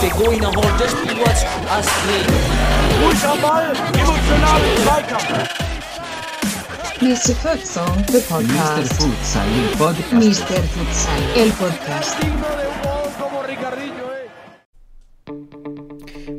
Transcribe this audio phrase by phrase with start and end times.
[0.00, 2.26] Der Goiner holt das Spiel was Astrid.
[3.04, 5.48] Ruhig am Ball, emotional Zweikampf.
[7.00, 7.34] Mr.
[7.36, 8.22] Futsal, the Mr.
[8.22, 8.92] podcast.
[8.94, 10.12] Futsal, il podcast.
[10.12, 10.62] Mr.
[10.74, 12.16] Futsal, el podcast.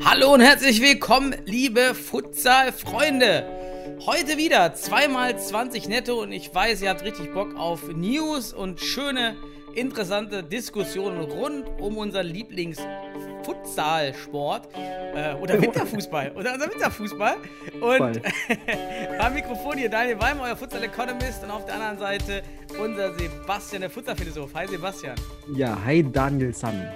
[0.03, 3.58] Hallo und herzlich willkommen, liebe Futsal-Freunde.
[4.05, 8.79] Heute wieder zweimal 20 netto und ich weiß, ihr habt richtig Bock auf News und
[8.79, 9.35] schöne,
[9.75, 14.69] interessante Diskussionen rund um unseren Lieblings-Futsal-Sport
[15.13, 17.35] äh, oder Winterfußball oder unser Winterfußball.
[17.81, 18.21] Und
[19.19, 22.41] am Mikrofon hier Daniel Weimer, euer Futsal-Economist und auf der anderen Seite
[22.81, 24.53] unser Sebastian, der Futsal-Philosoph.
[24.53, 25.15] Hi Sebastian.
[25.55, 26.89] Ja, hi Daniel San.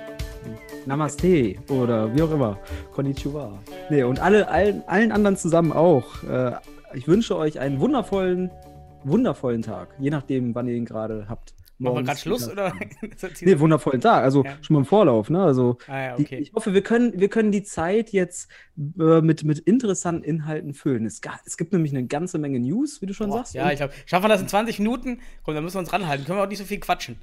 [0.85, 2.59] Namaste oder wie auch immer.
[2.93, 3.59] Konnichiwa.
[3.89, 6.23] Nee, und alle, allen, allen anderen zusammen auch.
[6.23, 6.53] Äh,
[6.93, 8.51] ich wünsche euch einen wundervollen,
[9.03, 9.95] wundervollen Tag.
[9.99, 11.53] Je nachdem, wann ihr ihn gerade habt.
[11.79, 12.71] Machen wir gerade Schluss oder?
[13.41, 14.23] Nee, wundervollen Tag.
[14.23, 14.53] Also Ja.
[14.61, 15.29] schon mal im Vorlauf.
[15.29, 15.43] Ne?
[15.43, 16.37] Also Ah ja, die, okay.
[16.37, 18.49] ich hoffe, wir können, wir können die Zeit jetzt
[18.99, 21.05] äh, mit, mit interessanten Inhalten füllen.
[21.05, 23.55] Es, es gibt nämlich eine ganze Menge News, wie du schon Boah, sagst.
[23.55, 25.19] ja, ich glaube, schaffen wir das in 20 Minuten?
[25.43, 26.25] Komm, dann müssen wir uns ranhalten.
[26.25, 27.17] Können wir auch nicht so viel quatschen.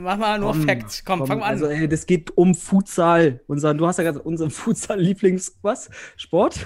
[0.00, 1.04] Mach mal nur Komm, Facts.
[1.04, 1.50] Komm, fang mal an.
[1.52, 3.40] Also, ey, das geht um Futsal.
[3.46, 5.90] Unser, du hast ja gesagt, unseren Futsal-Lieblings, was?
[6.16, 6.64] Sport?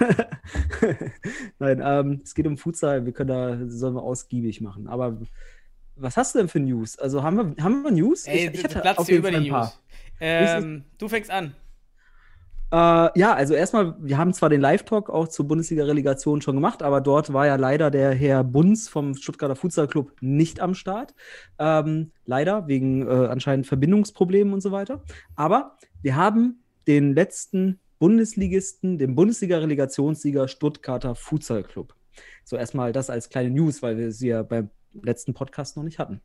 [1.59, 3.05] Nein, ähm, es geht um Futsal.
[3.05, 4.87] Wir können da, sollen wir ausgiebig machen.
[4.87, 5.19] Aber
[5.97, 6.99] was hast du denn für News?
[6.99, 8.27] Also, haben wir, haben wir News?
[8.27, 9.65] Ey, ich, ich hatte auf jeden über Fall die ein paar.
[9.67, 9.75] News.
[10.21, 11.55] Ähm, du fängst an.
[12.75, 17.01] Äh, ja, also erstmal, wir haben zwar den Live-Talk auch zur Bundesliga-Relegation schon gemacht, aber
[17.01, 21.15] dort war ja leider der Herr Bunz vom Stuttgarter Futsal Club nicht am Start.
[21.61, 25.05] Ähm, leider, wegen äh, anscheinend Verbindungsproblemen und so weiter.
[25.37, 31.95] Aber wir haben den letzten Bundesligisten, den Bundesliga-Relegationssieger Stuttgarter Futsal Club.
[32.43, 34.71] So erstmal das als kleine News, weil wir sie ja beim
[35.03, 36.21] letzten Podcast noch nicht hatten.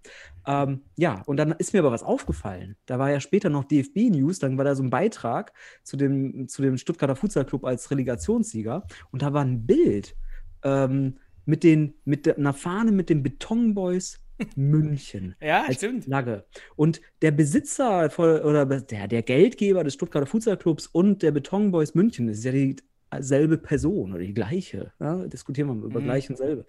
[0.47, 2.75] Ähm, ja, und dann ist mir aber was aufgefallen.
[2.85, 5.53] Da war ja später noch DFB-News, dann war da so ein Beitrag
[5.83, 10.15] zu dem, zu dem Stuttgarter Futsal Club als Relegationssieger und da war ein Bild
[10.63, 14.19] ähm, mit, den, mit der, einer Fahne mit den Betonboys
[14.55, 16.05] München Ja, als stimmt.
[16.05, 16.45] Flagge.
[16.75, 21.93] Und der Besitzer voll, oder der, der Geldgeber des Stuttgarter Futsal Clubs und der Betonboys
[21.95, 24.93] München das ist ja dieselbe Person oder die gleiche.
[24.99, 25.25] Ja?
[25.27, 26.05] Diskutieren wir mal über Mhm.
[26.05, 26.65] gleich und selbe.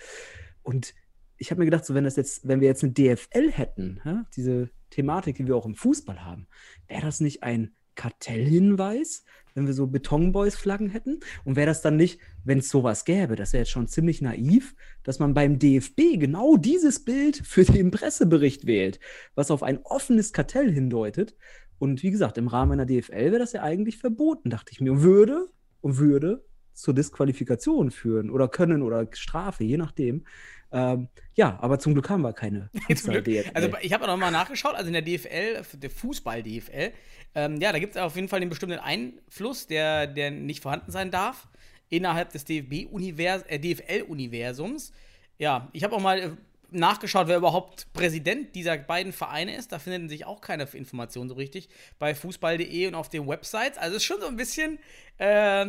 [0.63, 0.95] Und
[1.41, 4.27] ich habe mir gedacht, so wenn das jetzt, wenn wir jetzt eine DFL hätten, ja,
[4.37, 6.47] diese Thematik, die wir auch im Fußball haben,
[6.87, 9.25] wäre das nicht ein Kartellhinweis,
[9.55, 11.21] wenn wir so Betonboys-Flaggen hätten?
[11.45, 14.75] Und wäre das dann nicht, wenn es sowas gäbe, das wäre jetzt schon ziemlich naiv,
[15.03, 19.01] dass man beim DFB genau dieses Bild für den Pressebericht wählt,
[19.35, 21.37] was auf ein offenes Kartell hindeutet.
[21.79, 24.93] Und wie gesagt, im Rahmen einer DFL wäre das ja eigentlich verboten, dachte ich mir.
[24.93, 25.49] Und würde,
[25.81, 30.25] und würde zur Disqualifikation führen oder können oder Strafe, je nachdem.
[30.73, 33.25] Ähm, ja, aber zum Glück haben wir keine Zum Glück.
[33.25, 33.51] Futsal-DFL.
[33.55, 36.93] Also ich habe auch noch mal nachgeschaut, also in der DFL, der Fußball-DFL,
[37.35, 40.91] ähm, ja, da gibt es auf jeden Fall den bestimmten Einfluss, der, der nicht vorhanden
[40.91, 41.49] sein darf
[41.89, 44.93] innerhalb des DFB-Univers äh, DFL-Universums.
[45.39, 46.31] Ja, ich habe auch mal äh,
[46.71, 49.73] nachgeschaut, wer überhaupt Präsident dieser beiden Vereine ist.
[49.73, 53.79] Da finden sich auch keine Informationen so richtig bei fußball.de und auf den Websites.
[53.79, 54.79] Also es ist schon so ein bisschen
[55.19, 55.67] äh,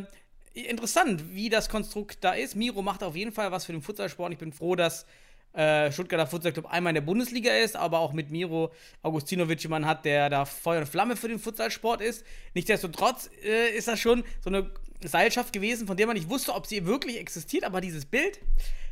[0.53, 2.55] interessant, wie das Konstrukt da ist.
[2.55, 4.31] Miro macht auf jeden Fall was für den Futsalsport.
[4.33, 5.05] Ich bin froh, dass
[5.53, 9.87] äh, Stuttgarter Futsal Club einmal in der Bundesliga ist, aber auch mit Miro Augustinovic jemanden
[9.87, 12.25] hat, der da Feuer und Flamme für den Futsalsport ist.
[12.53, 14.71] Nichtsdestotrotz äh, ist das schon so eine
[15.03, 18.39] Seilschaft gewesen, von der man nicht wusste, ob sie wirklich existiert, aber dieses Bild,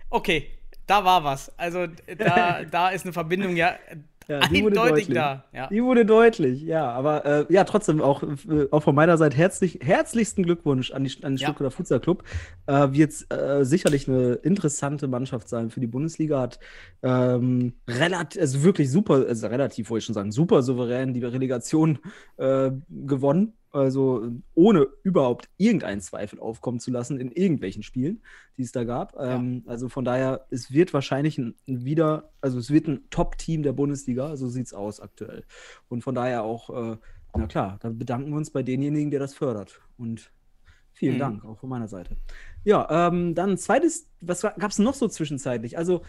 [0.10, 0.50] okay,
[0.86, 1.58] da war was.
[1.58, 3.78] Also da, da ist eine Verbindung ja,
[4.30, 5.16] Ja, die wurde eindeutig deutlich.
[5.18, 5.44] da.
[5.52, 5.68] Ja.
[5.68, 6.88] Die wurde deutlich, ja.
[6.92, 11.12] Aber äh, ja, trotzdem auch, äh, auch von meiner Seite herzlich, herzlichsten Glückwunsch an, die,
[11.24, 11.48] an den Ja.
[11.48, 12.24] Stuttgarter Futsal Club.
[12.68, 16.42] Äh, wird äh, sicherlich eine interessante Mannschaft sein für die Bundesliga.
[16.42, 16.60] Hat
[17.02, 21.98] ähm, relativ, also wirklich super, also relativ, wollte ich schon sagen, super souverän die Relegation
[22.38, 23.54] äh, gewonnen.
[23.72, 28.22] Also ohne überhaupt irgendeinen Zweifel aufkommen zu lassen in irgendwelchen Spielen,
[28.58, 29.16] die es da gab.
[29.20, 33.62] Ähm, also von daher, es wird wahrscheinlich ein, ein wieder, also es wird ein Top-Team
[33.62, 35.44] der Bundesliga, so sieht es aus aktuell.
[35.88, 36.98] Und von daher auch, äh,
[37.36, 39.82] na klar, dann bedanken wir uns bei denjenigen, der das fördert.
[39.98, 40.32] Und
[40.92, 41.20] vielen Mhm.
[41.20, 42.18] Dank, auch von meiner Seite.
[42.64, 45.78] Ja, ähm, dann zweites, was gab es noch so zwischenzeitlich?
[45.78, 46.02] Also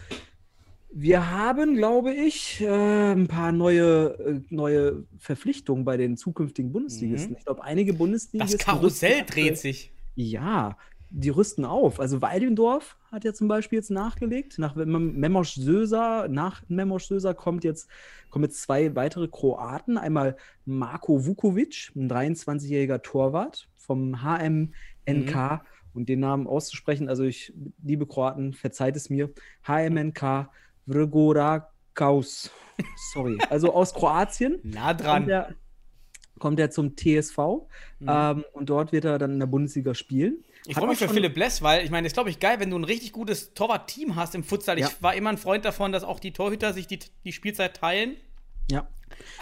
[0.93, 7.31] wir haben, glaube ich, äh, ein paar neue, äh, neue Verpflichtungen bei den zukünftigen Bundesligisten.
[7.31, 7.37] Mhm.
[7.37, 8.57] Ich glaube, einige Bundesligisten.
[8.57, 9.91] Das Karussell dreht sich.
[10.15, 10.77] Ja,
[11.09, 11.99] die rüsten auf.
[11.99, 14.59] Also Weidendorf hat ja zum Beispiel jetzt nachgelegt.
[14.59, 17.89] Nach Memosch Söser, nach Memosch Söser kommt jetzt,
[18.29, 19.97] kommen jetzt zwei weitere Kroaten.
[19.97, 20.35] Einmal
[20.65, 25.61] Marko Vukovic, ein 23-jähriger Torwart vom HMNK.
[25.93, 27.53] Und den Namen auszusprechen, also ich,
[27.83, 29.29] liebe Kroaten, verzeiht es mir.
[29.67, 30.49] HMNK
[30.87, 32.49] Vrgorakaus.
[33.13, 33.37] Sorry.
[33.49, 34.59] Also aus Kroatien.
[34.63, 35.29] Nah Kommt dran.
[35.29, 35.55] er,
[36.39, 37.67] kommt er zum TSV
[38.01, 40.43] ähm, und dort wird er dann in der Bundesliga spielen.
[40.65, 42.69] Ich freue mich für Philipp Bless, weil ich meine, das ist, glaube ich, geil, wenn
[42.69, 44.77] du ein richtig gutes Torwart-Team hast im Futsal.
[44.79, 44.87] Ja.
[44.87, 48.17] Ich war immer ein Freund davon, dass auch die Torhüter sich die, die Spielzeit teilen.
[48.69, 48.87] Ja.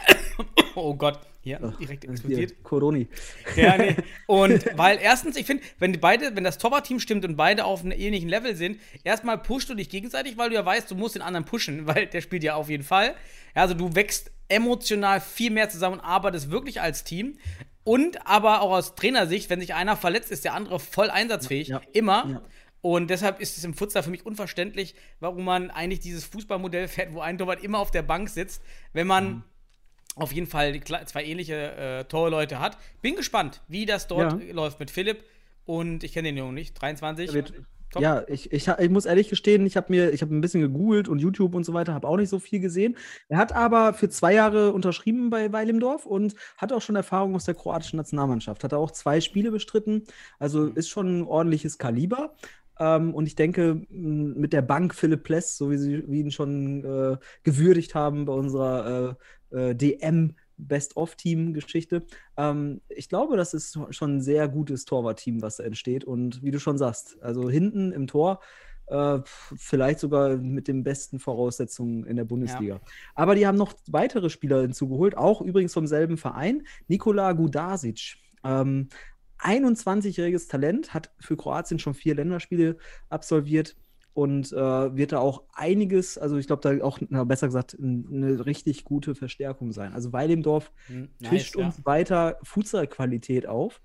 [0.75, 2.63] Oh Gott, hier direkt explodiert.
[2.63, 3.07] Coroni.
[3.56, 3.95] Ja, nee.
[4.27, 7.81] Und weil erstens, ich finde, wenn die beide, wenn das Torwartteam stimmt und beide auf
[7.81, 11.15] einem ähnlichen Level sind, erstmal pushst du dich gegenseitig, weil du ja weißt, du musst
[11.15, 13.15] den anderen pushen, weil der spielt ja auf jeden Fall.
[13.56, 17.38] Ja, also du wächst emotional viel mehr zusammen und arbeitest wirklich als Team.
[17.83, 21.69] Und aber auch aus Trainersicht, wenn sich einer verletzt, ist der andere voll einsatzfähig.
[21.69, 21.81] Ja.
[21.94, 22.27] Immer.
[22.30, 22.41] Ja.
[22.81, 27.13] Und deshalb ist es im Futsal für mich unverständlich, warum man eigentlich dieses Fußballmodell fährt,
[27.13, 28.62] wo ein Torwart immer auf der Bank sitzt,
[28.94, 29.44] wenn man Mhm.
[30.15, 32.77] Auf jeden Fall zwei ähnliche äh, Torleute hat.
[33.01, 34.53] Bin gespannt, wie das dort Ja.
[34.53, 35.23] läuft mit Philipp.
[35.65, 36.73] Und ich kenne den Jungen nicht.
[36.81, 37.33] 23.
[37.33, 37.53] Wird-
[37.91, 38.03] Top.
[38.03, 41.07] Ja, ich, ich, ich muss ehrlich gestehen, ich habe mir, ich habe ein bisschen gegoogelt
[41.07, 42.95] und YouTube und so weiter, habe auch nicht so viel gesehen.
[43.29, 46.95] Er hat aber für zwei Jahre unterschrieben bei Weil im Dorf und hat auch schon
[46.95, 48.63] Erfahrung aus der kroatischen Nationalmannschaft.
[48.63, 50.03] Hat er auch zwei Spiele bestritten,
[50.38, 50.75] also Mhm.
[50.75, 52.35] ist schon ein ordentliches Kaliber.
[52.79, 56.83] Ähm, und ich denke, mit der Bank Philipp Pless, so wie sie wie ihn schon
[56.85, 59.17] äh, gewürdigt haben bei unserer
[59.51, 62.05] äh, äh, DM Best-of-Team-Geschichte.
[62.37, 66.03] Ähm, ich glaube, das ist schon ein sehr gutes Torwartteam, was da entsteht.
[66.03, 68.39] Und wie du schon sagst, also hinten im Tor
[68.87, 72.79] äh, vielleicht sogar mit den besten Voraussetzungen in der Bundesliga.
[73.15, 78.15] Aber die haben noch weitere Spieler hinzugeholt, auch übrigens vom selben Verein, Nikola Gudasic.
[78.43, 78.89] Ähm,
[79.39, 82.77] 21-jähriges Talent, hat für Kroatien schon vier Länderspiele
[83.09, 83.75] absolviert
[84.13, 88.45] und äh, wird da auch einiges, also ich glaube, da auch, na, besser gesagt, eine
[88.45, 89.94] richtig gute Verstärkung sein.
[89.94, 91.65] Also Weilendorf Hm, nice, tischt ja.
[91.65, 93.81] uns weiter Futsal-Qualität auf.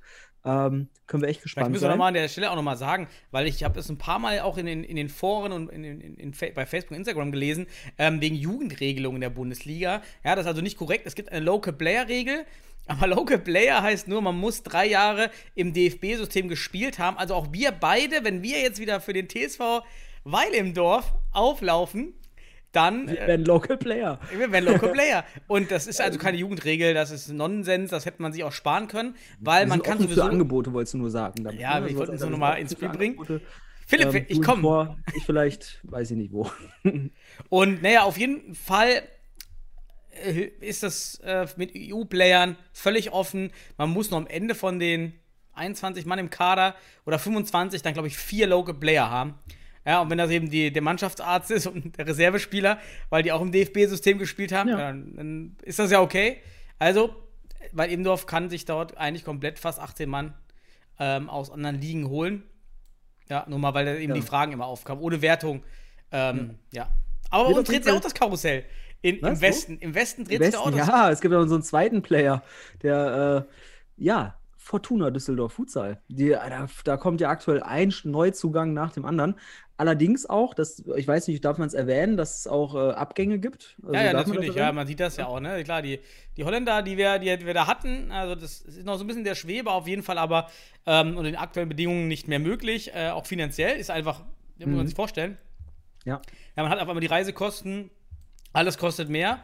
[0.47, 1.91] Ähm, können wir echt Vielleicht gespannt müssen wir sein.
[1.93, 4.59] nochmal an der Stelle auch nochmal sagen, weil ich habe es ein paar Mal auch
[4.59, 7.67] in den, in den Foren und in, in, in, bei Facebook und Instagram gelesen,
[7.97, 10.03] ähm, wegen Jugendregelungen der Bundesliga.
[10.23, 11.06] Ja, das ist also nicht korrekt.
[11.06, 12.45] Es gibt eine Local Player-Regel,
[12.87, 17.17] aber Local Player heißt nur, man muss drei Jahre im DFB-System gespielt haben.
[17.17, 19.83] Also auch wir beide, wenn wir jetzt wieder für den TSV
[20.25, 22.15] Weil im Dorf auflaufen,
[22.73, 24.19] dann Wir äh, werden Local Player.
[24.37, 25.25] wir werden Local Player.
[25.47, 28.89] Und das ist also keine Jugendregel, das ist Nonsens, das hätte man sich auch sparen
[28.89, 30.29] können, weil man kann offen für sowieso.
[30.31, 31.45] Angebote, wolltest du nur sagen.
[31.45, 33.43] damit, Ja, ich wollte uns nur anderes noch mal auch ins Spiel bringen.
[33.87, 34.97] Philipp, Ähm, ich komme.
[35.15, 36.51] Ich vielleicht, weiß ich nicht wo.
[37.49, 39.03] Und naja, auf jeden Fall
[40.61, 43.51] ist das äh, mit EU-Playern völlig offen.
[43.77, 45.15] Man muss noch am Ende von den
[45.55, 46.75] 21 Mann im Kader
[47.07, 49.35] oder 25 dann, glaube ich, vier Local Player haben.
[49.87, 52.79] Ja, und wenn das eben die, der Mannschaftsarzt ist und der Reservespieler,
[53.11, 54.77] weil die auch im DFB-System gespielt haben, Ja.
[54.79, 56.39] dann, dann ist das ja okay.
[56.79, 57.15] Also,
[57.73, 60.35] weil Ebendorf kann sich dort eigentlich komplett fast 18 Mann
[60.99, 62.43] ähm, aus anderen Ligen holen.
[63.29, 64.15] Ja, nur mal, weil da eben Ja.
[64.15, 65.03] die Fragen immer aufkamen.
[65.03, 65.63] Ohne Wertung.
[66.13, 66.89] Ähm, ja.
[67.31, 68.65] Aber bei uns dreht sich auch das Karussell.
[69.05, 69.31] In, Was?
[69.33, 69.41] Im Wo?
[69.43, 69.79] Westen.
[69.81, 72.43] Im Westen dreht sich auch Westen, das ja, es gibt ja so einen zweiten Player,
[72.83, 76.01] der, äh, ja, Fortuna Düsseldorf Futsal.
[76.09, 79.35] Die, da, da kommt ja aktuell ein Neuzugang nach dem anderen.
[79.77, 83.39] Allerdings auch, das, ich weiß nicht, darf man es erwähnen, dass es auch äh, Abgänge
[83.39, 83.77] gibt?
[83.83, 84.55] Also Ja, ja, darf man natürlich.
[84.56, 85.62] Ja, man sieht das ja auch, ne?
[85.65, 86.01] Klar, die,
[86.39, 89.25] die Holländer, die wir, die wir da hatten, also das ist noch so ein bisschen
[89.25, 90.49] der Schwebe auf jeden Fall, aber
[90.87, 92.95] ähm, unter den aktuellen Bedingungen nicht mehr möglich.
[92.95, 94.21] Äh, auch finanziell ist einfach,
[94.56, 94.87] muss man Mhm.
[94.87, 95.37] sich vorstellen.
[96.06, 96.23] Ja.
[96.56, 97.91] Ja, man hat auf einmal die Reisekosten,
[98.55, 99.43] alles kostet mehr.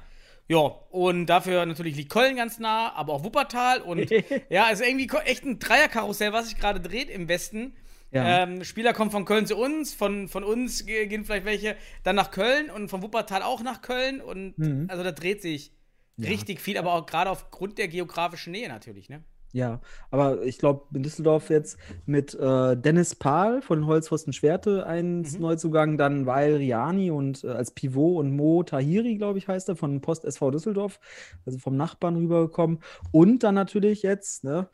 [0.49, 3.83] Ja, und dafür natürlich liegt Köln ganz nah, aber auch Wuppertal.
[3.83, 4.11] Und
[4.51, 7.77] ja, es ist irgendwie echt ein Dreierkarussell, was sich gerade dreht im Westen.
[8.11, 8.43] Ja.
[8.43, 12.17] Ähm, Spieler kommen von Köln zu uns, von, von uns ge- gehen vielleicht welche dann
[12.17, 14.21] nach Köln und von Wuppertal auch nach Köln.
[14.21, 14.87] Und Mhm.
[14.89, 15.73] also da dreht sich
[16.19, 19.23] richtig viel, aber auch gerade aufgrund der geografischen Nähe natürlich, ne?
[19.53, 19.81] Ja,
[20.11, 21.77] aber ich glaube, in Düsseldorf jetzt
[22.07, 25.41] mit äh, Dennis Pahl von Holzpfosten Schwerte ein Mhm.
[25.41, 29.77] Neuzugang, dann Weil Riani und äh, als Pivot und Mo Tahiri, glaube ich, heißt er,
[29.77, 31.01] von Post SV Düsseldorf,
[31.45, 32.79] also vom Nachbarn rübergekommen.
[33.11, 34.69] Und dann natürlich jetzt, ne,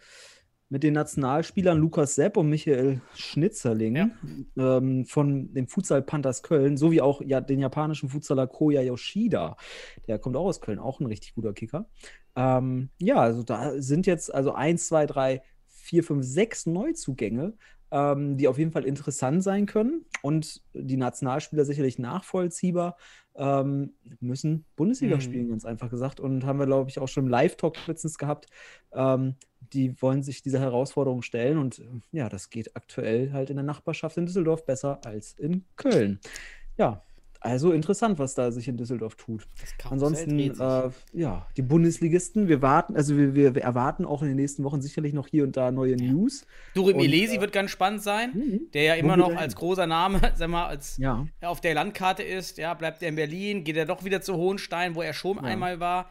[0.68, 4.10] mit den Nationalspielern Lukas Sepp und Michael Schnitzerling
[4.58, 9.56] ähm, von den Futsal Panthers Köln, sowie auch ja, den japanischen Futsaler Koya Yoshida.
[10.08, 11.88] Der kommt auch aus Köln, auch ein richtig guter Kicker.
[12.36, 17.54] Ähm, ja, also da sind jetzt also eins, zwei, drei, vier, fünf, sechs Neuzugänge,
[17.90, 22.96] ähm, die auf jeden Fall interessant sein können und die Nationalspieler sicherlich nachvollziehbar
[23.36, 25.20] ähm, müssen Bundesliga Mhm.
[25.20, 26.20] spielen, ganz einfach gesagt.
[26.20, 28.46] Und haben wir, glaube ich, auch schon im Live-Talk letztens gehabt.
[28.92, 33.56] Ähm, die wollen sich dieser Herausforderung stellen und äh, ja, das geht aktuell halt in
[33.56, 36.20] der Nachbarschaft in Düsseldorf besser als in Köln.
[36.76, 37.02] Ja,
[37.40, 39.46] Also interessant, was da sich in Düsseldorf tut.
[39.88, 44.36] Ansonsten, äh, ja, die Bundesligisten, wir warten, also wir, wir, wir erwarten auch in den
[44.36, 46.46] nächsten Wochen sicherlich noch hier und da neue News.
[46.74, 48.60] Durim Elesi äh, wird ganz spannend sein, Mhm.
[48.74, 52.58] der ja immer noch als großer Name, sag mal, als Ja, auf der Landkarte ist.
[52.58, 55.80] Ja, bleibt er in Berlin, geht er doch wieder zu Hohenstein, wo er schon einmal
[55.80, 56.10] war.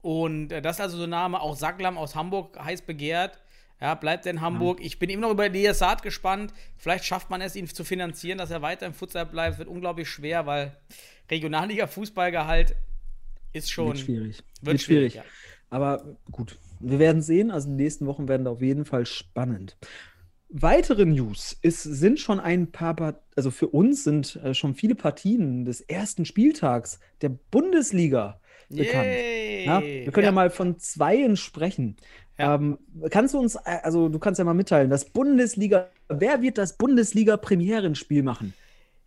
[0.00, 3.38] Und äh, das ist also so ein Name, auch Sacklam aus Hamburg, heiß begehrt.
[3.80, 4.80] Ja, bleibt er in Hamburg.
[4.82, 6.52] Ich bin immer noch über Elias Saad gespannt.
[6.76, 9.52] Vielleicht schafft man es, ihn zu finanzieren, dass er weiter im Futsal bleibt.
[9.52, 10.76] Es wird unglaublich schwer, weil
[11.30, 12.74] Regionalliga-Fußballgehalt
[13.52, 13.88] ist schon.
[13.88, 14.42] wird schwierig.
[14.62, 15.24] Wird schwierig, ja.
[15.70, 17.50] Aber gut, wir werden sehen.
[17.50, 19.76] Also die nächsten Wochen werden da auf jeden Fall spannend.
[20.48, 24.94] Weitere News ist, sind schon ein paar, Part- also für uns sind äh, schon viele
[24.94, 29.08] Partien des ersten Spieltags der Bundesliga bekannt.
[29.64, 30.32] Ja, wir können ja.
[30.32, 31.96] mal von zweien sprechen.
[32.38, 32.54] Ja.
[32.54, 32.78] Ähm,
[33.10, 36.76] kannst du uns, äh, also du kannst ja mal mitteilen, das Bundesliga, wer wird das
[36.78, 38.54] Bundesliga-Premierenspiel machen?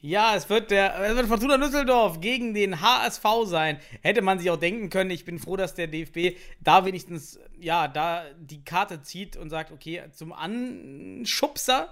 [0.03, 3.77] Ja, es wird der es wird Fortuna Düsseldorf gegen den HSV sein.
[4.01, 5.11] Hätte man sich auch denken können.
[5.11, 9.71] Ich bin froh, dass der DFB da wenigstens ja, da die Karte zieht und sagt,
[9.71, 11.91] okay, zum Anschubser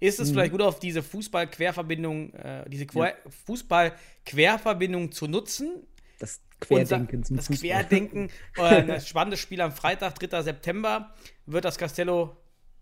[0.00, 5.86] ist es vielleicht gut auf diese Fußball-Querverbindung, äh, diese Quer Fußball-Querverbindung zu nutzen.
[6.20, 7.68] Das Querdenken zum das Fußball.
[7.70, 8.30] Querdenken.
[8.56, 10.42] äh, spannendes Spiel am Freitag, 3.
[10.42, 11.12] September,
[11.46, 12.36] wird das Castello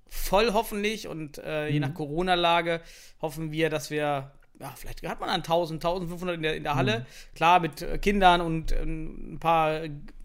[0.09, 1.73] voll hoffentlich und äh, Mhm.
[1.75, 2.83] je nach Corona-Lage
[3.23, 6.75] hoffen wir, dass wir, ja, vielleicht hat man dann 1000, 1500 in der, in der
[6.75, 7.01] Halle.
[7.01, 7.35] Mhm.
[7.37, 9.81] Klar, mit äh, Kindern und ähm, ein paar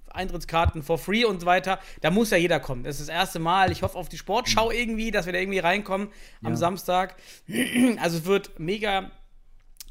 [0.09, 1.79] Eintrittskarten for free und so weiter.
[2.01, 2.83] Da muss ja jeder kommen.
[2.83, 3.71] Das ist das erste Mal.
[3.71, 6.49] Ich hoffe auf die Sportschau irgendwie, dass wir da irgendwie reinkommen am Mhm.
[6.49, 6.55] Ja.
[6.55, 7.15] Samstag.
[7.99, 9.11] Also es wird mega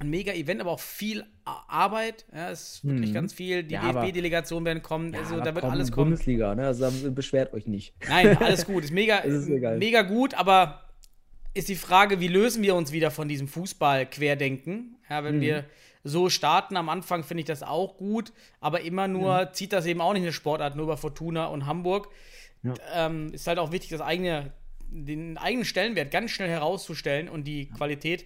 [0.02, 2.25] ein mega Event, aber auch viel Arbeit.
[2.35, 3.14] Ja, es ist wirklich Mhm.
[3.14, 3.62] ganz viel.
[3.62, 5.14] Die Ja, aber- DFB-Delegation werden kommen.
[5.14, 6.11] also aber da wird alles kommen.
[6.11, 6.66] Bundesliga, ne?
[6.66, 7.94] Also beschwert euch nicht.
[8.09, 8.85] Nein, alles gut.
[8.85, 10.85] Ist mega, ist mega gut, aber
[11.54, 14.97] ist die Frage, wie lösen wir uns wieder von diesem Fußball-Querdenken?
[15.09, 15.25] Ja, Mhm.
[15.26, 15.64] wenn wir
[16.04, 19.52] so starten, am Anfang finde ich das auch gut, aber immer nur Mhm.
[19.52, 22.09] zieht das eben auch nicht eine Sportart, nur über Fortuna und Hamburg.
[22.62, 22.75] Ja.
[22.94, 24.52] Ähm, ist halt auch wichtig, das eigene,
[24.88, 28.25] den eigenen Stellenwert ganz schnell herauszustellen und die Qualität.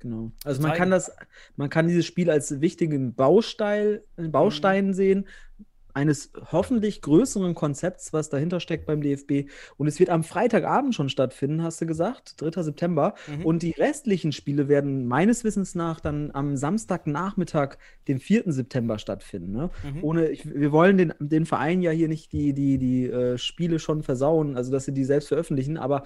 [0.00, 0.30] Genau.
[0.44, 1.10] Also man kann das,
[1.56, 4.30] man kann dieses Spiel als wichtigen Baustein, Mhm.
[4.30, 5.26] Baustein sehen,
[5.94, 9.50] eines hoffentlich größeren Konzepts, was dahinter steckt beim DFB.
[9.76, 12.62] Und es wird am Freitagabend schon stattfinden, hast du gesagt, 3.
[12.62, 13.14] September.
[13.26, 13.44] Mhm.
[13.44, 17.76] Und die restlichen Spiele werden meines Wissens nach dann am Samstagnachmittag,
[18.06, 18.44] dem 4.
[18.52, 19.52] September stattfinden.
[19.52, 19.70] Ne?
[19.92, 20.04] Mhm.
[20.04, 23.78] Ohne, ich, wir wollen den, den Verein ja hier nicht die, die, die äh, Spiele
[23.78, 26.04] schon versauen, also dass sie die selbst veröffentlichen, aber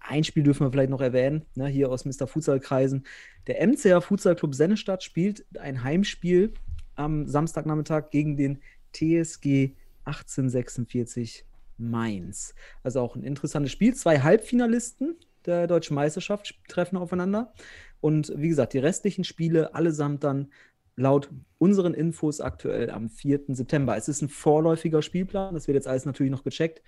[0.00, 2.26] ein Spiel dürfen wir vielleicht noch erwähnen, ne, hier aus Mr.
[2.26, 3.04] Futsal-Kreisen.
[3.46, 6.54] Der MCR Futsal Club Sennestadt spielt ein Heimspiel
[6.96, 8.60] am Samstagnachmittag gegen den
[8.94, 9.74] TSG
[10.04, 11.44] 1846
[11.76, 12.54] Mainz.
[12.82, 13.94] Also auch ein interessantes Spiel.
[13.94, 17.52] Zwei Halbfinalisten der deutschen Meisterschaft treffen aufeinander.
[18.00, 20.52] Und wie gesagt, die restlichen Spiele allesamt dann
[20.96, 23.40] laut unseren Infos aktuell am 4.
[23.48, 23.96] September.
[23.96, 26.82] Es ist ein vorläufiger Spielplan, das wird jetzt alles natürlich noch gecheckt,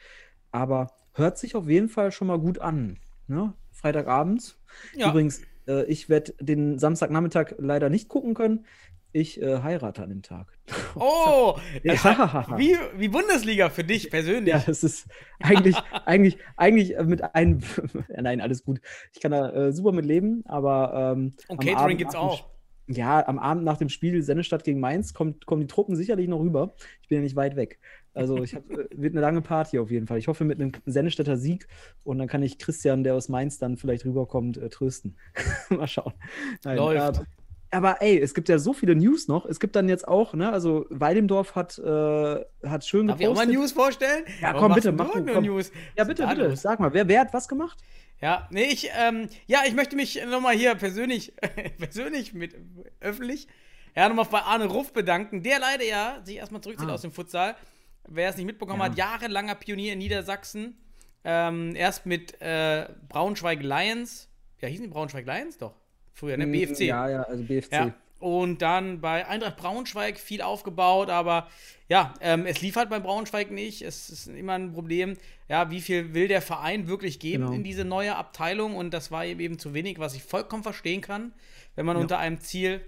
[0.52, 2.98] aber hört sich auf jeden Fall schon mal gut an.
[3.26, 3.52] Ne?
[3.72, 4.58] Freitagabend.
[4.94, 5.10] Ja.
[5.10, 8.64] Übrigens, äh, ich werde den Samstagnachmittag leider nicht gucken können.
[9.12, 10.52] Ich äh, heirate an dem Tag.
[10.98, 12.02] Oh, Ja.
[12.04, 14.54] hat, wie, wie Bundesliga für dich persönlich.
[14.54, 15.06] Ja, es ist
[15.40, 17.60] eigentlich, eigentlich, eigentlich äh, mit einem.
[18.08, 18.80] nein, alles gut.
[19.12, 21.14] Ich kann da äh, super mit leben, aber.
[21.16, 22.48] Ähm, Und Catering Abend gibt's dem auch.
[22.88, 26.38] Ja, am Abend nach dem Spiel Sennestadt gegen Mainz kommt, kommen die Truppen sicherlich noch
[26.40, 26.74] rüber.
[27.02, 27.80] Ich bin ja nicht weit weg.
[28.14, 30.18] Also, ich hab, äh, wird eine lange Party auf jeden Fall.
[30.18, 31.66] Ich hoffe mit einem Sennestädter Sieg
[32.04, 35.16] und dann kann ich Christian, der aus Mainz dann vielleicht rüberkommt, äh, trösten.
[35.68, 36.14] Mal schauen.
[36.64, 37.18] Nein, Läuft.
[37.20, 37.24] äh,
[37.76, 39.46] aber ey, es gibt ja so viele News noch.
[39.46, 43.34] Es gibt dann jetzt auch, ne, also Weidemdorf hat, äh, hat schön Darf ich auch
[43.34, 44.24] mal News vorstellen?
[44.40, 45.44] Ja, Warum komm, bitte, mach du, komm.
[45.44, 45.70] News?
[45.96, 46.48] Ja, bitte, bitte.
[46.48, 46.62] los?
[46.62, 47.78] Sag mal, wer, wer hat was gemacht?
[48.20, 51.34] Ja, nee, ich, ähm, ja, ich möchte mich nochmal hier persönlich,
[51.78, 52.54] persönlich mit,
[53.00, 53.46] öffentlich,
[53.94, 56.94] ja, nochmal bei Arne Ruff bedanken, der leider ja sich erstmal zurückzieht Ah.
[56.94, 57.56] aus dem Futsal.
[58.08, 58.86] Wer es nicht mitbekommen Ja.
[58.86, 60.78] hat, jahrelanger Pionier in Niedersachsen.
[61.24, 64.28] Ähm, erst mit äh, Braunschweig Lions.
[64.60, 65.58] Ja, hießen die Braunschweig Lions?
[65.58, 65.74] Doch.
[66.16, 66.46] Früher, ne?
[66.46, 66.80] BFC.
[66.80, 67.72] Mm, Ja, ja, also BFC.
[67.72, 67.94] Ja.
[68.18, 71.48] Und dann bei Eintracht Braunschweig viel aufgebaut, aber
[71.90, 73.82] ja, ähm, es lief halt bei Braunschweig nicht.
[73.82, 75.18] Es ist immer ein Problem.
[75.48, 77.54] Ja, wie viel will der Verein wirklich geben Genau.
[77.54, 78.74] in diese neue Abteilung?
[78.74, 81.34] Und das war eben, eben zu wenig, was ich vollkommen verstehen kann,
[81.74, 82.80] wenn man unter einem Ziel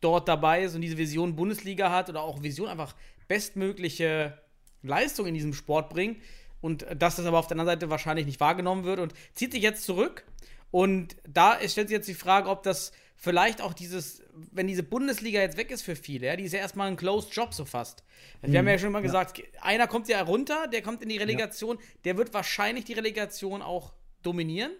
[0.00, 2.94] dort dabei ist und diese Vision Bundesliga hat oder auch Vision einfach
[3.26, 4.38] bestmögliche
[4.82, 6.16] Leistung in diesem Sport bringen.
[6.60, 9.62] Und dass das aber auf der anderen Seite wahrscheinlich nicht wahrgenommen wird und zieht sich
[9.62, 10.24] jetzt zurück.
[10.70, 15.40] Und da stellt sich jetzt die Frage, ob das vielleicht auch dieses, wenn diese Bundesliga
[15.40, 18.02] jetzt weg ist für viele, ja, die ist ja erstmal ein Closed Job so fast.
[18.40, 21.78] Wir haben ja schon mal gesagt, einer kommt ja runter, der kommt in die Relegation,
[22.04, 24.72] der wird wahrscheinlich die Relegation auch dominieren,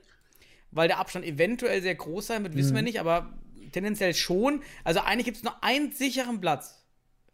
[0.71, 3.35] weil der Abstand eventuell sehr groß sein wird, wissen wir nicht, aber
[3.73, 4.63] tendenziell schon.
[4.85, 6.83] Also eigentlich gibt es nur einen sicheren Platz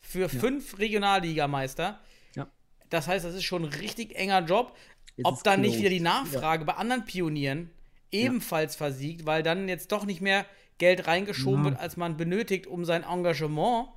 [0.01, 2.01] für fünf Regionalligameister.
[2.35, 2.49] Ja.
[2.91, 4.77] Das heißt, das ist schon ein richtig enger Job.
[5.17, 7.71] Jetzt Ob dann nicht wieder die Nachfrage bei anderen Pionieren
[8.11, 10.45] ebenfalls versiegt, weil dann jetzt doch nicht mehr
[10.79, 11.71] Geld reingeschoben Ja.
[11.71, 13.89] wird, als man benötigt, um sein Engagement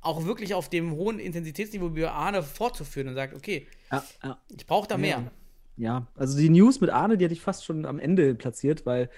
[0.00, 4.38] auch wirklich auf dem hohen Intensitätsniveau wie Arne fortzuführen und sagt, okay, Ja, ja.
[4.56, 5.18] ich brauche da mehr.
[5.18, 5.30] Ja.
[5.78, 9.08] Ja, also die News mit Arne, die hatte ich fast schon am Ende platziert, weil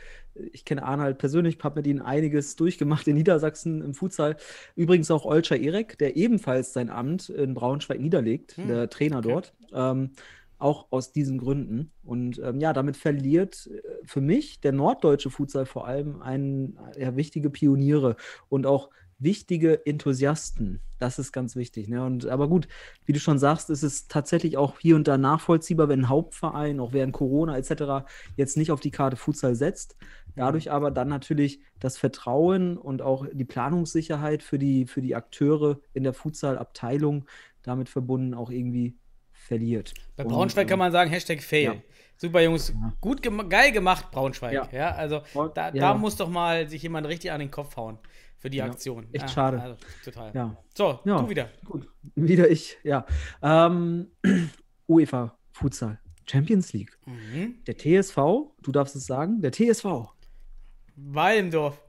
[0.53, 4.37] ich kenne Arne halt persönlich, habe mit ihm einiges durchgemacht in Niedersachsen im Futsal.
[4.77, 9.53] Übrigens auch Olscher Erek, der ebenfalls sein Amt in Braunschweig niederlegt, der Trainer dort.
[9.73, 10.13] Ähm,
[10.59, 11.91] auch aus diesen Gründen.
[12.03, 17.17] Und ähm, ja, damit verliert äh, für mich der norddeutsche Futsal vor allem einen, ja,
[17.17, 18.17] wichtige Pioniere
[18.49, 20.81] und auch wichtige Enthusiasten.
[20.99, 21.89] Das ist ganz wichtig.
[21.89, 22.05] Ne?
[22.05, 22.69] Und, aber gut,
[23.05, 26.81] wie du schon sagst, ist es tatsächlich auch hier und da nachvollziehbar, wenn ein Hauptverein,
[26.81, 28.07] auch während Corona etc.,
[28.37, 29.97] jetzt nicht auf die Karte Futsal setzt.
[30.37, 35.81] Dadurch aber dann natürlich das Vertrauen und auch die Planungssicherheit für die, für die Akteure
[35.93, 37.27] in der Futsal-Abteilung
[37.65, 38.95] damit verbunden auch irgendwie
[39.47, 39.95] verliert.
[40.17, 41.63] Bei Und, Braunschweig kann man sagen, Hashtag Fail.
[41.65, 41.75] Ja.
[42.17, 44.53] Super Jungs, gut gem geil gemacht, Braunschweig.
[44.53, 44.91] Ja, Ja.
[44.95, 45.23] also
[45.55, 45.73] da, Ja.
[45.73, 47.99] da muss doch mal sich jemand richtig an den Kopf hauen
[48.39, 49.07] für die Aktion.
[49.13, 49.61] echt Ja, schade.
[49.61, 50.31] Also, total.
[50.35, 50.57] Ja.
[50.75, 51.49] So, du wieder.
[51.65, 53.05] Gut, wieder ich, ja.
[53.43, 54.09] Ähm,
[54.89, 56.97] UEFA Futsal Champions League.
[57.07, 57.57] Mhm.
[57.67, 58.17] Der TSV,
[58.63, 60.13] du darfst es sagen, der TSV
[60.97, 61.81] Walmdorf.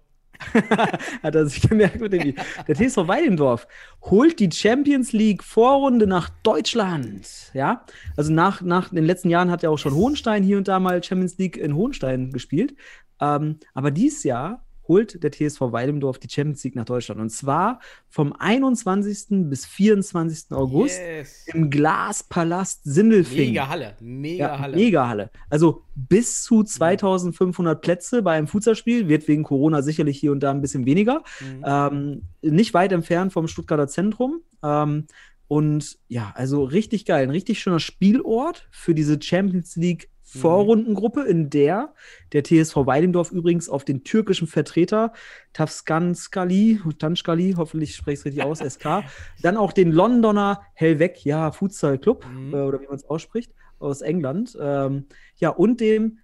[1.24, 2.36] hat er sich gemerkt mit dem I.
[2.68, 3.68] Der TSV Weilendorf
[4.02, 7.52] holt die Champions League Vorrunde nach Deutschland.
[7.54, 7.86] Ja,
[8.18, 11.04] also nach, nach den letzten Jahren hat ja auch schon Hohenstein hier und da mal
[11.04, 12.76] Champions League in Hohenstein gespielt.
[13.22, 17.20] Ähm, aber dieses Jahr holt der TSV Weilendorf die Champions League nach Deutschland.
[17.20, 19.50] Und zwar vom 21.
[19.50, 20.52] bis 24.
[20.52, 21.48] August Yes.
[21.54, 23.48] im Glaspalast Sindelfingen.
[23.54, 23.96] Mega Halle.
[24.00, 24.76] Mega Ja, Halle.
[24.78, 25.30] mega Halle.
[25.50, 30.52] Also bis zu 2500 Plätze bei einem Futsalspiel, wird wegen Corona sicherlich hier und da
[30.52, 31.24] ein bisschen weniger.
[31.42, 31.64] Mhm.
[31.66, 34.42] Ähm, nicht weit entfernt vom Stuttgarter Zentrum.
[34.64, 35.06] Ähm,
[35.48, 37.24] und ja, also richtig geil.
[37.24, 40.10] Ein richtig schöner Spielort für diese Champions League
[40.42, 41.94] Vorrundengruppe, in der
[42.34, 45.14] der TSV Weidendorf übrigens auf den türkischen Vertreter
[45.54, 49.04] Tafskanskali, Tanskali, hoffentlich spreche ich es richtig aus, SK,
[49.42, 52.54] dann auch den Londoner Helvek, ja, Futsal Club, Mhm.
[52.54, 54.58] äh, oder wie man es ausspricht, aus England.
[54.60, 55.06] Ähm,
[55.38, 56.20] ja, und dem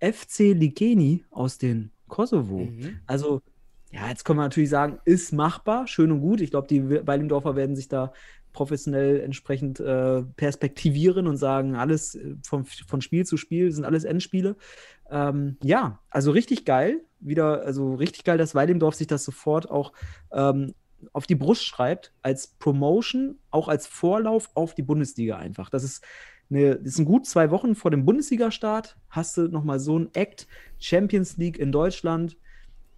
[0.00, 2.58] FC Ligeni aus den Kosovo.
[2.66, 3.00] Mhm.
[3.06, 3.40] Also,
[3.92, 6.40] ja, jetzt können wir natürlich sagen, ist machbar, schön und gut.
[6.40, 8.12] Ich glaube, die Weilendorfer werden sich da
[8.54, 14.04] professionell entsprechend äh, perspektivieren und sagen, alles äh, von, von Spiel zu Spiel sind alles
[14.04, 14.56] Endspiele.
[15.10, 17.02] Ähm, ja, also richtig geil.
[17.20, 19.92] Wieder, also richtig geil, dass Weilendorf sich das sofort auch
[20.32, 20.74] ähm,
[21.12, 25.68] auf die Brust schreibt, als Promotion, auch als Vorlauf auf die Bundesliga einfach.
[25.68, 26.02] Das ist
[26.50, 28.96] eine, das sind gut zwei Wochen vor dem Bundesliga-Start.
[29.10, 30.46] Hast du nochmal so ein Act,
[30.78, 32.36] Champions League in Deutschland.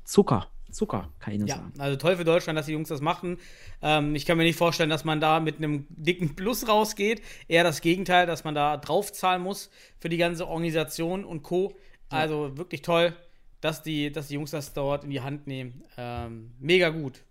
[0.05, 1.73] Zucker, Zucker, kann ich nur Ja, sagen.
[1.79, 3.39] also toll für Deutschland, dass die Jungs das machen.
[3.83, 7.23] Ähm, ich kann mir nicht vorstellen, dass man da mit einem dicken Plus rausgeht.
[7.49, 11.75] Eher das Gegenteil, dass man da draufzahlen muss für die ganze Organisation und Co.
[12.09, 13.15] Also wirklich toll,
[13.61, 15.83] dass die, dass die Jungs das dort in die Hand nehmen.
[15.97, 17.25] Ähm, mega gut.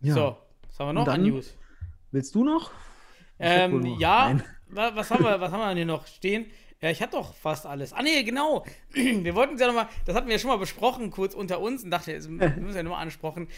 [0.00, 0.14] Ja.
[0.14, 0.36] So,
[0.68, 1.54] was haben wir noch an News?
[2.12, 2.70] Willst du noch?
[3.38, 4.42] Ähm, ja, Nein.
[4.94, 6.46] was haben, wir, was haben wir denn hier noch stehen?
[6.82, 7.92] Ja, ich hatte doch fast alles.
[7.92, 8.64] Ah, nee, genau.
[8.92, 11.82] Wir wollten es ja nochmal, das hatten wir ja schon mal besprochen, kurz unter uns
[11.82, 13.48] und dachte, müssen wir ja nochmal ansprechen.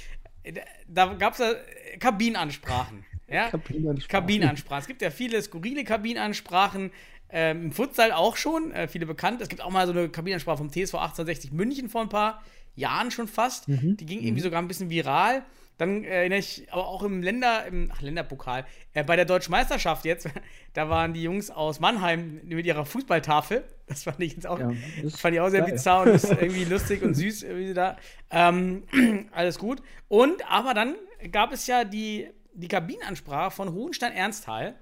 [0.86, 1.52] Da, gab es ja
[1.98, 3.04] Kabinenansprachen.
[3.28, 3.50] Ja?
[3.50, 4.08] Kabinenansprachen.
[4.08, 4.80] Kabinenansprachen.
[4.82, 6.92] Es gibt ja viele skurrile Kabinenansprachen.
[7.30, 9.42] Ähm, Im Futsal auch schon, äh, viele bekannt.
[9.42, 12.42] Es gibt auch mal so eine Kabinenansprache vom TSV 1860 München vor ein paar
[12.74, 13.68] Jahren schon fast.
[13.68, 13.96] Mhm.
[13.96, 15.44] Die ging irgendwie sogar ein bisschen viral.
[15.78, 20.04] Dann erinnere ich aber auch im Länder, im ach, Länderpokal, äh, bei der Deutschen Meisterschaft
[20.04, 20.28] jetzt,
[20.74, 23.64] da waren die Jungs aus Mannheim mit ihrer Fußballtafel.
[23.86, 24.70] Das fand ich jetzt auch, Ja,
[25.02, 25.72] das fand ich auch sehr geil.
[25.72, 27.96] bizarr und ist irgendwie lustig und süß, wie sie da.
[28.30, 28.82] Ähm,
[29.32, 29.80] alles gut.
[30.08, 30.96] Und aber dann
[31.32, 34.74] gab es ja die, die Kabinenansprache von Hohenstein-Ernsthal.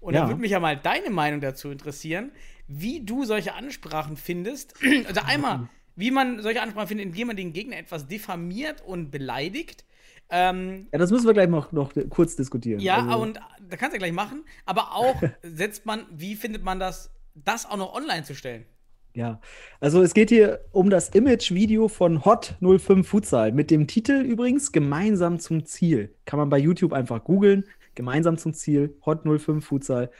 [0.00, 0.28] Und da Ja.
[0.28, 2.32] würde mich ja mal deine Meinung dazu interessieren,
[2.68, 4.74] wie du solche Ansprachen findest.
[5.08, 9.84] Also einmal, wie man solche Ansprachen findet, indem man den Gegner etwas diffamiert und beleidigt.
[10.30, 12.80] Ähm, Ja, das müssen wir gleich noch, noch kurz diskutieren.
[12.80, 14.44] ja, Also, und da kannst du ja gleich machen.
[14.66, 18.64] Aber auch setzt man, wie findet man das, das auch noch online zu stellen?
[19.14, 19.40] Ja,
[19.80, 24.70] also es geht hier um das Image-Video von Hot 05 Futsal mit dem Titel übrigens
[24.70, 26.14] Gemeinsam zum Ziel.
[26.24, 27.64] Kann man bei YouTube einfach googeln.
[27.94, 30.10] Gemeinsam zum Ziel, Hot 05 Futsal.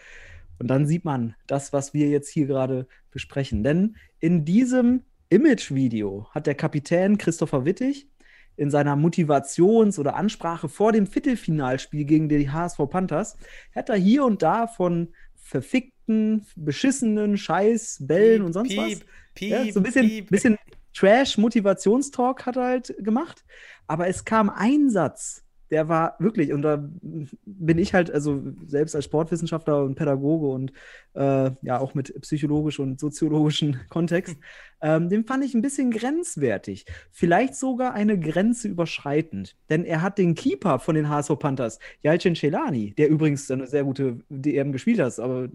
[0.59, 3.63] Und dann sieht man das, was wir jetzt hier gerade besprechen.
[3.63, 8.09] Denn in diesem Image-Video hat der Kapitän Christopher Wittig
[8.59, 13.37] in seiner Motivations- oder Ansprache vor dem Viertelfinalspiel gegen die HSV Panthers,
[13.75, 18.87] hat er hier und da von verfickten, beschissenen Scheiß, Bällen und sonst was.
[18.87, 20.31] Piep, piep, Ja, so ein bisschen, piep.
[20.31, 20.59] bisschen
[20.95, 23.45] Trash-Motivationstalk hat er halt gemacht.
[23.87, 26.89] Aber es kam ein Satz, der war wirklich, und da
[27.45, 30.73] bin ich halt, also selbst als Sportwissenschaftler und Pädagoge und
[31.15, 34.37] äh, ja auch mit psychologisch und soziologischen Kontext,
[34.81, 36.87] ähm, den fand ich ein bisschen grenzwertig.
[37.11, 39.57] Vielleicht sogar eine Grenze überschreitend.
[39.69, 43.85] Denn er hat den Keeper von den HSV Panthers, Jalcin Celani, der übrigens eine sehr
[43.85, 45.49] gute DM gespielt hat, aber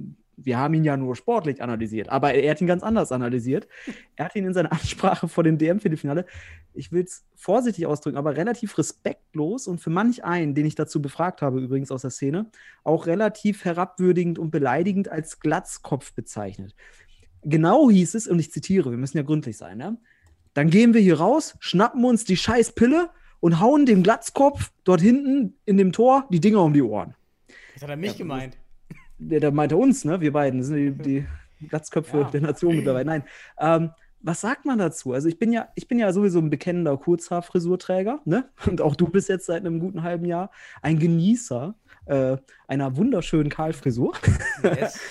[0.45, 3.67] wir haben ihn ja nur sportlich analysiert, aber er hat ihn ganz anders analysiert.
[4.15, 6.27] Er hat ihn in seiner Ansprache vor dem DM-Viertelfinale,
[6.73, 11.01] ich will es vorsichtig ausdrücken, aber relativ respektlos und für manch einen, den ich dazu
[11.01, 12.51] befragt habe, übrigens aus der Szene,
[12.84, 16.75] auch relativ herabwürdigend und beleidigend als Glatzkopf bezeichnet.
[17.41, 19.97] Genau hieß es, und ich zitiere, wir müssen ja gründlich sein, ne?
[20.53, 25.01] Dann gehen wir hier raus, schnappen uns die scheiß Pille und hauen dem Glatzkopf dort
[25.01, 27.15] hinten in dem Tor die Dinger um die Ohren.
[27.73, 28.58] Das hat er mich gemeint.
[29.29, 30.21] Der, der meinte uns, ne?
[30.21, 31.25] Wir beiden, das sind die,
[31.62, 32.23] die Glatzköpfe Ja.
[32.29, 33.05] der Nation mittlerweile.
[33.05, 33.23] Nein.
[33.59, 33.91] Ähm,
[34.25, 35.12] was sagt man dazu?
[35.12, 38.49] Also ich bin ja, ich bin ja sowieso ein bekennender Kurzhaarfrisurträger, ne?
[38.67, 40.49] Und auch du bist jetzt seit einem guten halben Jahr
[40.81, 44.13] ein Genießer äh, einer wunderschönen Kahlfrisur.
[44.63, 44.99] Yes.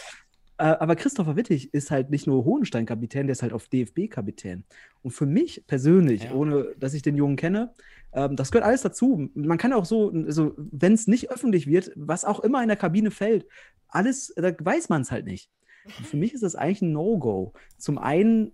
[0.59, 4.65] Äh, aber Christopher Wittig ist halt nicht nur Hohenstein-Kapitän, der ist halt auf DFB-Kapitän.
[5.01, 6.35] Und für mich persönlich, Ja.
[6.35, 7.73] ohne dass ich den Jungen kenne,
[8.13, 9.29] ähm, das gehört alles dazu.
[9.35, 12.77] Man kann auch so, also, wenn es nicht öffentlich wird, was auch immer in der
[12.77, 13.47] Kabine fällt,
[13.89, 15.51] alles, da weiß man es halt nicht.
[15.99, 17.53] Und für mich ist das eigentlich ein No-Go.
[17.77, 18.53] Zum einen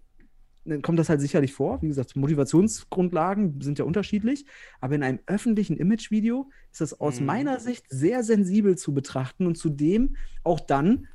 [0.65, 1.81] äh, kommt das halt sicherlich vor.
[1.83, 4.47] Wie gesagt, Motivationsgrundlagen sind ja unterschiedlich.
[4.81, 7.27] Aber in einem öffentlichen Imagevideo ist das aus Mhm.
[7.27, 11.07] meiner Sicht sehr sensibel zu betrachten und zudem auch dann,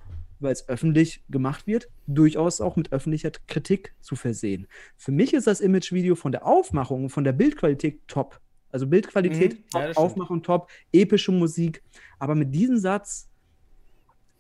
[0.44, 4.68] weil es öffentlich gemacht wird, durchaus auch mit öffentlicher Kritik zu versehen.
[4.98, 8.40] Für mich ist das Imagevideo von der Aufmachung, von der Bildqualität top.
[8.72, 9.58] Also Bildqualität, Mhm.
[9.58, 9.98] Ja, top, stimmt.
[9.98, 11.82] Aufmachung top, epische Musik.
[12.20, 13.30] Aber mit diesem Satz,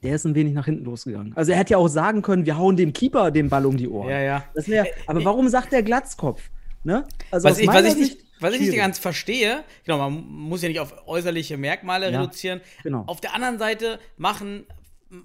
[0.01, 1.31] der ist ein wenig nach hinten losgegangen.
[1.35, 3.87] Also er hätte ja auch sagen können, wir hauen dem Keeper den Ball um die
[3.87, 4.09] Ohren.
[4.09, 4.43] Ja, ja.
[4.53, 6.49] Wär, aber warum sagt der Glatzkopf?
[6.83, 7.05] Ne?
[7.31, 10.67] Also Was ich, was, ich nicht, was ich nicht ganz verstehe, genau, man muss ja
[10.67, 12.59] nicht auf äußerliche Merkmale Ja, reduzieren.
[12.83, 13.03] genau.
[13.07, 14.65] Auf der anderen Seite machen,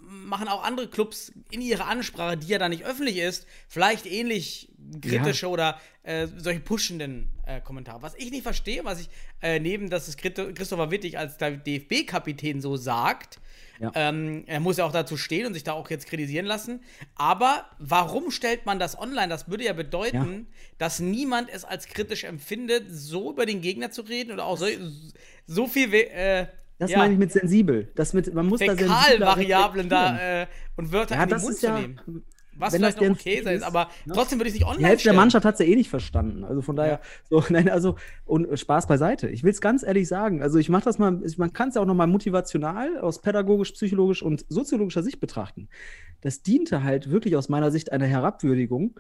[0.09, 4.69] machen auch andere Clubs in ihrer Ansprache, die ja da nicht öffentlich ist, vielleicht ähnlich
[5.01, 8.03] kritische oder äh, solche pushenden äh, Kommentare.
[8.03, 9.09] Was ich nicht verstehe, was ich
[9.43, 13.41] äh, neben, dass es Christo- Christopher Wittig als DFB-Kapitän so sagt,
[13.81, 13.93] Ja.
[13.95, 16.81] ähm, er muss ja auch dazu stehen und sich da auch jetzt kritisieren lassen.
[17.15, 19.29] Aber warum stellt man das online?
[19.29, 20.47] Das würde ja bedeuten,
[20.79, 24.67] dass niemand es als kritisch empfindet, so über den Gegner zu reden oder auch so,
[25.47, 25.93] so viel.
[25.95, 26.47] Äh,
[26.79, 27.91] Das ja, meine ich mit sensibel.
[27.97, 31.57] Das mit, man muss da sensibler Fäkalvariablen da äh, und Wörter Ja, in den Mund
[31.57, 31.79] zu ja.
[31.79, 32.25] nehmen.
[32.59, 34.15] Was wenn vielleicht noch okay sein ist, aber ne?
[34.15, 35.17] trotzdem würde ich es nicht online Die Hälfte der stellen.
[35.17, 36.45] Mannschaft hat es ja eh nicht verstanden.
[36.45, 39.29] Also von daher, so, nein, also, und Spaß beiseite.
[39.29, 40.43] Ich will es ganz ehrlich sagen.
[40.43, 44.23] Also ich mache das mal, man kann es ja auch nochmal motivational aus pädagogisch, psychologisch
[44.23, 45.69] und soziologischer Sicht betrachten.
[46.21, 48.99] Das diente halt wirklich aus meiner Sicht einer Herabwürdigung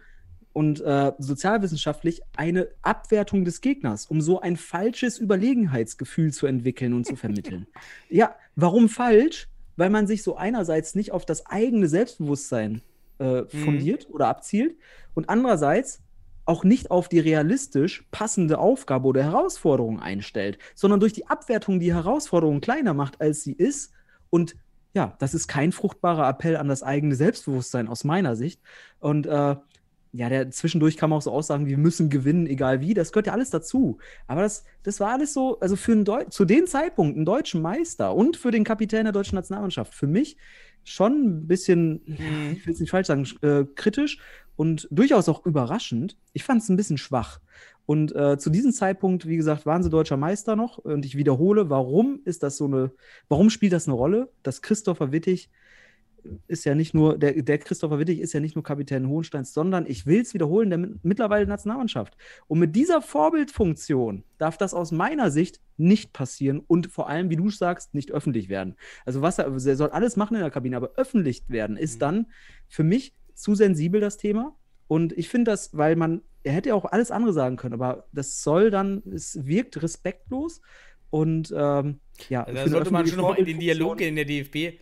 [0.58, 7.06] und äh, sozialwissenschaftlich eine Abwertung des Gegners, um so ein falsches Überlegenheitsgefühl zu entwickeln und
[7.06, 7.68] zu vermitteln.
[8.10, 9.46] ja, warum falsch?
[9.76, 12.82] Weil man sich so einerseits nicht auf das eigene Selbstbewusstsein
[13.20, 14.74] äh, fundiert oder abzielt
[15.14, 16.00] und andererseits
[16.44, 21.94] auch nicht auf die realistisch passende Aufgabe oder Herausforderung einstellt, sondern durch die Abwertung die
[21.94, 23.92] Herausforderung kleiner macht, als sie ist.
[24.28, 24.56] Und
[24.92, 28.60] ja, das ist kein fruchtbarer Appell an das eigene Selbstbewusstsein aus meiner Sicht.
[28.98, 29.54] Und äh,
[30.12, 32.94] ja, der zwischendurch kann man auch so aussagen, wir müssen gewinnen, egal wie.
[32.94, 33.98] Das gehört ja alles dazu.
[34.26, 37.60] Aber das, das war alles so, also für einen Deu zu dem Zeitpunkt einen deutschen
[37.62, 40.36] Meister und für den Kapitän der deutschen Nationalmannschaft, für mich
[40.84, 42.52] schon ein bisschen, Mhm.
[42.52, 44.18] ich will es nicht falsch sagen, äh, kritisch
[44.56, 46.16] und durchaus auch überraschend.
[46.32, 47.40] Ich fand es ein bisschen schwach.
[47.84, 50.78] Und äh, zu diesem Zeitpunkt, wie gesagt, waren sie deutscher Meister noch.
[50.78, 52.92] Und ich wiederhole, warum ist das so eine,
[53.28, 55.50] warum spielt das eine Rolle, dass Christopher Wittig
[56.46, 59.86] ist ja nicht nur, der, der Christopher Wittig ist ja nicht nur Kapitän Hohensteins, sondern
[59.86, 62.16] ich will es wiederholen, der mit- mittlerweile Nationalmannschaft.
[62.46, 67.36] Und mit dieser Vorbildfunktion darf das aus meiner Sicht nicht passieren und vor allem, wie
[67.36, 68.76] du sagst, nicht öffentlich werden.
[69.04, 72.26] Also was er, er soll alles machen in der Kabine, aber öffentlich werden ist dann
[72.68, 74.56] für mich zu sensibel das Thema.
[74.88, 78.06] Und ich finde das, weil man, er hätte ja auch alles andere sagen können, aber
[78.12, 80.60] das soll dann, es wirkt respektlos
[81.10, 82.44] und ähm, ja.
[82.44, 84.78] Also da sollte man schon nochmal in den Dialog gehen in der DFB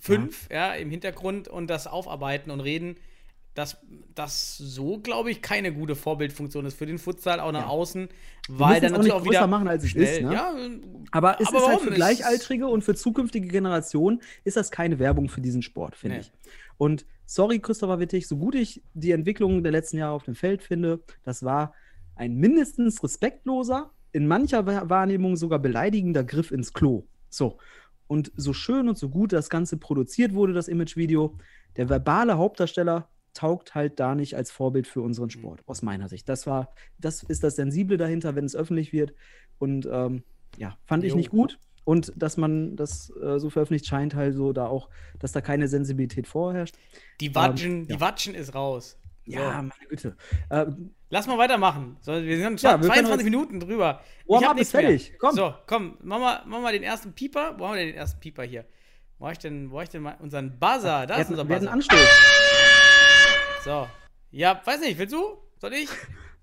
[0.00, 0.74] 5, ja.
[0.74, 2.96] im Hintergrund und das aufarbeiten und reden,
[3.54, 3.76] dass
[4.14, 8.08] das so, glaube ich, keine gute Vorbildfunktion ist für den Futsal, auch nach außen,
[8.48, 10.32] weil dann es auch natürlich nicht auch wieder machen, als es schnell, ist, ne?
[10.32, 10.54] ja,
[11.10, 15.28] Aber es Aber ist halt für Gleichaltrige und für zukünftige Generationen ist das keine Werbung
[15.28, 16.20] für diesen Sport, finde Nee.
[16.22, 16.32] ich.
[16.76, 20.62] Und sorry, Christopher Wittig, so gut ich die Entwicklung der letzten Jahre auf dem Feld
[20.62, 21.74] finde, das war
[22.14, 27.06] ein mindestens respektloser, in mancher Wa- Wahrnehmung sogar beleidigender Griff ins Klo.
[27.28, 27.58] So.
[28.08, 31.36] Und so schön und so gut das Ganze produziert wurde, das Imagevideo,
[31.76, 36.28] der verbale Hauptdarsteller taugt halt da nicht als Vorbild für unseren Sport, aus meiner Sicht.
[36.28, 39.14] Das war, das ist das Sensible dahinter, wenn es öffentlich wird.
[39.58, 40.24] Und ähm,
[40.56, 41.58] ja, fand ich nicht gut.
[41.84, 44.90] Und dass man das äh, so veröffentlicht, scheint halt so da auch,
[45.20, 46.76] dass da keine Sensibilität vorherrscht.
[47.20, 47.94] Die Watschen, ja.
[47.94, 48.98] die Watschen ist raus.
[49.24, 49.32] So.
[49.32, 50.16] Ja, meine Güte.
[50.50, 50.66] Äh,
[51.10, 51.96] Lass mal weitermachen.
[52.00, 54.02] So, wir sind Ja, schon können 22 jetzt- Minuten drüber.
[54.26, 55.10] Warm hab up nichts ist fertig.
[55.10, 55.18] mehr.
[55.18, 55.34] Komm.
[55.34, 57.54] So, komm, mach mal, mach mal den ersten Pieper.
[57.58, 58.64] Wo haben wir denn den ersten Pieper hier?
[59.18, 61.06] Wo habe ich denn, wo hab ich denn mal unseren Buzzer?
[61.06, 61.72] Da wir, ist unser hatten, wir Buzzer.
[61.72, 62.08] Anstoß.
[63.64, 63.88] So.
[64.30, 65.38] Ja, weiß nicht, willst du?
[65.58, 65.88] Soll ich?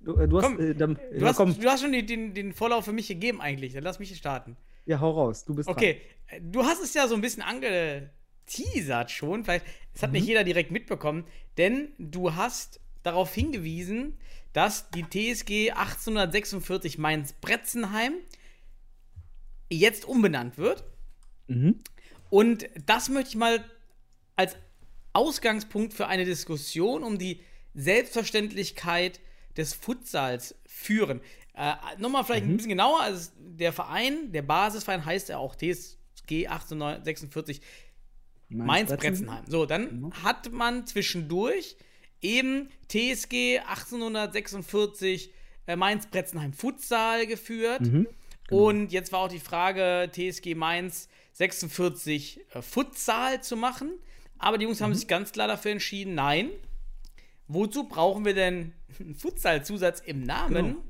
[0.01, 2.33] Du, äh, du hast, Komm, äh, dann, Du, ja, hast, du hast schon die, den,
[2.33, 3.73] den Vorlauf für mich gegeben eigentlich.
[3.73, 4.57] Dann lass mich starten.
[4.85, 5.45] ja, hau raus.
[5.45, 9.43] Du bist Okay, äh, du hast es ja so ein bisschen angeteasert schon.
[9.43, 10.13] Vielleicht, es hat Mhm.
[10.15, 11.25] nicht jeder direkt mitbekommen,
[11.57, 14.17] denn du hast darauf hingewiesen,
[14.55, 18.13] dass die TSG 1846 Mainz-Bretzenheim
[19.69, 20.85] jetzt umbenannt wird.
[21.47, 21.81] Mhm.
[22.29, 23.65] Und das möchte ich mal
[24.37, 24.55] als
[25.11, 27.41] Ausgangspunkt für eine Diskussion um die
[27.73, 29.19] Selbstverständlichkeit
[29.57, 31.19] des Futsals führen.
[31.53, 33.01] Äh, Nochmal vielleicht ein bisschen genauer.
[33.01, 37.59] Also der Verein, der Basisverein heißt ja auch TSG 1846
[38.47, 39.43] Mainz-Bretzenheim.
[39.49, 41.75] So, dann hat man zwischendurch
[42.25, 45.31] eben TSG 1846
[45.67, 47.81] äh, Mainz-Bretzenheim Futsal geführt.
[48.49, 53.91] Und jetzt war auch die Frage, TSG Mainz 46 äh, Futsal zu machen.
[54.37, 56.49] Aber die Jungs haben sich ganz klar dafür entschieden, nein.
[57.47, 60.83] Wozu brauchen wir denn einen Futsal-Zusatz im Namen, Genau.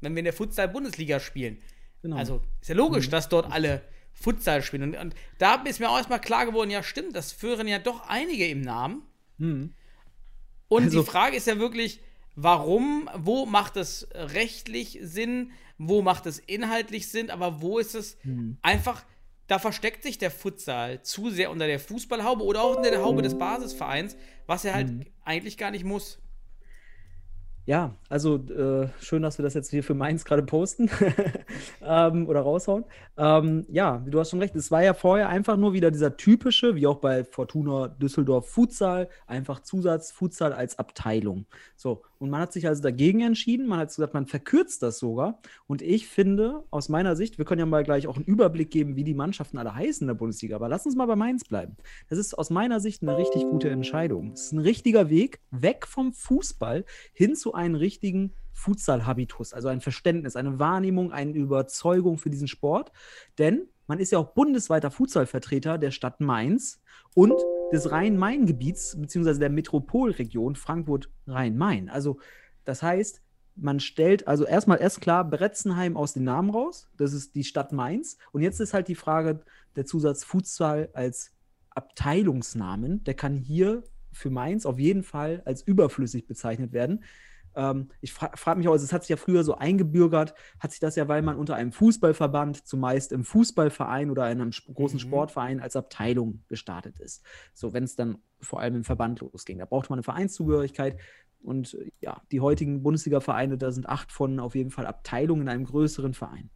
[0.00, 1.58] wenn wir in der Futsal-Bundesliga spielen?
[2.02, 2.16] Genau.
[2.16, 4.82] Also ist ja logisch, dass dort alle Futsal spielen.
[4.82, 8.08] Und, und da ist mir auch erstmal klar geworden, ja stimmt, das führen ja doch
[8.08, 9.02] einige im Namen.
[10.68, 12.00] Und Also- die Frage ist ja wirklich,
[12.34, 18.16] warum, wo macht es rechtlich Sinn, wo macht es inhaltlich Sinn, aber wo ist es
[18.62, 19.04] einfach,
[19.46, 23.22] da versteckt sich der Futsal zu sehr unter der Fußballhaube oder auch unter der Haube
[23.22, 24.90] des Basisvereins, was er halt
[25.24, 26.18] eigentlich gar nicht muss.
[27.66, 30.88] Ja, also äh, schön, dass wir das jetzt hier für Mainz gerade posten
[31.82, 32.84] ähm, oder raushauen.
[33.18, 34.54] Ähm, ja, du hast schon recht.
[34.54, 39.08] Es war ja vorher einfach nur wieder dieser typische, wie auch bei Fortuna Düsseldorf Futsal,
[39.26, 41.46] einfach Zusatz Futsal als Abteilung.
[41.74, 43.66] So, und man hat sich also dagegen entschieden.
[43.66, 45.40] Man hat gesagt, man verkürzt das sogar.
[45.66, 48.96] Und ich finde, aus meiner Sicht, wir können ja mal gleich auch einen Überblick geben,
[48.96, 50.56] wie die Mannschaften alle heißen in der Bundesliga.
[50.56, 51.76] Aber lass uns mal bei Mainz bleiben.
[52.08, 54.32] Das ist aus meiner Sicht eine richtig gute Entscheidung.
[54.32, 59.82] Es ist ein richtiger Weg weg vom Fußball hin zu einem richtigen Futsal-Habitus, also ein
[59.82, 62.90] Verständnis, eine Wahrnehmung, eine Überzeugung für diesen Sport.
[63.38, 66.80] Denn man ist ja auch bundesweiter Futsalvertreter der Stadt Mainz
[67.14, 67.34] und
[67.72, 71.88] des Rhein-Main-Gebiets, beziehungsweise der Metropolregion Frankfurt-Rhein-Main.
[71.88, 72.18] Also,
[72.64, 73.22] das heißt,
[73.56, 76.88] man stellt also erstmal erst klar Bretzenheim aus dem Namen raus.
[76.96, 78.18] Das ist die Stadt Mainz.
[78.32, 79.40] Und jetzt ist halt die Frage
[79.76, 81.32] der Zusatz Futsal als
[81.70, 83.02] Abteilungsnamen.
[83.04, 87.04] Der kann hier für Mainz auf jeden Fall als überflüssig bezeichnet werden.
[87.56, 90.70] Ähm, ich fra frage mich auch, also es hat sich ja früher so eingebürgert, hat
[90.70, 94.98] sich das ja, weil man unter einem Fußballverband zumeist im Fußballverein oder in einem großen
[94.98, 97.24] Sportverein als Abteilung gestartet ist.
[97.54, 99.58] So, wenn es dann vor allem im Verband losging.
[99.58, 100.98] Da brauchte man eine Vereinszugehörigkeit.
[101.42, 105.48] Und äh, ja, die heutigen Bundesliga-Vereine, da sind acht von auf jeden Fall Abteilungen in
[105.48, 106.50] einem größeren Verein.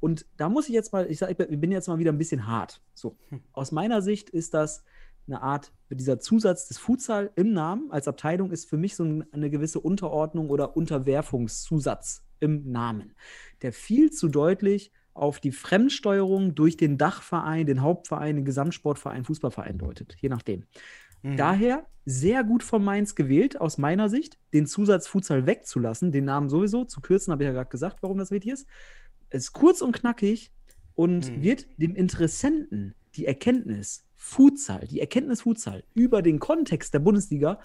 [0.00, 2.46] Und da muss ich jetzt mal, ich sage, ich bin jetzt mal wieder ein bisschen
[2.46, 2.80] hart.
[2.94, 3.16] So,
[3.52, 4.84] aus meiner Sicht ist das
[5.28, 9.24] eine Art, dieser Zusatz des Futsal im Namen als Abteilung ist für mich so ein-
[9.32, 13.14] eine gewisse Unterordnung oder Unterwerfungszusatz im Namen,
[13.62, 19.78] der viel zu deutlich auf die Fremdsteuerung durch den Dachverein, den Hauptverein, den Gesamtsportverein, Fußballverein
[19.78, 20.64] deutet, je nachdem.
[21.36, 26.48] Daher sehr gut von Mainz gewählt, aus meiner Sicht, den Zusatz Futsal wegzulassen, den Namen
[26.48, 28.66] sowieso zu kürzen, habe ich ja gerade gesagt, warum das wichtig ist.
[29.28, 30.52] Es ist kurz und knackig
[30.94, 37.60] und wird dem Interessenten die Erkenntnis Futsal, die Erkenntnis Futsal über den Kontext der Bundesliga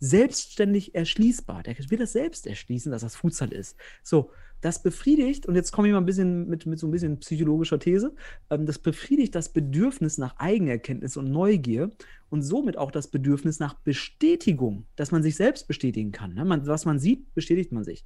[0.00, 1.62] selbstständig erschließbar.
[1.62, 3.76] Der wird das selbst erschließen, dass das Futsal ist.
[4.02, 7.20] So, das befriedigt, und jetzt komme ich mal ein bisschen mit, mit so ein bisschen
[7.20, 8.16] psychologischer These,
[8.50, 11.90] ähm, das befriedigt das Bedürfnis nach Eigenerkenntnis und Neugier
[12.30, 16.34] und somit auch das Bedürfnis nach Bestätigung, dass man sich selbst bestätigen kann.
[16.34, 16.44] Ne?
[16.44, 18.04] Man, was man sieht, bestätigt man sich.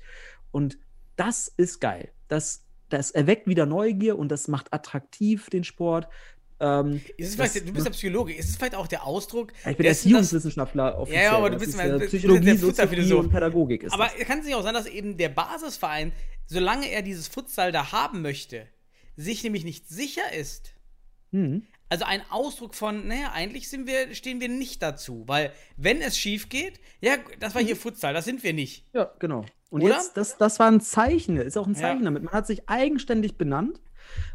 [0.50, 0.78] Und
[1.16, 2.10] das ist geil.
[2.28, 6.08] Das, das erweckt wieder Neugier und das macht attraktiv den Sport.
[6.64, 9.52] Ähm, Ist es das- du bist ja Psychologe, ist es vielleicht auch der Ausdruck?
[9.68, 11.24] ich bin Erziehungswissenschaftler offiziell.
[11.24, 14.06] Ja, ja, aber du bist äh, du bist Psychologie, der Soziologie und Pädagogik ist Aber
[14.06, 16.12] kann es nicht auch sein, dass eben der Basisverein,
[16.46, 18.68] solange er dieses Futsal da haben möchte,
[19.16, 20.70] sich nämlich nicht sicher ist?
[21.32, 21.66] Hm.
[21.88, 26.16] Also ein Ausdruck von, naja, eigentlich sind wir, stehen wir nicht dazu, weil wenn es
[26.16, 28.86] schief geht, ja, das war hier Futsal, das sind wir nicht.
[28.94, 29.44] Ja, genau.
[29.68, 29.94] Und Oder?
[29.96, 32.04] jetzt, das, das war ein Zeichen, ist auch ein Zeichen Ja.
[32.04, 32.22] damit.
[32.22, 33.80] Man hat sich eigenständig benannt.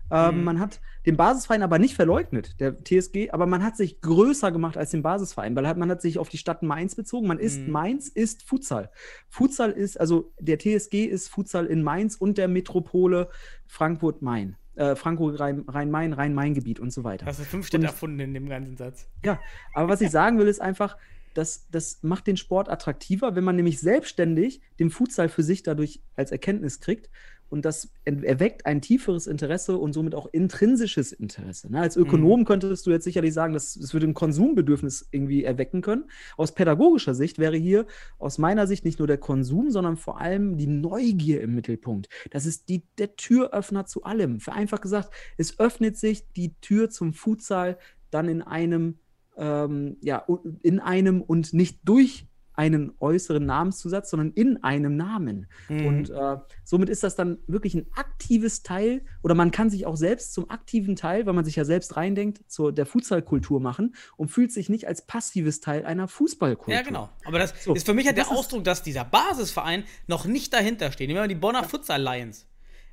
[0.10, 0.44] Ähm, Mhm.
[0.46, 4.78] Man hat den Basisverein aber nicht verleugnet, der TSG, aber man hat sich größer gemacht
[4.78, 7.28] als den Basisverein, weil halt man hat sich auf die Stadt Mainz bezogen.
[7.28, 7.72] Man ist Mhm.
[7.72, 8.90] Mainz ist Futsal.
[9.30, 13.30] Futsal ist, also der TSG ist Futsal in Mainz und der Metropole
[13.68, 14.56] Frankfurt-Main.
[14.76, 17.26] Äh, Frankfurt, Rhein- Rhein-Main, Rhein-Main-Gebiet und so weiter.
[17.26, 19.08] Hast du fünf Städte Und- erfunden in dem ganzen Satz.
[19.26, 19.40] Ja,
[19.74, 20.98] aber was ich sagen will, ist einfach,
[21.34, 26.02] das, das macht den Sport attraktiver, wenn man nämlich selbstständig den Futsal für sich dadurch
[26.16, 27.10] als Erkenntnis kriegt.
[27.50, 31.72] Und das erweckt ein tieferes Interesse und somit auch intrinsisches Interesse.
[31.72, 31.80] Ne?
[31.80, 36.06] Als Ökonom könntest du jetzt sicherlich sagen, das, das würde ein Konsumbedürfnis irgendwie erwecken können.
[36.36, 37.86] Aus pädagogischer Sicht wäre hier
[38.20, 42.10] aus meiner Sicht nicht nur der Konsum, sondern vor allem die Neugier im Mittelpunkt.
[42.32, 44.40] Das ist die, der Türöffner zu allem.
[44.40, 47.78] Vereinfacht gesagt, es öffnet sich die Tür zum Futsal
[48.12, 49.00] dann in einem,
[49.38, 50.26] ähm, ja,
[50.64, 52.26] in einem und nicht durch
[52.58, 55.48] einen äußeren Namenszusatz, sondern in einem Namen.
[55.70, 55.86] Mhm.
[55.86, 59.96] Und äh, somit ist das dann wirklich ein aktives Teil oder man kann sich auch
[59.96, 64.30] selbst zum aktiven Teil, weil man sich ja selbst reindenkt, zur der Futsalkultur machen und
[64.30, 66.74] fühlt sich nicht als passives Teil einer Fußballkultur.
[66.74, 67.10] Ja, genau.
[67.26, 70.92] Aber das So, ist für mich halt der Ausdruck, dass dieser Basisverein noch nicht dahinter
[70.92, 71.08] steht.
[71.08, 72.46] Nehmen wir mal die Bonner Futsal Lions.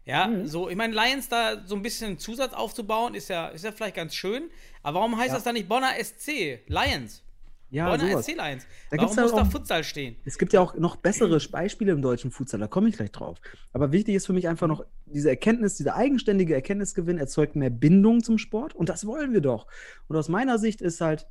[0.07, 0.47] Ja, Mhm.
[0.47, 3.97] so, ich meine, Lions da so ein bisschen Zusatz aufzubauen, ist ja, ist ja vielleicht
[3.97, 4.51] ganz schön.
[4.83, 5.35] Aber warum heißt Ja.
[5.37, 7.23] das dann nicht Bonner SC Lions?
[7.75, 8.25] Ja, Bonner sowas.
[8.27, 8.67] SC Lions.
[8.91, 10.17] Da warum muss da auch- Futsal stehen?
[10.25, 13.39] Es gibt ja auch noch bessere Beispiele im deutschen Futsal, da komme ich gleich drauf.
[13.73, 18.23] Aber wichtig ist für mich einfach noch diese Erkenntnis, dieser eigenständige Erkenntnisgewinn erzeugt mehr Bindung
[18.23, 19.67] zum Sport und das wollen wir doch.
[20.09, 21.27] Und aus meiner Sicht ist halt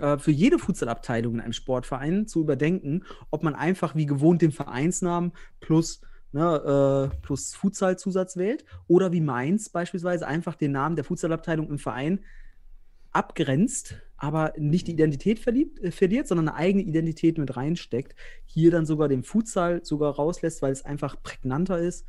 [0.00, 4.52] äh, für jede Futsalabteilung in einem Sportverein zu überdenken, ob man einfach wie gewohnt den
[4.52, 6.00] Vereinsnamen plus
[6.30, 11.78] Ne, äh, plus Futsal-Zusatz wählt oder wie Mainz beispielsweise einfach den Namen der Futsalabteilung im
[11.78, 12.20] Verein
[13.12, 18.14] abgrenzt, aber nicht die Identität verliebt, äh, verliert, sondern eine eigene Identität mit reinsteckt.
[18.44, 22.04] Hier dann sogar den Futsal sogar rauslässt, weil es einfach prägnanter ist.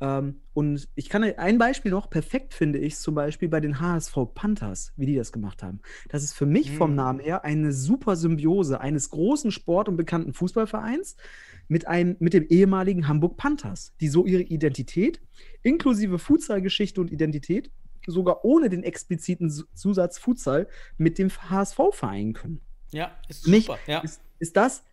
[0.00, 4.16] Ähm, und ich kann ein Beispiel noch, perfekt finde ich zum Beispiel bei den HSV
[4.34, 5.80] Panthers, wie die das gemacht haben.
[6.08, 6.96] Das ist für mich vom Mhm.
[6.96, 11.16] Namen her eine super Symbiose eines großen Sport- und bekannten Fußballvereins
[11.68, 15.20] mit, einem, mit dem ehemaligen Hamburg Panthers, die so ihre Identität
[15.62, 17.70] inklusive Futsalgeschichte und Identität
[18.06, 22.60] sogar ohne den expliziten Zusatz Futsal mit dem HSV vereinen können.
[22.90, 23.78] Ja, ist mich super.
[23.86, 24.00] Ja.
[24.00, 24.84] ist, ist das,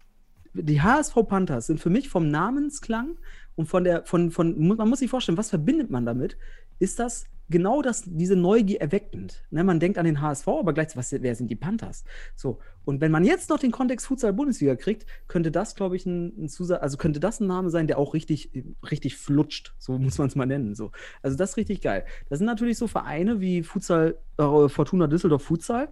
[0.53, 3.17] die HSV Panthers sind für mich vom Namensklang
[3.55, 6.37] und von der, von, von, man muss sich vorstellen, was verbindet man damit?
[6.79, 9.43] Ist das genau das, diese Neugier erweckend?
[9.51, 12.03] Ne, man denkt an den HSV, aber gleichzeitig, was, wer sind die Panthers?
[12.35, 12.59] So.
[12.83, 16.45] Und wenn man jetzt noch den Kontext Futsal Bundesliga kriegt, könnte das, glaube ich, ein,
[16.45, 18.51] ein Zusatz, also könnte das ein Name sein, der auch richtig,
[18.89, 19.75] richtig flutscht.
[19.77, 20.73] So muss man es mal nennen.
[20.73, 20.91] So.
[21.21, 22.05] Also das ist richtig geil.
[22.29, 25.89] Das sind natürlich so Vereine wie Futsal, äh, Fortuna Düsseldorf Futsal.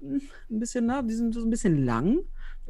[0.00, 2.18] Hm, Ein bisschen, na, die sind so ein bisschen lang.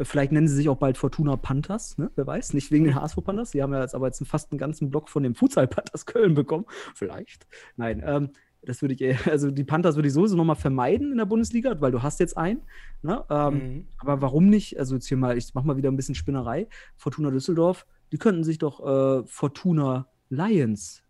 [0.03, 2.11] Vielleicht nennen sie sich auch bald Fortuna Panthers, ne?
[2.17, 3.51] wer weiß, nicht wegen den HSV Panthers.
[3.53, 6.35] Die haben ja jetzt aber jetzt fast einen ganzen Block von dem Futsal Panthers Köln
[6.35, 6.67] bekommen.
[6.95, 7.47] Vielleicht.
[7.77, 8.31] Nein, ähm,
[8.63, 11.81] das würde ich, eher- also die Panthers würde ich sowieso nochmal vermeiden in der Bundesliga,
[11.81, 12.61] weil du hast jetzt einen.
[13.03, 13.25] Ne?
[13.31, 13.87] Ähm, Mhm.
[13.99, 14.79] Aber warum nicht?
[14.79, 16.67] Also jetzt hier mal, ich mach mal wieder ein bisschen Spinnerei.
[16.97, 21.03] Fortuna Düsseldorf, die könnten sich doch äh, Fortuna Lions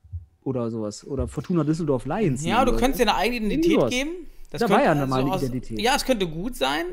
[0.42, 2.44] oder sowas oder Fortuna Düsseldorf Lions.
[2.44, 4.10] Ja, nennen du könntest dir eine eigene Identität geben.
[4.50, 5.80] Das Da war könnte ja eine normale aus- Identität.
[5.80, 6.84] Ja, es könnte gut sein.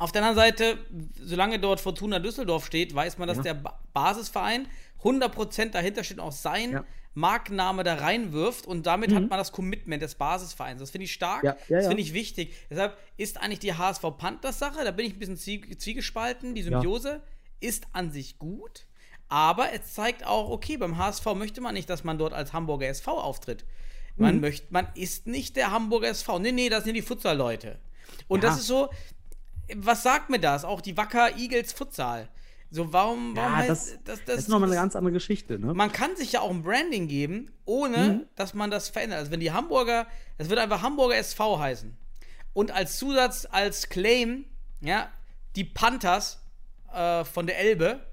[0.00, 0.78] Auf der anderen Seite,
[1.20, 3.42] solange dort Fortuna Düsseldorf steht, weiß man, dass Ja.
[3.44, 4.66] der ba Basisverein
[5.04, 6.84] 100% dahinter steht und auch sein Ja.
[7.14, 10.80] Markenname da reinwirft und damit hat man das Commitment des Basisvereins.
[10.80, 11.46] Das finde ich stark, Mhm.
[11.48, 12.54] Ja, ja, das finde ich wichtig.
[12.70, 16.54] Deshalb ist eigentlich die HSV Panthers Sache, da bin ich ein bisschen zwie zwiegespalten.
[16.54, 17.20] Die Symbiose
[17.60, 18.86] ist an sich gut,
[19.28, 22.86] aber es zeigt auch, okay, beim HSV möchte man nicht, dass man dort als Hamburger
[22.88, 23.64] SV auftritt.
[24.16, 24.40] Man Mhm.
[24.40, 26.38] möchte, man ist nicht der Hamburger SV.
[26.38, 27.78] Nee, nee, das sind die Futsal-Leute.
[28.28, 28.88] Und das ist so,
[29.76, 30.64] was sagt mir das?
[30.64, 32.28] Auch die Wacker Eagles Futsal.
[32.72, 35.58] So, warum, warum Ja, heißt das, das, das, ist nochmal eine ganz andere Geschichte.
[35.58, 35.74] Ne?
[35.74, 38.20] man kann sich ja auch ein Branding geben, ohne Mhm.
[38.36, 39.18] dass man das verändert.
[39.18, 40.06] Also wenn die Hamburger,
[40.38, 41.96] das wird einfach Hamburger SV heißen.
[42.52, 44.44] Und als Zusatz, als Claim,
[44.80, 45.08] ja,
[45.56, 46.38] die Panthers
[46.94, 48.06] äh, von der Elbe.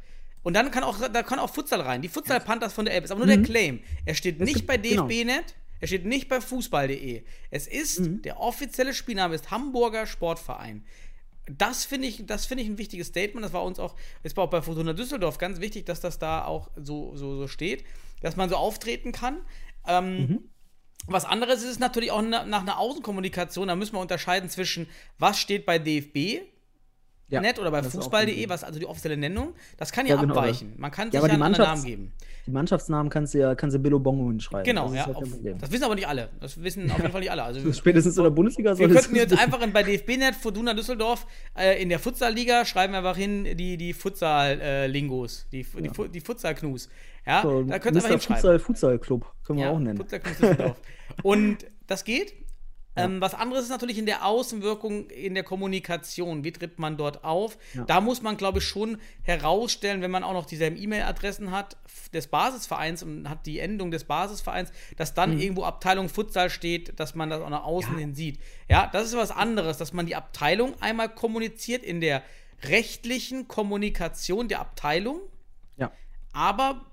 [0.44, 2.02] Und dann kann auch, da kann auch Futsal rein.
[2.02, 3.06] Die Futsal Panthers von der Elbe.
[3.06, 3.80] Ist aber nur der Claim.
[4.06, 5.08] Er steht nicht bei genau.
[5.08, 5.56] DFB.net.
[5.80, 7.24] Er steht nicht bei Fußball.de.
[7.52, 8.22] Es ist, Mhm.
[8.24, 10.84] der offizielle Spielname ist Hamburger Sportverein.
[11.50, 13.46] Das finde ich, das finde ich ein wichtiges Statement.
[13.46, 16.46] Das war uns auch, es war auch bei Fortuna Düsseldorf ganz wichtig, dass das da
[16.46, 17.84] auch so, so, so steht,
[18.22, 19.40] dass man so auftreten kann.
[19.88, 20.50] Ähm, Mhm.
[21.10, 23.70] Was anderes ist natürlich auch na, nach einer Außenkommunikation.
[23.70, 26.42] Da müssen wir unterscheiden zwischen, was steht bei DFB
[27.30, 30.34] Ja, net oder bei Fußball.de, was also die offizielle Nennung, das kann ja, Ja, genau,
[30.36, 30.74] abweichen.
[30.78, 32.14] Man kann sich Ja, ja, aber die einen anderen Namen geben.
[32.46, 34.64] Die Mannschaftsnamen kannst du ja kannst du Billo Bongo hinschreiben.
[34.64, 35.08] Genau, das ja.
[35.14, 35.24] Auf,
[35.60, 36.30] das wissen aber nicht alle.
[36.40, 37.44] Das wissen auf jeden Fall nicht alle.
[37.44, 41.82] Also, Spätestens in der Bundesliga wir könnten jetzt einfach in, bei DFB-Net Fortuna Düsseldorf äh,
[41.82, 46.90] in der Futsal-Liga schreiben wir einfach hin die, die Futsal-Lingos, die, die, Fu- die Futsal-Knus.
[47.26, 48.08] Ja, So, da könnt ihr Mr.
[48.08, 48.42] mal hinschreiben.
[48.42, 49.98] Futsal, Futsal Club können wir auch nennen.
[49.98, 50.78] Futsal Knus Düsseldorf.
[51.24, 52.34] Und das geht.
[52.98, 56.44] Ähm, was anderes ist natürlich in der Außenwirkung, in der Kommunikation.
[56.44, 57.58] Wie tritt man dort auf?
[57.74, 57.84] Ja.
[57.86, 61.78] Da muss man, glaube ich, schon herausstellen, wenn man auch noch dieselben E-Mail-Adressen hat
[62.14, 65.40] des Basisvereins und hat die Endung des Basisvereins, dass dann Mhm.
[65.42, 68.40] irgendwo Abteilung Futsal steht, dass man das auch nach außen hin sieht.
[68.70, 72.24] Ja, das ist was anderes, dass man die Abteilung einmal kommuniziert in der
[72.64, 75.20] rechtlichen Kommunikation der Abteilung.
[75.78, 75.92] Ja.
[76.34, 76.86] Aber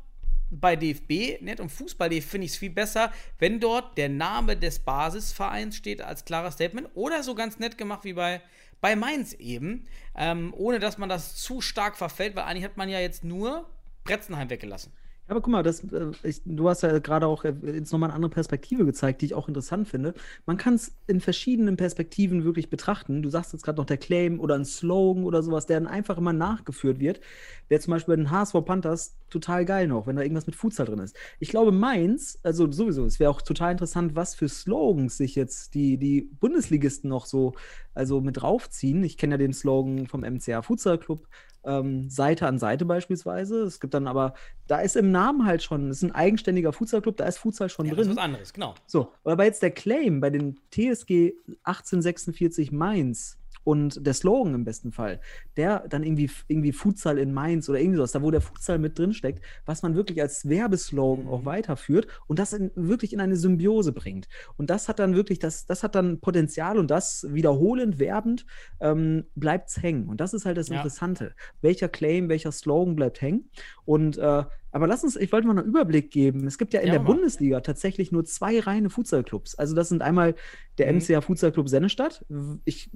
[0.60, 4.78] bei DFB, nicht um Fußball, finde ich es viel besser, wenn dort der Name des
[4.78, 8.40] Basisvereins steht als klares Statement oder so ganz nett gemacht wie bei,
[8.80, 9.86] bei Mainz eben,
[10.16, 13.68] ähm, ohne dass man das zu stark verfällt, weil eigentlich hat man ja jetzt nur
[14.04, 14.92] Bretzenheim weggelassen.
[15.26, 18.16] Aber guck mal, das, äh, ich, du hast ja gerade auch äh, jetzt nochmal eine
[18.16, 20.14] andere Perspektive gezeigt, die ich auch interessant finde.
[20.44, 23.22] Man kann es in verschiedenen Perspektiven wirklich betrachten.
[23.22, 26.18] Du sagst jetzt gerade noch der Claim oder ein Slogan oder sowas, der dann einfach
[26.18, 27.20] immer nachgeführt wird.
[27.68, 30.86] Wäre zum Beispiel bei den HSV Panthers total geil noch, wenn da irgendwas mit Futsal
[30.86, 31.16] drin ist.
[31.40, 35.74] Ich glaube, Mainz, also sowieso, es wäre auch total interessant, was für Slogans sich jetzt
[35.74, 37.54] die, die Bundesligisten noch so
[37.94, 39.02] also mit draufziehen.
[39.04, 41.28] Ich kenne ja den Slogan vom MCA Futsal Club,
[41.64, 43.62] ähm, Seite an Seite beispielsweise.
[43.62, 44.34] Es gibt dann aber,
[44.66, 47.86] da ist im Namen halt schon, es ist ein eigenständiger Futsalclub, da ist Futsal schon
[47.86, 48.16] Ja, das ist drin.
[48.16, 48.74] was anderes, genau.
[48.86, 51.32] So, aber jetzt der Claim bei den TSG
[51.64, 55.20] 1846 Mainz und der Slogan im besten Fall,
[55.56, 58.98] der dann irgendwie, irgendwie Futsal in Mainz oder irgendwie sowas, da wo der Futsal mit
[58.98, 63.36] drin steckt, was man wirklich als Werbeslogan auch weiterführt und das in, wirklich in eine
[63.36, 64.28] Symbiose bringt.
[64.56, 68.46] Und das hat dann wirklich, das, das hat dann Potenzial und das wiederholend, werbend
[68.80, 70.08] ähm, bleibt hängen.
[70.08, 70.76] Und das ist halt das Ja.
[70.76, 71.34] Interessante.
[71.62, 73.48] Welcher Claim, welcher Slogan bleibt hängen?
[73.84, 74.44] Und äh,
[74.74, 76.46] aber lass uns, ich wollte mal einen Überblick geben.
[76.46, 77.06] Es gibt ja in Ja, der mal.
[77.12, 79.54] Bundesliga tatsächlich nur zwei reine Futsalclubs.
[79.54, 80.34] Also das sind einmal
[80.78, 80.98] der Mhm.
[80.98, 82.24] MCA Futsalclub Sennestadt.
[82.64, 82.90] Ich,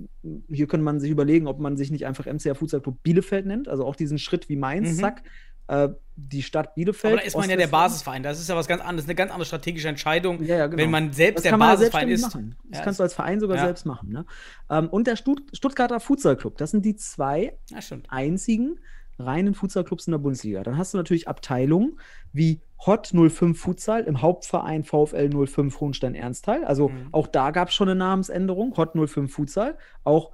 [0.49, 3.69] hier könnte man sich überlegen, ob man sich nicht einfach MCA Futsalclub Bielefeld nennt.
[3.69, 5.01] Also auch diesen Schritt wie Mainz, Mhm.
[5.01, 5.23] zack.
[5.69, 7.13] Äh, die Stadt Bielefeld.
[7.13, 7.67] Aber da ist man ja der.
[7.69, 8.23] Basisverein.
[8.23, 10.83] Das ist ja was ganz anderes, eine ganz andere strategische Entscheidung, Ja, ja, genau.
[10.83, 12.23] wenn man selbst der man Basisverein ist.
[12.23, 12.57] machen.
[12.65, 14.09] Das Ja, kannst du als Verein sogar selbst machen.
[14.09, 14.25] Ne?
[14.71, 17.57] Ähm, und der Stutt Stuttgarter Futsalclub, das sind die zwei
[18.09, 18.81] einzigen
[19.19, 20.63] reinen Futsalclubs in der Bundesliga.
[20.63, 21.99] Dann hast du natürlich Abteilungen
[22.33, 26.65] wie Hot 05 Futsal im Hauptverein VfL 05 Hohenstein-Ernsthal.
[26.65, 27.09] Also Mhm.
[27.13, 29.77] auch da gab es schon eine Namensänderung, Hot 05 Futsal.
[30.05, 30.31] Auch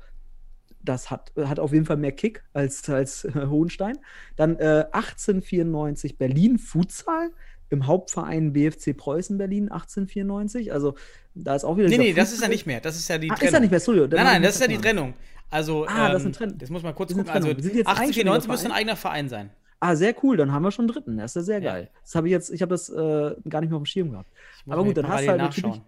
[0.83, 3.97] das hat, hat auf jeden Fall mehr Kick als, als äh, Hohenstein.
[4.37, 7.31] Dann äh, 1894 Berlin Futsal
[7.71, 10.73] im Hauptverein BFC Preußen Berlin 1894.
[10.73, 10.95] Also
[11.35, 12.81] da ist auch wieder Nee, nee, das ist ja nicht mehr.
[12.81, 13.47] Das ist ja die Ah, Trennung.
[13.49, 14.07] ist ja nicht mehr, Studio.
[14.07, 15.15] Nein, nein, das ist ja die Trennung.
[15.51, 16.59] Also, Ah, das ist ähm, eine Trennung.
[16.59, 17.29] Das muss man kurz gucken.
[17.29, 17.57] Also, Trennung.
[17.57, 19.51] Wir sind jetzt 1894 eigenständiger müsste ein eigener Verein sein.
[19.81, 21.17] Ah, sehr cool, dann haben wir schon einen dritten.
[21.19, 21.73] Das ist ja sehr Ja.
[21.73, 21.91] geil.
[22.03, 24.31] Das habe ich jetzt, ich habe das äh, gar nicht mehr auf dem Schirm gehabt.
[24.69, 25.81] Aber gut, dann hast du halt natürlich.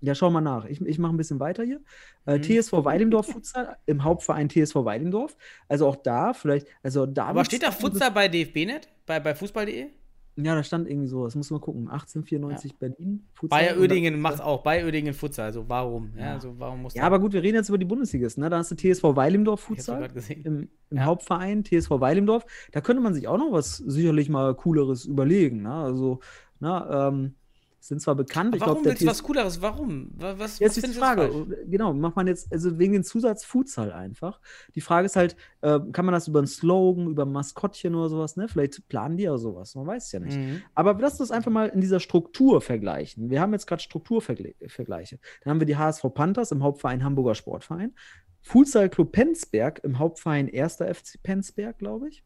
[0.00, 0.66] Ja, schau mal nach.
[0.66, 1.80] Ich, ich mache ein bisschen weiter hier.
[2.26, 2.42] Äh, Mhm.
[2.42, 5.34] TSV Weilendorf Futsal im Hauptverein TSV Weilendorf.
[5.68, 7.26] Also auch da vielleicht, also da.
[7.26, 8.88] Aber steht da Futsal bei DFB-Net?
[9.06, 9.86] Bei, bei Fußball.de?
[10.36, 11.24] Ja, da stand irgendwie so.
[11.24, 11.82] Das muss man gucken.
[11.88, 13.60] 1894 Berlin Futsal.
[13.60, 14.62] Bayer Oedingen macht auch.
[14.64, 15.46] Bayer Oedingen Futsal.
[15.46, 16.10] Also, warum?
[16.16, 16.32] Ja, Ja.
[16.34, 18.42] also, warum muss Ja, aber gut, wir reden jetzt über die Bundesligisten.
[18.42, 18.50] Ne?
[18.50, 20.10] Da hast du TSV Weilimdorf Futsal
[20.44, 21.04] im, im Ja.
[21.04, 22.44] Hauptverein TSV Weilimdorf.
[22.72, 25.62] Da könnte man sich auch noch was sicherlich mal Cooleres überlegen.
[25.62, 25.72] Ne?
[25.72, 26.18] Also,
[26.58, 27.34] na, ähm,
[27.88, 28.54] sind zwar bekannt.
[28.54, 29.60] Aber warum glaube, der willst du was Cooleres?
[29.62, 30.10] Warum?
[30.16, 33.44] Wa- Was, Jetzt was ist die Frage, genau, macht man jetzt, also wegen den Zusatz
[33.44, 34.40] Futsal einfach.
[34.74, 38.08] Die Frage ist halt, äh, kann man das über einen Slogan, über ein Maskottchen oder
[38.08, 38.48] sowas, ne?
[38.48, 40.36] Vielleicht planen die ja sowas, man weiß es ja nicht.
[40.38, 40.62] Mhm.
[40.74, 43.30] Aber lass uns einfach mal in dieser Struktur vergleichen.
[43.30, 45.18] Wir haben jetzt gerade Strukturvergleiche.
[45.42, 47.94] Dann haben wir die HSV Panthers im Hauptverein Hamburger Sportverein,
[48.42, 50.76] Futsal Club Penzberg im Hauptverein 1.
[50.76, 52.22] FC Penzberg, glaube ich.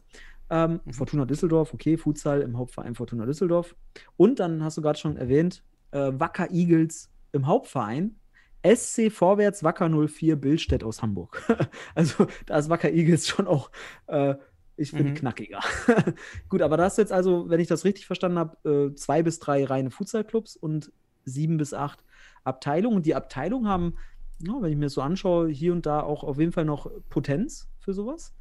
[0.51, 0.92] Ähm, Mhm.
[0.92, 3.76] Fortuna Düsseldorf, okay, Futsal im Hauptverein Fortuna Düsseldorf.
[4.16, 8.16] Und dann hast du gerade schon erwähnt, äh, Wacker Eagles im Hauptverein.
[8.62, 11.42] SC Vorwärts Wacker 04 Bildstedt aus Hamburg.
[11.94, 13.70] also da ist Wacker Eagles schon auch,
[14.09, 14.34] äh,
[14.76, 15.14] ich finde, Mhm.
[15.14, 15.61] knackiger.
[16.49, 19.22] Gut, aber da hast du jetzt also, wenn ich das richtig verstanden habe, äh, zwei
[19.22, 20.92] bis drei reine Futsalclubs und
[21.24, 22.05] sieben bis acht
[22.44, 22.96] Abteilungen.
[22.96, 23.94] Und die Abteilungen haben,
[24.40, 26.90] ja, wenn ich mir das so anschaue, hier und da auch auf jeden Fall noch
[27.11, 28.34] Potenz für sowas.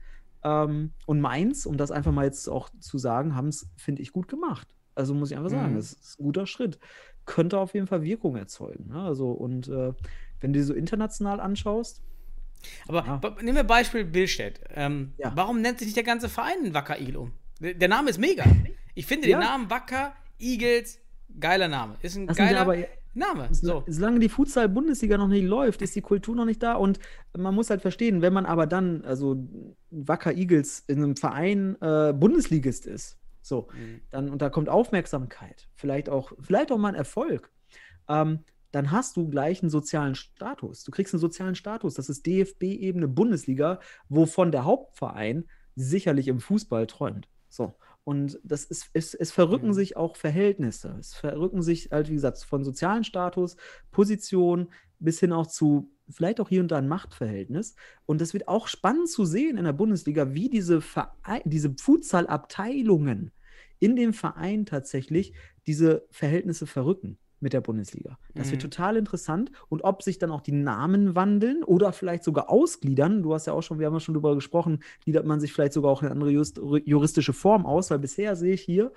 [0.44, 4.12] Ähm, und Mainz, um das einfach mal jetzt auch zu sagen, haben es, finde ich,
[4.12, 4.68] gut gemacht.
[4.96, 5.78] Also muss ich einfach sagen, Mhm.
[5.78, 6.80] das ist ein guter Schritt.
[7.26, 8.88] Könnte auf jeden Fall Wirkung erzeugen.
[8.90, 9.02] Ne?
[9.02, 9.94] Also, und äh,
[10.40, 12.02] wenn du die so international anschaust,
[12.88, 13.22] Aber Ja.
[13.44, 14.62] nehmen wir Beispiel Billstedt.
[14.74, 15.32] Ähm, Ja.
[15.36, 17.32] Warum nennt sich nicht der ganze Verein Wacker Igel um?
[17.60, 18.44] Der, Name ist mega.
[18.96, 19.38] Ich finde Ja.
[19.40, 21.00] den Namen Wacker Eagles
[21.40, 21.98] geiler Name.
[22.02, 22.76] Ist ein das geiler aber
[23.18, 23.49] Name.
[23.51, 23.68] So.
[23.68, 23.84] So.
[23.88, 26.74] Solange die Futsal-Bundesliga noch nicht läuft, ist die Kultur noch nicht da.
[26.76, 26.99] Und
[27.38, 29.47] man muss halt verstehen, wenn man aber dann, also
[29.89, 34.01] Wacker Eagles in einem Verein äh, Bundesligist ist, so, Mhm.
[34.11, 37.51] dann, und da kommt Aufmerksamkeit, vielleicht auch, vielleicht auch mal ein Erfolg,
[38.09, 38.39] ähm,
[38.72, 40.84] dann hast du gleich einen sozialen Status.
[40.84, 41.93] Du kriegst einen sozialen Status.
[41.93, 45.45] Das ist DFB-Ebene Bundesliga, wovon der Hauptverein
[45.76, 47.30] sicherlich im Fußball träumt.
[47.49, 47.76] So.
[48.08, 49.74] Und das ist, es, es verrücken Mhm.
[49.74, 50.95] sich auch Verhältnisse.
[50.97, 53.58] Es verrücken sich halt, wie gesagt, von sozialen Status,
[53.91, 57.76] Position bis hin auch zu vielleicht auch hier und da ein Machtverhältnis.
[58.05, 63.32] Und das wird auch spannend zu sehen in der Bundesliga, wie diese, Verein, diese Futsal-Abteilungen
[63.80, 65.34] in dem Verein tatsächlich
[65.68, 68.18] diese Verhältnisse verrücken mit der Bundesliga.
[68.34, 68.70] Das wird Mhm.
[68.70, 69.52] total interessant.
[69.70, 73.22] Und ob sich dann auch die Namen wandeln oder vielleicht sogar ausgliedern.
[73.24, 75.74] Du hast ja auch schon, wir haben ja schon darüber gesprochen, gliedert man sich vielleicht
[75.74, 78.92] sogar auch in eine andere just, juristische Form aus, weil bisher sehe ich hier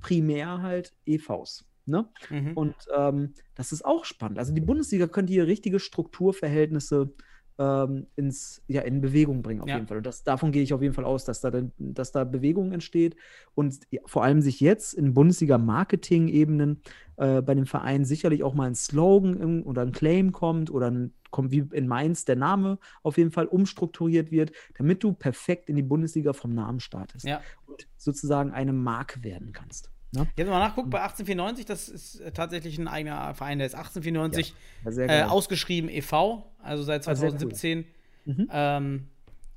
[0.00, 1.64] primär halt EVs.
[1.86, 2.08] Ne?
[2.30, 2.52] Mhm.
[2.54, 4.38] Und ähm, das ist auch spannend.
[4.38, 7.10] Also die Bundesliga könnte hier richtige Strukturverhältnisse
[7.58, 9.76] ähm, ins, ja, in Bewegung bringen, auf Ja.
[9.76, 9.96] jeden Fall.
[9.98, 13.16] Und das, davon gehe ich auf jeden Fall aus, dass da, dass da Bewegung entsteht
[13.54, 16.82] und vor allem sich jetzt in Bundesliga-Marketing-Ebenen
[17.16, 21.14] äh, bei dem Verein sicherlich auch mal ein Slogan oder ein Claim kommt oder ein,
[21.30, 25.76] kommt wie in Mainz der Name auf jeden Fall umstrukturiert wird, damit du perfekt in
[25.76, 27.40] die Bundesliga vom Namen startest Ja.
[27.66, 29.90] und sozusagen eine Marke werden kannst.
[30.12, 30.26] Ne?
[30.36, 34.54] Jetzt mal nachguckt bei 1894, das ist äh, tatsächlich ein eigener Verein, der ist 1894
[34.84, 37.38] Ja, äh, ausgeschrieben e.V., also seit Ah, sehr cool.
[37.38, 37.84] 2017.
[38.24, 38.48] Mhm.
[38.52, 39.06] Ähm,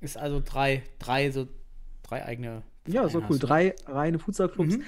[0.01, 1.47] ist also drei, drei, so
[2.03, 2.63] drei eigene.
[2.87, 3.39] Ja, so Vereine cool.
[3.39, 4.83] Drei reine Futsal-Clubs Mhm.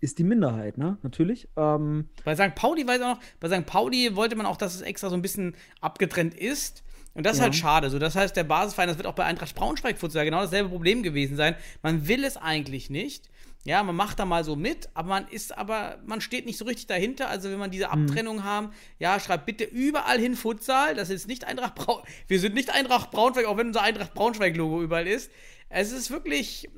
[0.00, 0.98] ist die Minderheit, ne?
[1.02, 1.48] Natürlich.
[1.56, 2.54] Ähm, Bei St.
[2.54, 3.66] Pauli weiß ich auch noch, bei St.
[3.66, 6.82] Pauli wollte man auch, dass es extra so ein bisschen abgetrennt ist.
[7.14, 7.44] Und das ist Ja.
[7.44, 7.90] halt schade.
[7.90, 11.02] So, das heißt, der Basisverein, das wird auch bei Eintracht Braunschweig Futsal genau dasselbe Problem
[11.02, 11.56] gewesen sein.
[11.82, 13.28] Man will es eigentlich nicht.
[13.64, 16.64] Ja, man macht da mal so mit, aber man ist aber, man steht nicht so
[16.64, 17.28] richtig dahinter.
[17.28, 17.92] Also wenn man diese Mhm.
[18.08, 20.94] Abtrennung haben, ja, schreibt bitte überall hin Futsal.
[20.96, 22.08] Das ist nicht Eintracht Braunschweig.
[22.26, 25.30] Wir sind nicht Eintracht Braunschweig, auch wenn unser Eintracht Braunschweig-Logo überall ist.
[25.68, 26.68] Es ist wirklich,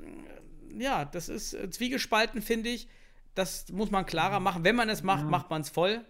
[0.78, 2.86] ja, das ist äh, zwiegespalten, finde ich.
[3.34, 4.62] Das muss man klarer machen.
[4.62, 6.04] Wenn man es macht, macht man es voll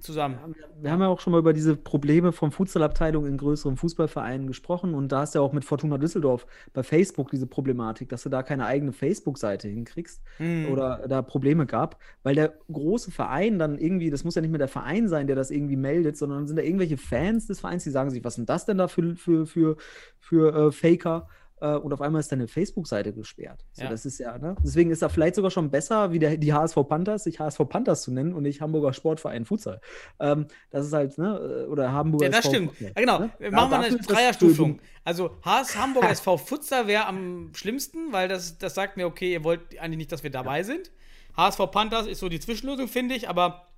[0.00, 0.38] zusammen.
[0.80, 4.94] wir haben ja auch schon mal über diese Probleme von Futsalabteilungen in größeren Fußballvereinen gesprochen
[4.94, 8.42] und da ist ja auch mit Fortuna Düsseldorf bei Facebook diese Problematik, dass du da
[8.42, 10.68] keine eigene Facebook-Seite hinkriegst Mhm.
[10.70, 14.58] oder da Probleme gab, weil der große Verein dann irgendwie, das muss ja nicht mehr
[14.58, 17.90] der Verein sein, der das irgendwie meldet, sondern sind da irgendwelche Fans des Vereins, die
[17.90, 19.76] sagen sich, was sind das denn da für, für, für,
[20.18, 21.28] für äh, Faker?
[21.62, 23.64] Äh, und auf einmal ist deine Facebook-Seite gesperrt.
[23.72, 23.90] So, Ja.
[23.90, 24.56] Das ist ja, ne?
[24.64, 28.02] Deswegen ist da vielleicht sogar schon besser, wie der, die HSV Panthers, sich HSV Panthers
[28.02, 29.80] zu nennen und nicht Hamburger Sportverein Futsal.
[30.18, 31.68] Ähm, das ist halt, ne?
[31.68, 32.80] Oder Hamburger Ja, das SV stimmt.
[32.80, 33.18] Ja, genau.
[33.20, 33.30] ne?
[33.38, 34.80] Ja, machen wir eine Dreierstufung.
[35.04, 39.44] Also HS Hamburg SV Futsal wäre am schlimmsten, weil das, das sagt mir, okay, ihr
[39.44, 40.90] wollt eigentlich nicht, dass wir dabei sind.
[41.36, 43.68] HSV Panthers ist so die Zwischenlösung, finde ich, aber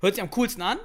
[0.00, 0.78] hört sich am coolsten an.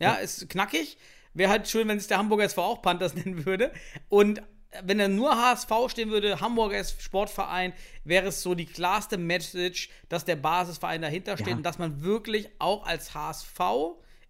[0.00, 0.96] Ja, ist knackig.
[1.34, 3.70] Wäre halt schön, wenn sich der Hamburger SV auch Panthers nennen würde.
[4.08, 4.42] Und
[4.84, 7.72] wenn er nur HSV stehen würde, Hamburger Sportverein,
[8.04, 11.56] wäre es so die klarste Message, dass der Basisverein dahinter steht Ja.
[11.56, 13.60] und dass man wirklich auch als HSV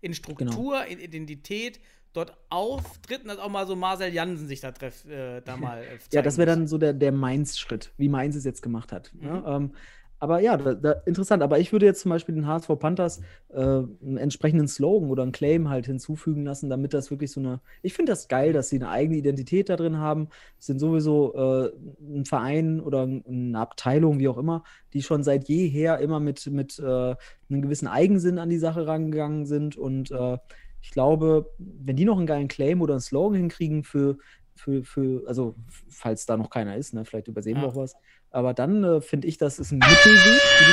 [0.01, 1.80] in Struktur, in Identität
[2.12, 5.82] dort auftritt und dass auch mal so Marcel Jansen sich da treff, äh, da mal
[5.82, 9.12] äh, Ja, das wäre dann so der, der Mainz-Schritt, wie Mainz es jetzt gemacht hat.
[9.14, 9.26] Mhm.
[9.26, 9.45] Ne?
[9.47, 9.74] Ähm,
[10.22, 11.42] aber ja, da, da, interessant.
[11.42, 15.32] Aber ich würde jetzt zum Beispiel den HSV Panthers äh, einen entsprechenden Slogan oder einen
[15.32, 17.60] Claim halt hinzufügen lassen, damit das wirklich so eine.
[17.82, 20.28] Ich finde das geil, dass sie eine eigene Identität da drin haben.
[20.60, 24.62] Es sind sowieso äh, ein Verein oder eine Abteilung, wie auch immer,
[24.92, 29.44] die schon seit jeher immer mit, mit äh, einem gewissen Eigensinn an die Sache rangegangen
[29.44, 29.76] sind.
[29.76, 30.38] Und äh,
[30.80, 34.18] ich glaube, wenn die noch einen geilen Claim oder einen Slogan hinkriegen für,
[34.54, 35.56] für, für also
[35.88, 37.68] falls da noch keiner ist, ne, vielleicht übersehen wir Ja.
[37.70, 37.96] auch was.
[38.33, 40.43] Aber dann äh, finde ich, das ist ein Mittelweg.
[40.59, 40.64] Wie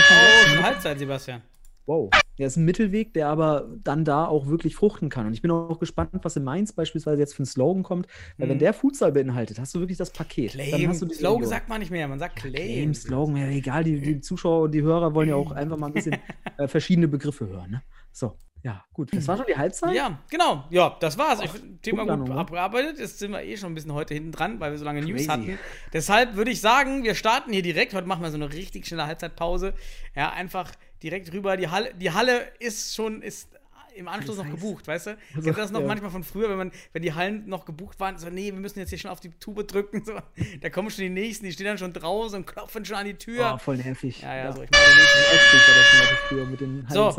[0.56, 1.42] du Oh, Halbzeit, Sebastian.
[1.86, 2.10] Wow.
[2.38, 5.26] Der ist ein Mittelweg, der aber dann da auch wirklich fruchten kann.
[5.26, 8.08] Und ich bin auch gespannt, was in Mainz beispielsweise jetzt für ein Slogan kommt.
[8.38, 8.60] Weil wenn Mhm.
[8.60, 10.54] der Futsal beinhaltet, hast du wirklich das Paket.
[10.58, 10.90] Dann Claim.
[10.90, 12.54] hast du Slogan sagt man nicht mehr, man sagt Claim.
[12.54, 15.88] Claim, Slogan, ja, egal, die, die Zuschauer und die Hörer wollen ja auch einfach mal
[15.88, 16.16] ein bisschen
[16.58, 17.72] äh, verschiedene Begriffe hören.
[17.72, 17.82] Ne?
[18.12, 19.14] So, ja, gut.
[19.14, 19.96] Das war schon die Halbzeit?
[19.96, 20.66] Ja, genau.
[20.70, 21.40] Ja, das war's.
[21.42, 23.00] Ich Ach, find, Thema gut abgearbeitet.
[23.00, 25.12] Jetzt sind wir eh schon ein bisschen heute hinten dran, weil wir so lange News
[25.12, 25.28] Crazy.
[25.28, 25.60] hatten.
[25.94, 27.94] Deshalb würde ich sagen, wir starten hier direkt.
[27.94, 29.74] Heute machen wir so eine richtig schnelle Halbzeitpause.
[30.16, 31.56] Ja, einfach direkt rüber.
[31.56, 33.50] Die Halle, die Halle ist schon, ist
[33.96, 35.10] im Anschluss noch gebucht, weißt du?
[35.12, 35.88] Also, Kennst das noch ja.
[35.88, 38.80] manchmal von früher, wenn man, wenn die Hallen noch gebucht waren, so, nee, wir müssen
[38.80, 40.04] jetzt hier schon auf die Tube drücken.
[40.06, 40.18] So.
[40.62, 43.16] Da kommen schon die nächsten, die stehen dann schon draußen und klopfen schon an die
[43.16, 43.54] Tür.
[43.56, 44.22] Oh, voll nervig.
[44.22, 44.96] Ja, ja, so, ich nächsten.
[44.96, 47.12] Nervig war das früher mit den So.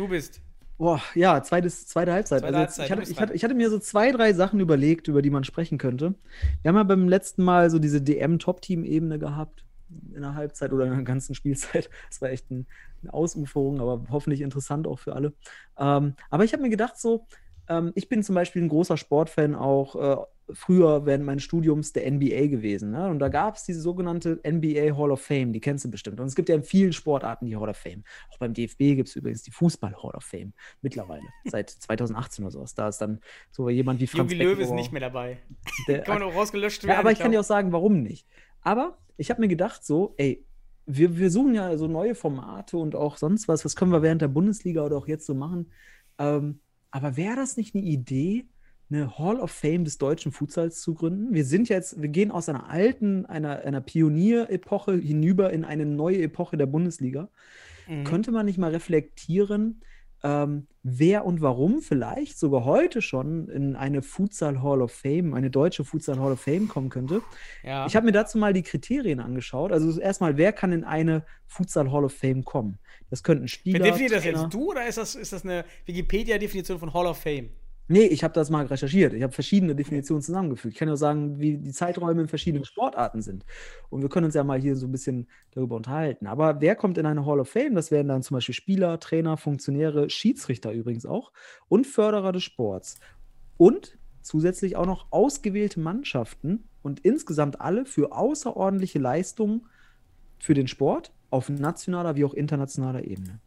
[0.00, 0.40] Du bist.
[0.78, 2.40] Boah, ja, zweites, zweite Halbzeit.
[2.40, 4.58] Zweite also jetzt, Halbzeit, ich, hatte, ich, hatte, ich hatte mir so zwei, drei Sachen
[4.58, 6.14] überlegt, über die man sprechen könnte.
[6.62, 9.66] Wir haben ja beim letzten Mal so diese DM-Top-Team-Ebene gehabt
[10.14, 11.90] in der Halbzeit oder in der ganzen Spielzeit.
[12.08, 12.66] Das war echt ein,
[13.02, 15.34] eine Ausuferung, aber hoffentlich interessant auch für alle.
[15.76, 17.26] Ähm, aber ich habe mir gedacht, so,
[17.68, 20.24] ähm, ich bin zum Beispiel ein großer Sportfan auch äh,
[20.54, 22.90] früher während meines Studiums der NBA gewesen.
[22.90, 23.08] Ne?
[23.08, 26.20] Und da gab es diese sogenannte NBA Hall of Fame, die kennst du bestimmt.
[26.20, 28.04] Und es gibt ja in vielen Sportarten die Hall of Fame.
[28.30, 32.52] Auch beim DFB gibt es übrigens die Fußball Hall of Fame mittlerweile, seit 2018 oder
[32.52, 32.74] sowas.
[32.74, 33.20] Da ist dann
[33.50, 35.38] so jemand wie Franz Jogi Löw ist nicht mehr dabei.
[35.88, 36.94] der Kann man auch rausgelöscht werden.
[36.94, 37.40] ja, aber ich kann glaub.
[37.42, 38.26] dir auch sagen, warum nicht.
[38.62, 40.44] Aber ich habe mir gedacht, so, ey,
[40.86, 43.64] wir, wir suchen ja so neue Formate und auch sonst was.
[43.64, 45.70] Was können wir während der Bundesliga oder auch jetzt so machen?
[46.18, 48.46] Ähm, aber wäre das nicht eine Idee,
[48.90, 51.32] eine Hall of Fame des deutschen Futsals zu gründen?
[51.32, 56.22] Wir sind jetzt, wir gehen aus einer alten, einer, einer Pionier-Epoche hinüber in eine neue
[56.22, 57.28] Epoche der Bundesliga.
[57.88, 58.04] Mhm.
[58.04, 59.82] Könnte man nicht mal reflektieren,
[60.22, 65.50] ähm, wer und warum vielleicht sogar heute schon in eine Futsal Hall of Fame, eine
[65.50, 67.22] deutsche Futsal Hall of Fame kommen könnte?
[67.62, 67.86] Ja.
[67.86, 69.72] Ich habe mir dazu mal die Kriterien angeschaut.
[69.72, 72.78] Also erstmal, wer kann in eine Futsal Hall of Fame kommen?
[73.08, 73.78] Das könnten Spieler.
[73.78, 74.52] Wer definiert das jetzt?
[74.52, 77.50] Du oder ist das, ist das eine Wikipedia-Definition von Hall of Fame?
[77.92, 79.14] Nee, ich habe das mal recherchiert.
[79.14, 80.74] Ich habe verschiedene Definitionen zusammengefügt.
[80.74, 83.44] Ich kann ja sagen, wie die Zeiträume in verschiedenen Sportarten sind.
[83.88, 86.28] Und wir können uns ja mal hier so ein bisschen darüber unterhalten.
[86.28, 87.74] Aber wer kommt in eine Hall of Fame?
[87.74, 91.32] Das wären dann zum Beispiel Spieler, Trainer, Funktionäre, Schiedsrichter übrigens auch
[91.66, 93.00] und Förderer des Sports.
[93.56, 99.66] Und zusätzlich auch noch ausgewählte Mannschaften und insgesamt alle für außerordentliche Leistungen
[100.38, 103.40] für den Sport auf nationaler wie auch internationaler Ebene.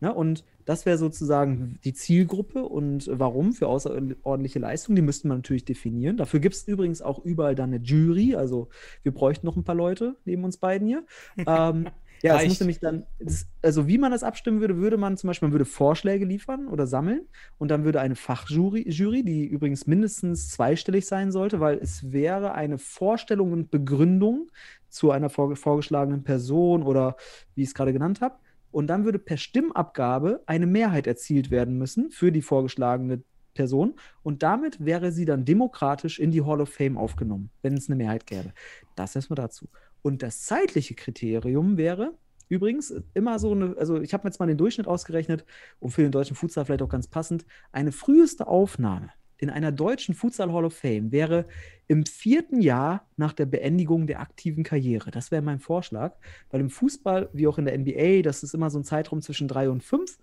[0.00, 0.12] Ne?
[0.12, 4.96] Und das wäre sozusagen die Zielgruppe und warum für außerordentliche Leistungen.
[4.96, 6.16] Die müssten wir natürlich definieren.
[6.16, 8.34] Dafür gibt es übrigens auch überall dann eine Jury.
[8.34, 8.68] Also
[9.02, 11.04] wir bräuchten noch ein paar Leute neben uns beiden hier.
[11.46, 11.86] ähm,
[12.22, 15.28] ja, es muss nämlich dann, das, also wie man das abstimmen würde, würde man zum
[15.28, 17.26] Beispiel, man würde Vorschläge liefern oder sammeln
[17.58, 22.54] und dann würde eine Fachjury, Jury, die übrigens mindestens zweistellig sein sollte, weil es wäre
[22.54, 24.50] eine Vorstellung und Begründung
[24.88, 27.16] zu einer vorge- vorgeschlagenen Person oder
[27.54, 28.36] wie ich es gerade genannt habe.
[28.76, 33.22] Und dann würde per Stimmabgabe eine Mehrheit erzielt werden müssen für die vorgeschlagene
[33.54, 33.94] Person.
[34.22, 37.96] Und damit wäre sie dann demokratisch in die Hall of Fame aufgenommen, wenn es eine
[37.96, 38.52] Mehrheit gäbe.
[38.94, 39.70] Das erstmal dazu.
[40.02, 42.18] Und das zeitliche Kriterium wäre
[42.50, 45.46] übrigens immer so eine, also ich habe jetzt mal den Durchschnitt ausgerechnet
[45.80, 49.08] und für den deutschen Futsal vielleicht auch ganz passend, eine früheste Aufnahme
[49.38, 51.46] in einer deutschen Futsal Hall of Fame wäre
[51.88, 55.10] im vierten Jahr nach der Beendigung der aktiven Karriere.
[55.10, 56.16] Das wäre mein Vorschlag,
[56.50, 59.48] weil im Fußball, wie auch in der NBA, das ist immer so ein Zeitraum zwischen
[59.48, 60.18] drei und fünf.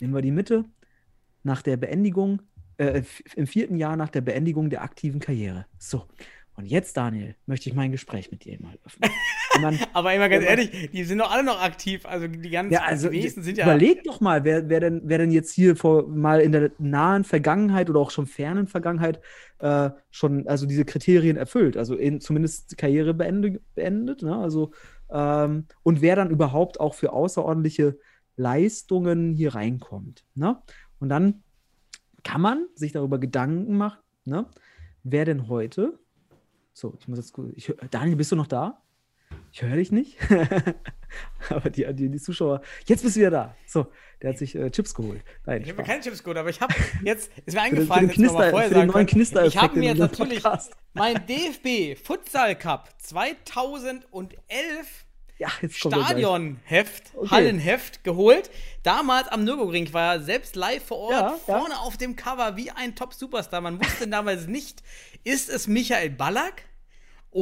[0.00, 0.64] Nehmen wir die Mitte.
[1.42, 2.42] Nach der Beendigung,
[2.78, 3.02] äh,
[3.36, 5.66] im vierten Jahr nach der Beendigung der aktiven Karriere.
[5.78, 6.04] So.
[6.58, 9.10] Und jetzt, Daniel, möchte ich mein Gespräch mit dir mal öffnen.
[9.60, 12.04] Man- Aber immer ganz aber- ehrlich, die sind doch alle noch aktiv.
[12.04, 13.64] Also die ganzen Ja, also die sind ja.
[13.64, 17.22] überleg doch mal, wer, wer, denn, wer denn jetzt hier vor mal in der nahen
[17.22, 19.20] Vergangenheit oder auch schon fernen Vergangenheit
[19.60, 24.36] äh, schon also diese Kriterien erfüllt, also in, zumindest Karriere beendet, beendet ne?
[24.36, 24.72] also
[25.12, 27.98] ähm, und wer dann überhaupt auch für außerordentliche
[28.36, 30.24] Leistungen hier reinkommt.
[30.34, 30.60] Ne?
[30.98, 31.44] Und dann
[32.24, 34.46] kann man sich darüber Gedanken machen, ne?
[35.04, 36.00] wer denn heute,
[36.78, 38.80] so, ich muss jetzt, gu- ich, Daniel, bist du noch da?
[39.52, 40.16] Ich höre dich nicht.
[41.50, 43.56] aber die, die, die Zuschauer, jetzt bist du wieder da.
[43.66, 43.86] So,
[44.22, 45.22] der hat sich äh, Chips geholt.
[45.46, 47.58] Nein, Ich habe mir keine Chips geholt, aber ich habe jetzt, ist mir Für den-
[47.58, 50.72] eingefallen, für den Knister- vorher für den sagen neuen Ich habe mir natürlich Podcast.
[50.94, 54.02] mein DFB Futsal Cup 2011
[55.38, 55.48] Ja.
[55.68, 57.28] Stadionheft, Okay.
[57.30, 58.50] Hallenheft geholt.
[58.82, 61.36] Damals am Nürburgring ich war ja selbst live vor Ort, Ja, ja.
[61.58, 63.60] vorne auf dem Cover wie ein Top-Superstar.
[63.60, 64.82] Man wusste damals nicht,
[65.24, 66.64] ist es Michael Ballack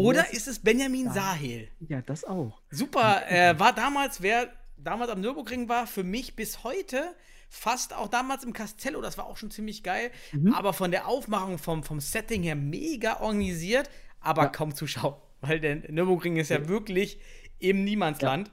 [0.03, 1.68] oder Das- ist es Benjamin Sahel?
[1.80, 2.61] Ja, das auch.
[2.70, 7.14] Super, äh, war damals, wer damals am Nürburgring war, für mich bis heute
[7.49, 10.53] fast auch damals im Castello, das war auch schon ziemlich geil, Mhm.
[10.53, 13.88] aber von der Aufmachung, vom, vom Setting her mega organisiert,
[14.20, 14.49] aber Ja.
[14.49, 17.18] kaum Zuschauer, weil der Nürburgring ist ja wirklich
[17.59, 18.51] im Niemandsland.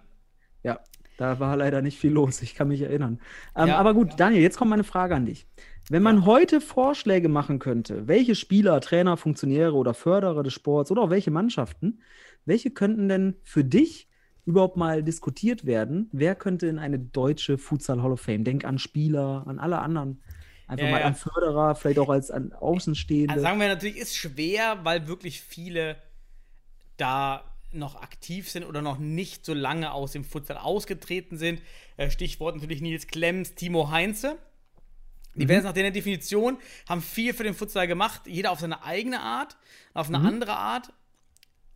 [0.62, 0.80] Ja,
[1.18, 2.41] da war leider nicht viel los.
[2.41, 3.20] Ich kann mich erinnern.
[3.56, 3.78] Ähm, Ja.
[3.78, 5.46] Aber gut, Daniel, jetzt kommt meine Frage an dich.
[5.90, 11.04] Wenn man heute Vorschläge machen könnte, welche Spieler, Trainer, Funktionäre oder Förderer des Sports oder
[11.04, 12.02] auch welche Mannschaften,
[12.46, 14.08] welche könnten denn für dich
[14.46, 16.10] überhaupt mal diskutiert werden?
[16.12, 18.44] Wer könnte in eine deutsche Futsal Hall of Fame?
[18.44, 20.22] Denk an Spieler, an alle anderen.
[20.68, 21.08] Einfach Ja, mal ja.
[21.08, 23.34] an Förderer, vielleicht auch als an Außenstehende.
[23.34, 25.98] Also sagen wir natürlich, ist schwer, weil wirklich viele
[26.98, 31.62] da noch aktiv sind oder noch nicht so lange aus dem Futsal ausgetreten sind.
[31.98, 34.38] Äh, Stichwort natürlich Nils Klemms, Timo Heinze.
[35.36, 36.58] Die werden jetzt nach der Definition,
[36.88, 39.58] haben viel für den Futsal gemacht, jeder auf seine eigene Art,
[39.94, 40.94] auf eine andere Art.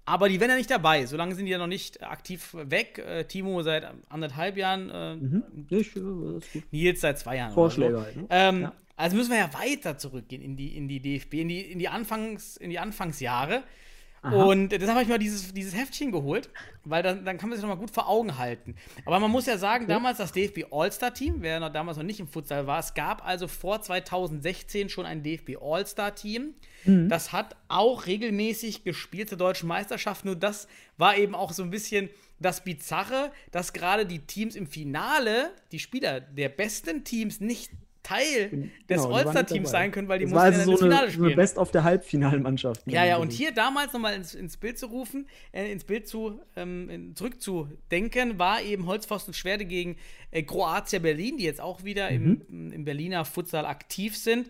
[0.06, 2.98] Aber die wären ja nicht dabei, solange sind die ja noch nicht aktiv weg.
[2.98, 5.44] Äh, Timo seit anderthalb Jahren, äh, Mhm.
[5.70, 6.62] Ich, äh.
[6.72, 7.54] Nils seit zwei Jahren.
[7.54, 8.06] Vorschläge oder so.
[8.06, 8.28] halt, ne?
[8.30, 8.74] Ähm, Ja.
[8.96, 11.88] Also müssen wir ja weiter zurückgehen in die, in die DFB, in die, in die,
[11.88, 13.64] Anfangs, in die Anfangsjahre.
[14.24, 16.50] Und deshalb habe ich mal dieses, dieses Heftchen geholt,
[16.84, 18.76] weil dann, dann kann man sich noch mal gut vor Augen halten.
[19.06, 22.28] Aber man muss ja sagen, damals das DFB All-Star-Team, wer noch damals noch nicht im
[22.28, 26.56] Futsal war, es gab also vor 2016 schon ein DFB All-Star-Team.
[27.10, 31.70] Das hat auch regelmäßig gespielt zur deutschen Meisterschaft, nur das war eben auch so ein
[31.70, 32.10] bisschen
[32.40, 37.72] das Bizarre, dass gerade die Teams im Finale, die Spieler der besten Teams, nicht
[38.08, 40.94] Teil des Genau, All-Star-Teams sein können, weil die Das mussten ja also ins so eine,
[40.96, 41.36] Finale so eine spielen.
[41.36, 42.82] Best of der Halbfinalmannschaft.
[42.86, 46.40] Ja, ja, und hier damals nochmal ins, ins Bild zu rufen, äh, ins Bild zu,
[46.56, 49.98] ähm, zurückzudenken, war eben Holzpfosten Schwerde gegen
[50.32, 52.42] äh, Kroatia Berlin, die jetzt auch wieder Mhm.
[52.50, 54.50] im, im Berliner Futsal aktiv sind.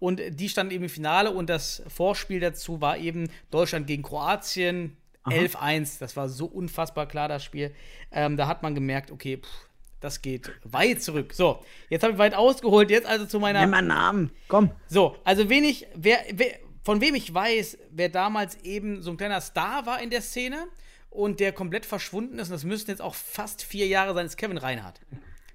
[0.00, 4.96] Und die standen eben im Finale und das Vorspiel dazu war eben Deutschland gegen Kroatien
[5.26, 5.98] 11-1.
[5.98, 7.72] Das war so unfassbar klar, das Spiel.
[8.12, 9.67] Ähm, da hat man gemerkt, okay, pff,
[10.00, 11.32] das geht weit zurück.
[11.34, 12.90] So, jetzt habe ich weit ausgeholt.
[12.90, 13.60] Jetzt also zu meiner.
[13.60, 14.30] Nimm mal einen Namen.
[14.48, 14.70] Komm.
[14.86, 16.48] So, also wen ich, wer, wer,
[16.84, 20.66] von wem ich weiß, wer damals eben so ein kleiner Star war in der Szene
[21.10, 24.36] und der komplett verschwunden ist, und das müssten jetzt auch fast vier Jahre sein, ist
[24.36, 25.00] Kevin Reinhardt.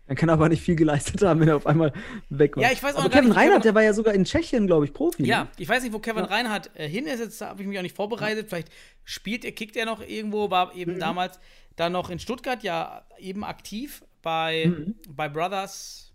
[0.06, 1.94] Er kann aber nicht viel geleistet haben, wenn er auf einmal
[2.30, 2.64] weg war.
[2.64, 4.68] Ja, ich weiß auch aber Kevin nicht, Reinhardt, Kevin- der war ja sogar in Tschechien,
[4.68, 5.24] glaube ich, Profi.
[5.26, 5.50] Ja, ne?
[5.58, 7.96] ich weiß nicht, wo Kevin Reinhardt äh, hin ist, jetzt habe ich mich auch nicht
[7.96, 8.48] vorbereitet.
[8.50, 8.68] Vielleicht
[9.06, 10.80] spielt er, kickt er noch irgendwo, war Mhm.
[10.82, 11.40] eben damals
[11.78, 14.96] dann noch in Stuttgart ja eben aktiv bei, Mhm.
[15.10, 16.12] bei Brothers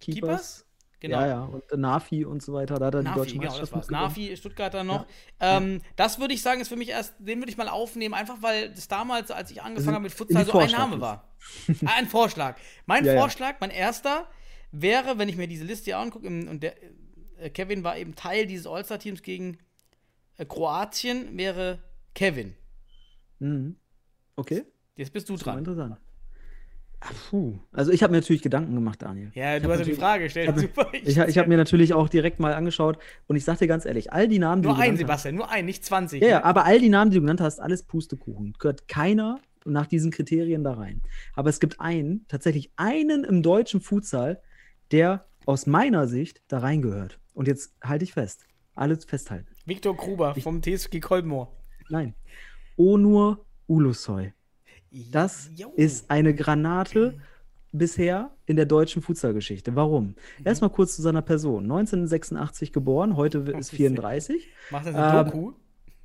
[0.00, 0.64] Keepers.
[1.00, 1.20] Genau.
[1.20, 1.42] Ja, ja.
[1.44, 2.78] Und Nafi und so weiter.
[2.78, 3.88] Da hat er die Nafi, deutsche genau, das war's.
[3.90, 5.06] Nafi, Stuttgarter noch.
[5.40, 8.42] Ähm, Das würde ich sagen, ist für mich erst, den würde ich mal aufnehmen, einfach
[8.42, 11.34] weil das damals, als ich angefangen habe mit Futsal, die so ein Name war.
[11.86, 12.58] ah, ein Vorschlag.
[12.84, 13.20] Mein Ja, ja.
[13.20, 14.26] Vorschlag, mein erster,
[14.72, 16.74] wäre, wenn ich mir diese Liste hier angucke, und der,
[17.38, 19.56] äh, Kevin war eben Teil dieses All-Star-Teams gegen
[20.36, 21.78] äh, Kroatien, wäre
[22.14, 22.54] Kevin.
[23.38, 23.76] Mhm.
[24.36, 24.64] Okay,
[24.96, 25.60] Jetzt bist du dran.
[25.60, 25.96] interessant.
[27.02, 27.58] Ach, puh.
[27.72, 29.30] Also ich habe mir natürlich Gedanken gemacht, Daniel.
[29.34, 30.48] Ja, Ich du hab hast ja die Frage gestellt.
[30.48, 30.88] hab- Super.
[30.92, 34.12] Ich, ich habe mir natürlich auch direkt mal angeschaut und ich sag dir ganz ehrlich,
[34.12, 36.22] all die Namen, die nur du einen, genannt hast, Sebastian, nur einen, nicht 20.
[36.22, 38.54] Ja, ja, aber all die Namen, die du genannt hast, alles Pustekuchen.
[38.58, 41.00] Gehört keiner nach diesen Kriterien da rein.
[41.34, 44.42] Aber es gibt einen, tatsächlich einen im deutschen Futsal,
[44.92, 47.18] der aus meiner Sicht da reingehört.
[47.32, 48.46] Und jetzt halte ich fest.
[48.74, 49.48] Alles festhalten.
[49.64, 51.50] Viktor Gruber vom TSG Kolbenmoor.
[51.88, 52.14] Nein.
[52.76, 54.32] Onur Ulusoy.
[54.90, 55.72] Das Jo.
[55.76, 57.18] ist eine Granate
[57.72, 59.76] bisher in der deutschen Futsalgeschichte.
[59.76, 60.06] Warum?
[60.38, 60.46] Mhm.
[60.46, 61.64] Erstmal kurz zu seiner Person.
[61.64, 64.48] 1986 geboren, heute ist 34.
[64.70, 65.52] Macht das eine Ähm, Doku?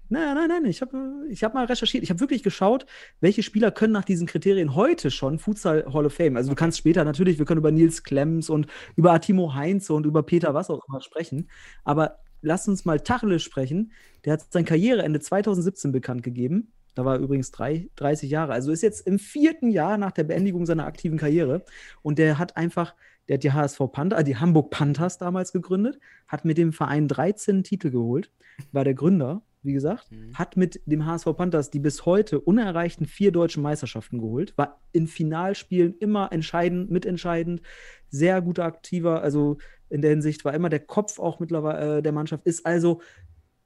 [0.07, 2.03] Nein, nein, nein, ich habe ich hab mal recherchiert.
[2.03, 2.86] Ich habe wirklich geschaut,
[3.21, 6.38] welche Spieler können nach diesen Kriterien heute schon Futsal Hall of Fame.
[6.38, 10.05] Also du kannst später natürlich, wir können über Nils Klemms und über Attimo Heinze und
[10.05, 11.49] über Peter was auch immer sprechen.
[11.83, 13.91] Aber lass uns mal Tacheles sprechen.
[14.25, 16.71] Der hat sein Karriereende 2017 bekannt gegeben.
[16.95, 18.53] Da war er übrigens drei, 30 Jahre.
[18.53, 21.63] Also ist jetzt im vierten Jahr nach der Beendigung seiner aktiven Karriere.
[22.01, 22.95] Und der hat einfach,
[23.27, 27.63] der hat die HSV Panther, die Hamburg Panthers damals gegründet, hat mit dem Verein 13
[27.63, 28.31] Titel geholt,
[28.71, 33.31] war der Gründer, wie gesagt, hat mit dem HSV Panthers die bis heute unerreichten vier
[33.31, 37.61] deutschen Meisterschaften geholt, war in Finalspielen immer entscheidend, mitentscheidend,
[38.09, 39.57] sehr guter Aktiver, also
[39.89, 43.01] in der Hinsicht war immer der Kopf auch mittlerweile äh, der Mannschaft, ist also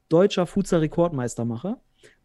[0.07, 1.79] deutscher Futsal-Rekordmeistermacher.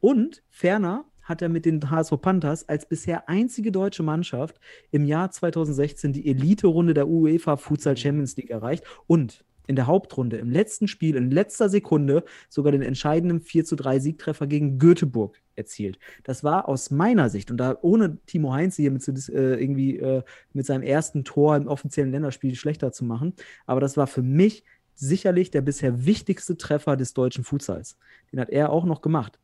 [0.05, 5.31] Und ferner hat er mit den HSV Panthers als bisher einzige deutsche Mannschaft im Jahr
[5.31, 10.89] 2016 die Elite-Runde der UEFA Futsal Champions League erreicht und in der Hauptrunde, im letzten
[10.89, 15.99] Spiel, in letzter Sekunde sogar den entscheidenden 4 zu 3 Siegtreffer gegen Göteborg erzielt.
[16.23, 19.97] Das war aus meiner Sicht, und da ohne Timo Heinz hier mit, zu äh, irgendwie
[19.97, 23.33] äh, mit seinem ersten Tor im offiziellen Länderspiel schlechter zu machen,
[23.65, 27.97] aber das war für mich sicherlich der bisher wichtigste Treffer des deutschen Futsals.
[28.31, 29.41] Den hat er auch noch gemacht.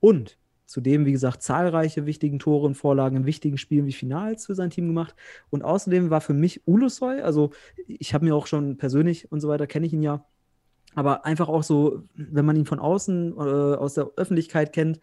[0.00, 4.54] Und zudem, wie gesagt, zahlreiche wichtigen Tore und Vorlagen in wichtigen Spielen wie Finals für
[4.54, 5.14] sein Team gemacht.
[5.50, 7.50] Und außerdem war für mich Ulusoy, also
[7.86, 10.24] ich habe mir auch schon persönlich und so weiter, kenne ich ihn ja,
[10.94, 15.00] aber einfach auch so, wenn man ihn von außen, äh, aus der Öffentlichkeit kennt,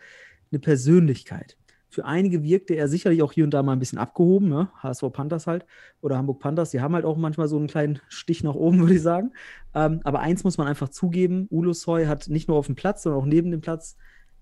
[0.52, 1.58] eine Persönlichkeit.
[1.90, 4.70] Für einige wirkte er sicherlich auch hier und da mal ein bisschen abgehoben, ne?
[4.82, 5.66] HSV Panthers halt
[6.02, 8.96] oder Hamburg Panthers, die haben halt auch manchmal so einen kleinen Stich nach oben, würde
[8.96, 9.32] ich sagen.
[9.74, 13.22] Ähm, aber eins muss man einfach zugeben: Ulusoy hat nicht nur auf dem Platz, sondern
[13.22, 13.98] auch neben dem Platz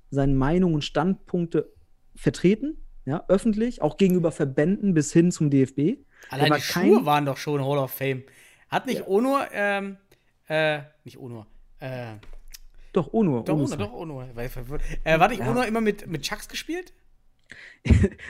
[0.09, 1.71] seine Meinungen und Standpunkte
[2.15, 5.99] vertreten, ja, öffentlich, auch gegenüber Verbänden bis hin zum DFB.
[6.29, 8.23] Allein war die Schuhe waren doch schon Hall of Fame.
[8.69, 9.97] Hat nicht Onur, ähm,
[10.47, 11.45] äh, nicht Onur,
[11.79, 12.15] äh,
[12.93, 13.43] Doch, Onur.
[13.43, 14.29] doch Onur, doch Onur.
[14.33, 14.81] War ich verwirrt.
[15.03, 15.51] Äh, war nicht Ja.
[15.51, 16.93] Onur immer mit, mit Chucks gespielt?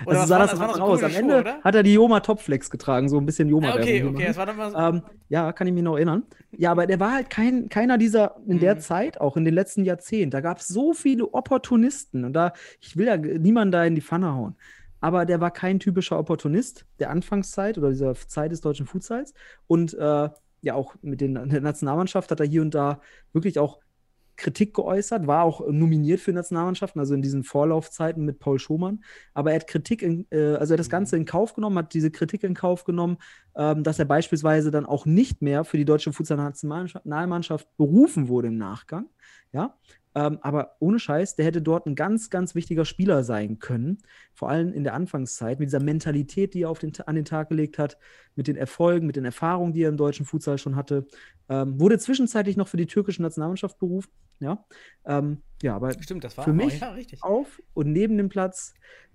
[0.06, 0.54] Also sah waren das das?
[0.54, 1.04] am Waren Anfang das aus.
[1.04, 1.62] Am Ende oder?
[1.64, 3.70] hat er die Joma Topflex getragen, so ein bisschen Joma.
[3.72, 4.78] Ah, okay, okay, das war doch mal so.
[4.78, 6.24] Ähm, ja, kann ich mich noch erinnern.
[6.52, 8.60] Ja, aber der war halt kein, keiner dieser in Mhm.
[8.60, 10.32] der Zeit, auch in den letzten Jahrzehnten.
[10.32, 14.02] Da gab es so viele Opportunisten und da, ich will ja niemanden da in die
[14.02, 14.56] Pfanne hauen.
[15.00, 19.34] Aber der war kein typischer Opportunist der Anfangszeit oder dieser Zeit des deutschen Futsals.
[19.68, 20.30] Und äh,
[20.62, 23.00] ja, auch mit den, der Nationalmannschaft hat er hier und da
[23.32, 23.80] wirklich auch
[24.38, 29.04] Kritik geäußert, war auch nominiert für Nationalmannschaften, also in diesen Vorlaufzeiten mit Paul Schumann.
[29.34, 31.94] Aber er hat Kritik, in, äh, also er hat das Ganze in Kauf genommen, hat
[31.94, 33.18] diese Kritik in Kauf genommen,
[33.56, 38.58] ähm, dass er beispielsweise dann auch nicht mehr für die deutsche Futsal-Nationalmannschaft berufen wurde im
[38.58, 39.08] Nachgang.
[39.52, 39.78] Ja,
[40.16, 43.98] Ähm, aber ohne Scheiß, der hätte dort ein ganz, ganz wichtiger Spieler sein können.
[44.34, 47.50] Vor allem in der Anfangszeit, mit dieser Mentalität, die er auf den, an den Tag
[47.50, 47.98] gelegt hat,
[48.36, 51.06] mit den Erfolgen, mit den Erfahrungen, die er im deutschen Futsal schon hatte.
[51.50, 54.10] Ähm, wurde zwischenzeitlich noch für die türkische Nationalmannschaft berufen.
[54.40, 54.66] Ja,
[55.06, 58.74] ähm, ja aber Stimmt, das war für mich ja, auf und neben dem Platz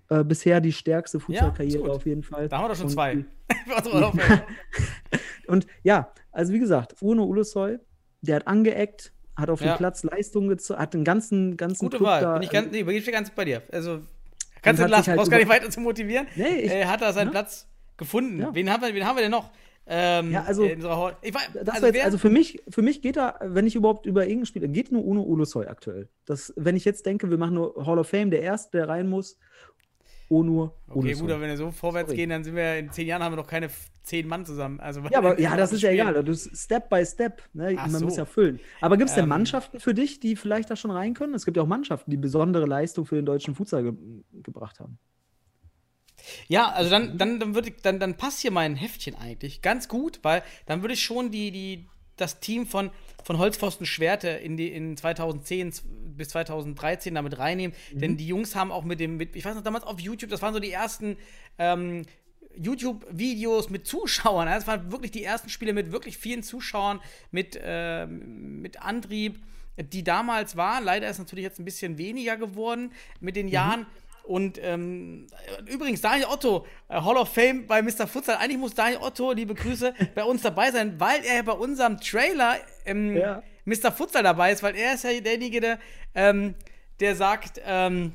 [0.09, 1.89] äh, bisher die stärkste Fußballkarriere gut.
[1.89, 2.47] auf jeden Fall.
[2.47, 3.25] Da haben wir doch schon Und zwei.
[5.47, 7.79] Und ja, also wie gesagt, Uno Ulusoy,
[8.21, 9.73] der hat angeeckt, hat auf Ja.
[9.73, 12.21] dem Platz Leistung gezogen, hat den ganzen, ganzen Gute Club Wahl.
[12.21, 13.61] da, Bin ich ganz, nee, bin ich ganz bei dir.
[13.71, 13.99] Also,
[14.61, 16.27] kannst du lassen, halt brauchst gar nicht weiter zu motivieren.
[16.35, 17.31] Nee, ich- äh, hat er seinen ne?
[17.31, 17.67] Platz
[17.97, 18.39] gefunden.
[18.39, 18.53] Ja.
[18.55, 19.49] Wen, haben wir, wen haben wir denn noch?
[19.87, 21.41] Ähm, Ja, also- ich war,
[21.73, 24.67] also jetzt, also für mich, für mich geht da, wenn ich überhaupt über irgendein Spiel,
[24.69, 26.07] geht nur Uno Ulusoy aktuell.
[26.25, 29.09] Das, wenn ich jetzt denke, wir machen nur Hall of Fame, der erste, der rein
[29.09, 29.37] muss,
[30.31, 31.21] Uno Okay, Ulusoy.
[31.21, 32.17] gut, aber wenn wir so vorwärts Sorry.
[32.17, 33.69] gehen, dann sind wir in zehn Jahren haben wir noch keine
[34.03, 34.79] zehn Mann zusammen.
[34.79, 36.23] Also, Ja, aber ja, das ist ja egal.
[36.23, 37.41] Du Step by Step.
[37.53, 37.73] Ne?
[37.73, 38.05] Man so.
[38.05, 38.59] muss ja füllen.
[38.79, 39.29] Aber gibt es denn Ähm.
[39.29, 41.33] Mannschaften für dich, die vielleicht da schon rein können?
[41.33, 43.93] Es gibt ja auch Mannschaften, die besondere Leistung für den deutschen Futsal ge
[44.41, 44.97] gebracht haben.
[46.47, 49.87] Ja, also dann, dann, dann, würde ich, dann, dann passt hier mein Heftchen eigentlich ganz
[49.87, 51.87] gut, weil dann würde ich schon die, die,
[52.17, 52.91] das Team von,
[53.23, 55.73] von Holzpfosten Schwerte in, die, in 2010
[56.17, 57.75] bis 2013 damit reinnehmen.
[57.91, 60.41] Denn die Jungs haben auch mit dem, mit, ich weiß noch, damals auf YouTube, das
[60.41, 61.17] waren so die ersten
[61.57, 62.03] ähm,
[62.55, 64.47] YouTube-Videos mit Zuschauern.
[64.47, 66.99] Also Das waren wirklich die ersten Spiele mit wirklich vielen Zuschauern,
[67.31, 69.41] mit, ähm, mit Antrieb,
[69.77, 70.81] die damals war.
[70.81, 73.85] Leider ist natürlich jetzt ein bisschen weniger geworden mit den Jahren.
[74.23, 75.27] Und ähm,
[75.67, 78.07] übrigens, Daniel Otto, äh, Hall of Fame bei Mr.
[78.07, 78.37] Futsal.
[78.37, 82.55] Eigentlich muss Daniel Otto, liebe Grüße, bei uns dabei sein, weil er bei unserem Trailer
[82.85, 83.43] ähm, Ja.
[83.65, 83.91] Mr.
[83.91, 85.79] Futsal dabei ist, weil er ist ja derjenige, der,
[86.15, 86.55] ähm,
[86.99, 88.13] der sagt, ähm,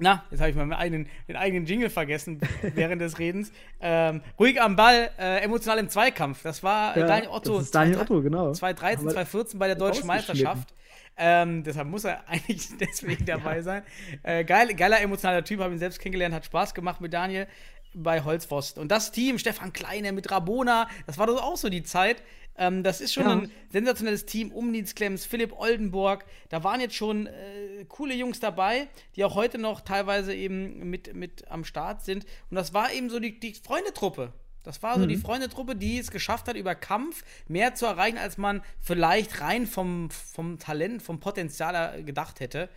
[0.00, 3.50] na, jetzt habe ich mal meinen eigenen, den eigenen Jingle vergessen während des Redens.
[3.80, 6.42] Ähm, ruhig am Ball, äh, emotional im Zweikampf.
[6.42, 7.54] Das war äh, Ja, Daniel Otto.
[7.58, 8.50] das ist Daniel Otto, genau.
[8.52, 10.06] 2013, Aber 2014 bei der deutschen.
[10.08, 10.74] Meisterschaft.
[11.18, 13.82] Ähm, deshalb muss er eigentlich deswegen dabei sein.
[14.22, 17.46] Äh, geil, geiler, emotionaler Typ, habe ihn selbst kennengelernt, hat Spaß gemacht mit Daniel
[17.94, 18.80] bei Holzpfosten.
[18.80, 22.22] Und das Team, Stefan Kleine mit Rabona, das war doch auch so die Zeit.
[22.56, 23.32] Ähm, das ist schon Ja.
[23.32, 24.50] ein sensationelles Team.
[24.52, 26.24] Umnitz Klemms, Philipp Oldenburg.
[26.50, 31.14] Da waren jetzt schon äh, coole Jungs dabei, die auch heute noch teilweise eben mit,
[31.14, 32.24] mit am Start sind.
[32.50, 34.32] Und das war eben so die, die Freundetruppe.
[34.68, 38.36] Das war so die Freundetruppe, die es geschafft hat, über Kampf mehr zu erreichen, als
[38.36, 42.68] man vielleicht rein vom, vom Talent, vom Potenzial gedacht hätte.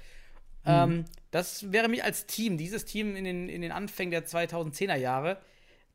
[0.66, 4.96] Ähm, das wäre mich als Team, dieses Team in den, in den Anfängen der 2010er
[4.96, 5.42] Jahre,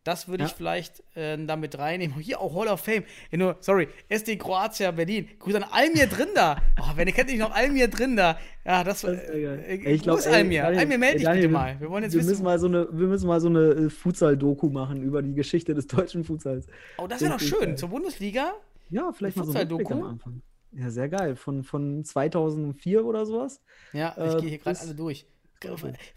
[0.07, 0.57] das würde ich Ja.
[0.57, 2.17] vielleicht äh, damit reinnehmen.
[2.21, 3.05] Hier auch Hall of Fame.
[3.31, 5.29] Ja, nur, sorry, SD Kroatia Berlin.
[5.39, 6.57] Grüße an Almir drin da.
[6.81, 8.39] Oh, wer kennt nicht noch Almir drin da?
[8.65, 10.63] Ja, das, Das ist äh, Ey, ich glaub, ey, Almir?
[10.63, 11.81] Daniel- Almir, melde dich bitte mal.
[11.81, 12.31] Wir wollen jetzt wir wissen.
[12.31, 15.75] Müssen mal so eine, wir müssen mal so eine äh, Futsal-Doku machen über die Geschichte
[15.75, 16.67] des deutschen Futsals.
[16.99, 17.77] oh, das wäre doch ich, schön.
[17.77, 18.53] Zur Bundesliga?
[18.91, 19.83] Ja, vielleicht mal so ein Futsal-Doku?
[19.83, 20.43] Rückblick am Anfang.
[20.73, 21.35] Ja, sehr geil.
[21.37, 23.61] Von, von 2004 oder sowas.
[23.93, 25.27] Ja, ich Äh, gehe hier gerade alle durch.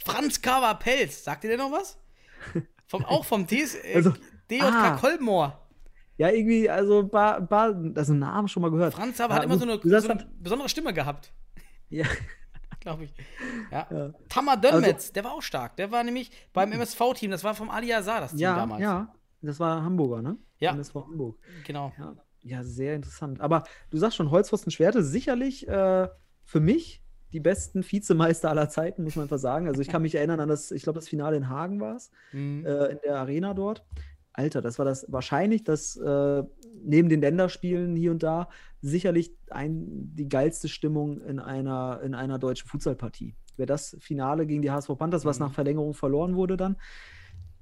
[0.05, 1.97] Franz Kaver Pelz, sagt ihr denn noch was?
[2.89, 4.13] Vom, auch vom TS, äh, Also,
[4.49, 4.97] DJK ah.
[4.99, 5.69] Kolbenmoor.
[6.17, 8.95] Ja, irgendwie, also, bar, bar, also Namen schon mal gehört.
[8.95, 11.31] Franz Kaver Ja, hat immer so eine, so eine besondere Stimme gehabt,
[11.89, 12.05] Ja,
[12.79, 13.13] glaube ich.
[13.71, 13.87] Ja.
[13.91, 14.13] Ja.
[14.27, 15.77] Tamar Also Dönmetz, der war auch stark.
[15.77, 18.81] Der war nämlich beim MSV-Team, das war vom Ali Azar, das Team ja, damals.
[18.81, 19.13] ja.
[19.41, 20.37] Das war Hamburger, ne?
[20.57, 20.75] Ja.
[20.93, 21.37] War Hamburg.
[21.65, 21.93] Genau.
[21.97, 23.39] Ja, ja, sehr interessant.
[23.39, 26.09] Aber du sagst schon, Holzpfosten Schwerte, sicherlich äh,
[26.43, 27.03] für mich
[27.33, 29.67] die besten Vizemeister aller Zeiten, muss man einfach sagen.
[29.67, 32.11] Also ich kann mich erinnern an das, ich glaube, das Finale in Hagen war es,
[32.33, 32.65] Mhm.
[32.65, 33.85] äh, in der Arena dort.
[34.33, 36.43] Alter, das war das wahrscheinlich das äh,
[36.83, 38.47] neben den Länderspielen hier und da
[38.81, 43.35] sicherlich ein, die geilste Stimmung in einer, in einer deutschen Futsalpartie.
[43.57, 45.45] Wäre das Finale gegen die HSV Panthers, was Mhm.
[45.47, 46.77] nach Verlängerung verloren wurde dann.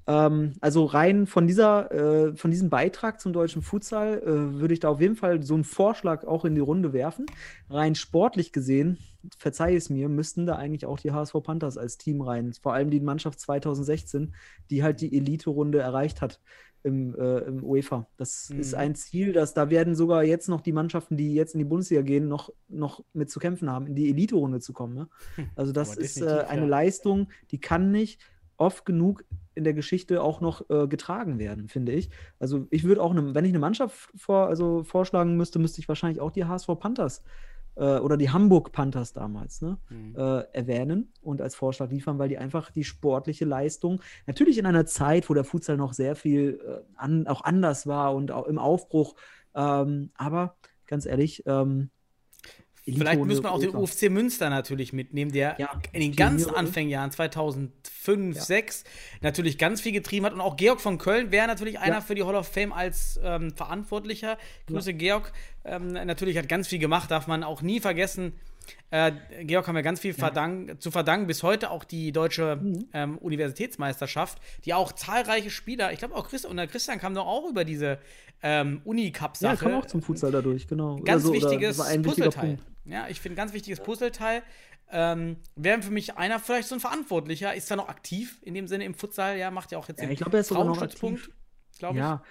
[0.08, 4.80] Ähm, also rein von dieser, äh, von diesem Beitrag zum deutschen Futsal äh, würde ich
[4.80, 7.26] da auf jeden Fall so einen Vorschlag auch in die Runde werfen.
[7.70, 8.98] Rein sportlich gesehen,
[9.38, 12.54] verzeih es mir, müssten da eigentlich auch die HSV Panthers als Team rein.
[12.62, 14.34] Vor allem die Mannschaft 2016,
[14.70, 16.40] die halt die Elite-Runde erreicht hat
[16.84, 18.08] im, äh, im UEFA.
[18.16, 18.60] Das Mhm.
[18.62, 21.66] ist ein Ziel, dass da werden sogar jetzt noch die Mannschaften, die jetzt in die
[21.66, 24.94] Bundesliga gehen, noch, noch mit zu kämpfen haben, in die Elite-Runde zu kommen.
[24.94, 25.10] Ne?
[25.56, 26.68] Also das Aber ist äh, eine ja.
[26.68, 28.22] Leistung, die kann nicht
[28.58, 29.24] oft genug
[29.56, 32.10] in der Geschichte auch noch äh, getragen werden, finde ich.
[32.40, 35.88] Also ich würde auch, ne, wenn ich eine Mannschaft vor, also vorschlagen müsste, müsste ich
[35.88, 37.24] wahrscheinlich auch die HSV Panthers
[37.76, 40.16] äh, oder die Hamburg Panthers damals ne, Mhm.
[40.16, 44.86] äh, erwähnen und als Vorschlag liefern, weil die einfach die sportliche Leistung, natürlich in einer
[44.86, 48.60] Zeit, wo der Futsal noch sehr viel äh, an, auch anders war und auch im
[48.60, 49.16] Aufbruch,
[49.56, 50.56] ähm, aber
[50.86, 51.90] ganz ehrlich, ähm,
[52.94, 53.76] Vielleicht Elite-Runde müssen wir auch den.
[53.76, 56.16] UFC Münster natürlich mitnehmen, der Ja, in den Pioniere.
[56.16, 58.42] ganz Anfängerjahren 2005, Ja.
[58.42, 58.84] 2006
[59.22, 60.34] natürlich ganz viel getrieben hat.
[60.34, 62.02] Und auch Georg von Köln wäre natürlich einer Ja.
[62.02, 64.38] für die Hall of Fame als ähm, Verantwortlicher.
[64.68, 65.34] Grüße Georg.
[65.66, 68.34] ähm, natürlich hat ganz viel gemacht, darf man auch nie vergessen.
[68.90, 69.12] Äh,
[69.44, 72.86] Georg haben wir ganz viel verdank zu verdanken, bis heute auch die deutsche Mhm.
[72.94, 77.50] ähm, Universitätsmeisterschaft, die auch zahlreiche Spieler, ich glaube auch Christian, und Christian kam doch auch
[77.50, 78.00] über diese
[78.44, 79.56] ähm, Uni-Cup-Sache.
[79.66, 80.98] Ja, kam auch zum Futsal dadurch, genau.
[80.98, 82.58] Ganz Also, wichtiges Puzzleteil.
[82.58, 82.64] Punkt.
[82.88, 84.44] Ja, ich finde ganz wichtiges Puzzleteil.
[84.90, 88.68] Ähm, Wäre für mich einer vielleicht so ein Verantwortlicher, ist er noch aktiv in dem
[88.68, 90.64] Sinne im Futsal, ja, macht ja auch jetzt Ja, den ich glaube, er ist sogar
[90.64, 91.30] noch aktiv.
[91.78, 92.00] glaube ich.
[92.00, 92.24] Ja,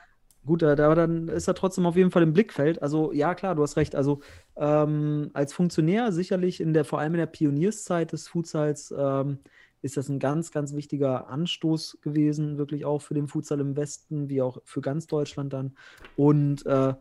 [0.46, 2.80] gut, aber dann ist er trotzdem auf jeden Fall im Blickfeld.
[2.80, 3.94] Also ja, klar, du hast recht.
[3.94, 4.20] Also
[4.56, 9.40] ähm, als Funktionär sicherlich in der, vor allem in der Pionierszeit des Futsals, ähm,
[9.82, 14.28] ist das ein ganz, ganz wichtiger Anstoß gewesen, wirklich auch für den Futsal im Westen,
[14.28, 15.76] wie auch für ganz Deutschland dann.
[16.16, 16.94] Und äh,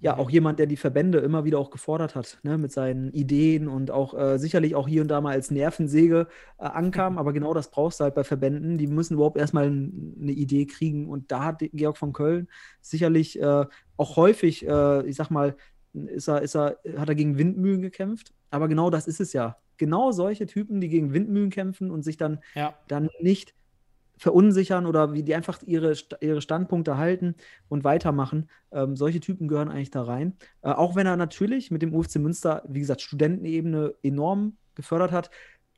[0.00, 3.66] ja, auch jemand, der die Verbände immer wieder auch gefordert hat, ne, mit seinen Ideen
[3.66, 6.28] und auch äh, sicherlich auch hier und da mal als Nervensäge
[6.58, 7.18] äh, ankam.
[7.18, 8.78] Aber genau das brauchst du halt bei Verbänden.
[8.78, 11.08] Die müssen überhaupt erstmal n- eine Idee kriegen.
[11.08, 12.46] Und da hat Georg von Köln
[12.80, 13.64] sicherlich äh,
[13.96, 15.56] auch häufig, äh, ich sag mal,
[15.94, 18.32] ist er, ist er, hat er gegen Windmühlen gekämpft.
[18.50, 19.56] Aber genau das ist es ja.
[19.78, 22.74] Genau solche Typen, die gegen Windmühlen kämpfen und sich dann Ja.
[22.88, 23.54] dann nicht
[24.18, 27.34] verunsichern oder wie die einfach ihre, ihre Standpunkte halten
[27.68, 28.50] und weitermachen.
[28.72, 30.36] Ähm, solche Typen gehören eigentlich da rein.
[30.62, 35.30] Äh, auch wenn er natürlich mit dem UFC Münster, wie gesagt, Studentenebene enorm gefördert hat.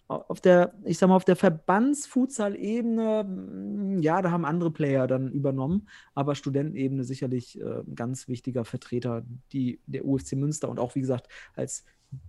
[0.09, 5.31] Auf der, ich sag mal, auf der Verbandsfutsal-Ebene, mm, ja, da haben andere Player dann
[5.31, 9.23] übernommen, aber Studentenebene sicherlich äh, ein ganz wichtiger Vertreter,
[9.53, 11.85] die, der UFC Münster und auch, wie gesagt, als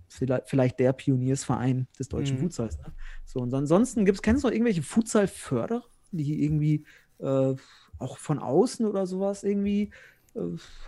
[0.07, 2.41] vielleicht, der Pioniersverein des deutschen Mhm.
[2.41, 2.77] Futsals.
[2.77, 2.93] Ne?
[3.25, 6.83] So, und ansonsten gibt's, kennst du noch irgendwelche Futsal-Förderer, die irgendwie
[7.19, 7.53] äh,
[7.99, 9.91] auch von außen oder sowas irgendwie,
[10.35, 10.39] äh,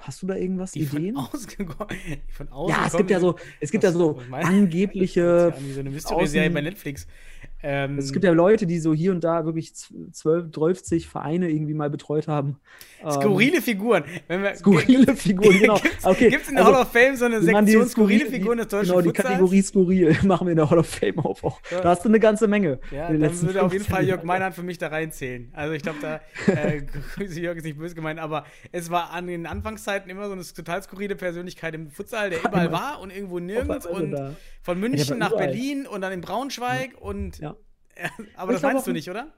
[0.01, 1.17] hast du da irgendwas, Die von Ideen?
[1.17, 1.89] außen gekommen.
[2.27, 5.53] Die von außen Ja, es gibt ja so, es gibt ja so angebliche.
[5.59, 7.07] Wie so eine Mystery-Serie Außen- bei Netflix.
[7.65, 11.73] Ähm, Es gibt ja Leute, die so hier und da wirklich 12, 12 Vereine irgendwie
[11.73, 12.57] mal betreut haben.
[13.01, 14.03] Ähm, skurrile Figuren.
[14.27, 15.77] Wir, Skurrile Figuren, genau.
[15.79, 18.57] Gibt's, Okay, gibt's in der also, Hall of Fame so eine Sektion skurrile skurri- Figuren
[18.57, 19.27] des deutschen Genau, die Futsals?
[19.29, 21.43] Kategorie skurril machen wir in der Hall of Fame auf.
[21.43, 21.59] Auch.
[21.71, 21.81] Ja.
[21.81, 22.79] Da hast du eine ganze Menge.
[22.91, 24.23] Ja, dann würde auf jeden 15 Fall Jörg.
[24.23, 25.49] Meinhardt für mich da reinzählen.
[25.53, 26.21] Also ich glaube, da,
[26.51, 26.81] äh,
[27.15, 30.43] Grüße Jörg ist nicht böse gemeint, aber es war an den Anfangszeiten immer so eine
[30.43, 34.87] total skurrile Persönlichkeit im Futsal, der überall war und irgendwo nirgends und da- von Ja,
[34.89, 35.47] München nach überall.
[35.47, 37.55] Berlin und dann in Braunschweig und Ja.
[38.35, 39.33] aber Ich das meinst du nicht, oder?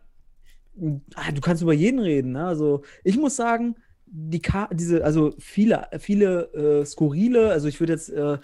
[1.16, 2.34] Ah, du kannst über jeden reden.
[2.34, 2.46] Ne?
[2.46, 3.76] Also ich muss sagen,
[4.08, 8.38] die Ka diese, also viele, viele äh, skurrile, also ich würde jetzt, äh,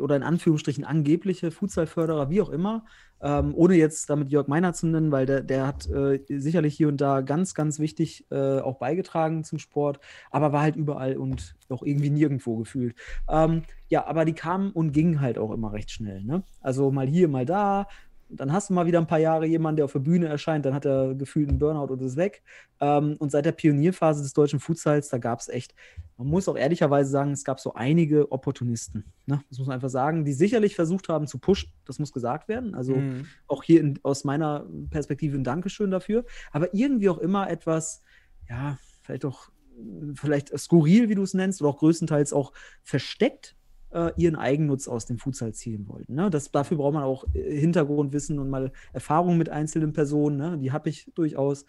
[0.00, 2.84] oder in Anführungsstrichen angebliche Futsalförderer, wie auch immer,
[3.20, 6.88] ähm, ohne jetzt damit Jörg Meiner zu nennen, weil der, der hat äh, sicherlich hier
[6.88, 11.54] und da ganz, ganz wichtig äh, auch beigetragen zum Sport, aber war halt überall und
[11.68, 12.94] auch irgendwie nirgendwo gefühlt.
[13.28, 16.24] Ähm, ja, aber die kamen und gingen halt auch immer recht schnell.
[16.24, 16.42] Ne?
[16.60, 17.86] Also mal hier, mal da,
[18.28, 20.74] dann hast du mal wieder ein paar Jahre jemanden, der auf der Bühne erscheint, dann
[20.74, 22.42] hat er gefühlt einen Burnout und ist weg.
[22.80, 25.74] Ähm, und seit der Pionierphase des deutschen Futsals, da gab es echt,
[26.16, 29.42] man muss auch ehrlicherweise sagen, es gab so einige Opportunisten, ne?
[29.48, 32.74] das muss man einfach sagen, die sicherlich versucht haben zu pushen, das muss gesagt werden.
[32.74, 33.26] Also Mhm.
[33.46, 38.02] auch hier in, aus meiner Perspektive ein Dankeschön dafür, aber irgendwie auch immer etwas,
[38.48, 39.50] ja, vielleicht auch,
[40.14, 42.52] vielleicht skurril, wie du es nennst, oder auch größtenteils auch
[42.82, 43.56] versteckt
[43.90, 46.14] äh, ihren Eigennutz aus dem Futsal zielen wollten.
[46.14, 46.30] Ne?
[46.30, 50.58] Das, dafür braucht man auch äh, Hintergrundwissen und mal Erfahrung mit einzelnen Personen, ne?
[50.58, 51.64] die habe ich durchaus.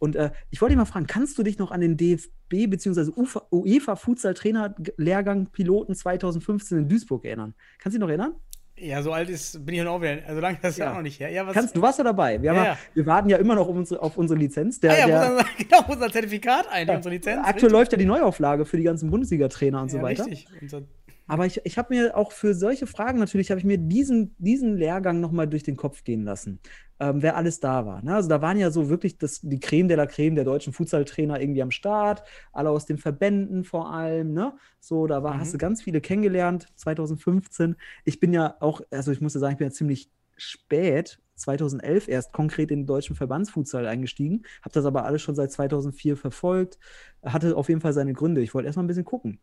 [0.00, 2.30] Und äh, ich wollte dich mal fragen, kannst du dich noch an den DFB
[2.68, 3.10] bzw.
[3.50, 7.54] UEFA Futsal-Trainer-Lehrgang Piloten 2015 in Duisburg erinnern?
[7.78, 8.34] Kannst du dich noch erinnern?
[8.80, 10.18] Ja, so alt ist, bin ich noch wieder.
[10.24, 10.90] Also lange ist das ja Ja.
[10.92, 11.30] auch noch nicht her.
[11.30, 12.40] Ja, was, Kannst, du warst ja dabei.
[12.40, 14.78] Wir, Ja, ja, wir warten ja immer noch auf unsere, auf unsere Lizenz.
[14.78, 17.38] Der, ah, ja, der, genau, unser Zertifikat ein, unsere Lizenz.
[17.38, 17.72] aktuell richtig.
[17.72, 20.26] läuft ja die Neuauflage für die ganzen Bundesliga-Trainer und so weiter.
[20.26, 20.46] Richtig.
[20.62, 20.82] Unser,
[21.28, 24.76] Aber ich, ich habe mir auch für solche Fragen natürlich, habe ich mir diesen, diesen
[24.76, 26.58] Lehrgang nochmal durch den Kopf gehen lassen,
[26.98, 28.02] ähm, wer alles da war.
[28.02, 28.14] Ne?
[28.14, 31.40] Also da waren ja so wirklich das, die Creme de la Creme der deutschen Futsal-Trainer
[31.40, 34.32] irgendwie am Start, alle aus den Verbänden vor allem.
[34.32, 34.54] Ne?
[34.80, 35.40] So, da war, Mhm.
[35.40, 37.76] hast du ganz viele kennengelernt, 2015.
[38.04, 42.08] Ich bin ja auch, also ich muss ja sagen, ich bin ja ziemlich spät, 2011
[42.08, 46.78] erst konkret in den deutschen Verbandsfutsal eingestiegen, habe das aber alles schon seit 2004 verfolgt,
[47.22, 48.40] hatte auf jeden Fall seine Gründe.
[48.40, 49.40] Ich wollte erstmal ein bisschen gucken.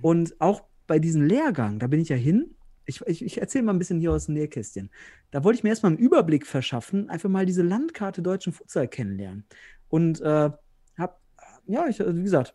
[0.00, 2.54] Und auch bei diesem Lehrgang, da bin ich ja hin.
[2.86, 4.90] Ich, ich, ich erzähle mal ein bisschen hier aus dem Nähkästchen.
[5.30, 9.46] Da wollte ich mir erstmal einen Überblick verschaffen, einfach mal diese Landkarte deutschen Futsal kennenlernen.
[9.88, 10.50] Und äh,
[10.98, 11.20] hab,
[11.66, 12.54] ja, ich, also wie gesagt,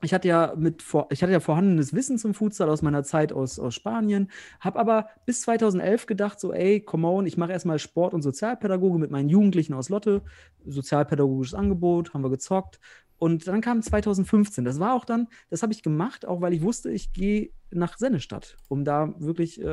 [0.00, 3.32] ich hatte ja mit vor, ich hatte ja vorhandenes Wissen zum Futsal aus meiner Zeit
[3.32, 4.30] aus, aus Spanien,
[4.60, 8.98] habe aber bis 2011 gedacht, so, ey, come on, ich mache erstmal Sport- und Sozialpädagoge
[8.98, 10.22] mit meinen Jugendlichen aus Lotte,
[10.64, 12.78] sozialpädagogisches Angebot, haben wir gezockt.
[13.18, 14.64] Und dann kam 2015.
[14.64, 17.98] Das war auch dann, das habe ich gemacht, auch weil ich wusste, ich gehe nach
[17.98, 19.64] Sennestadt, um da wirklich äh,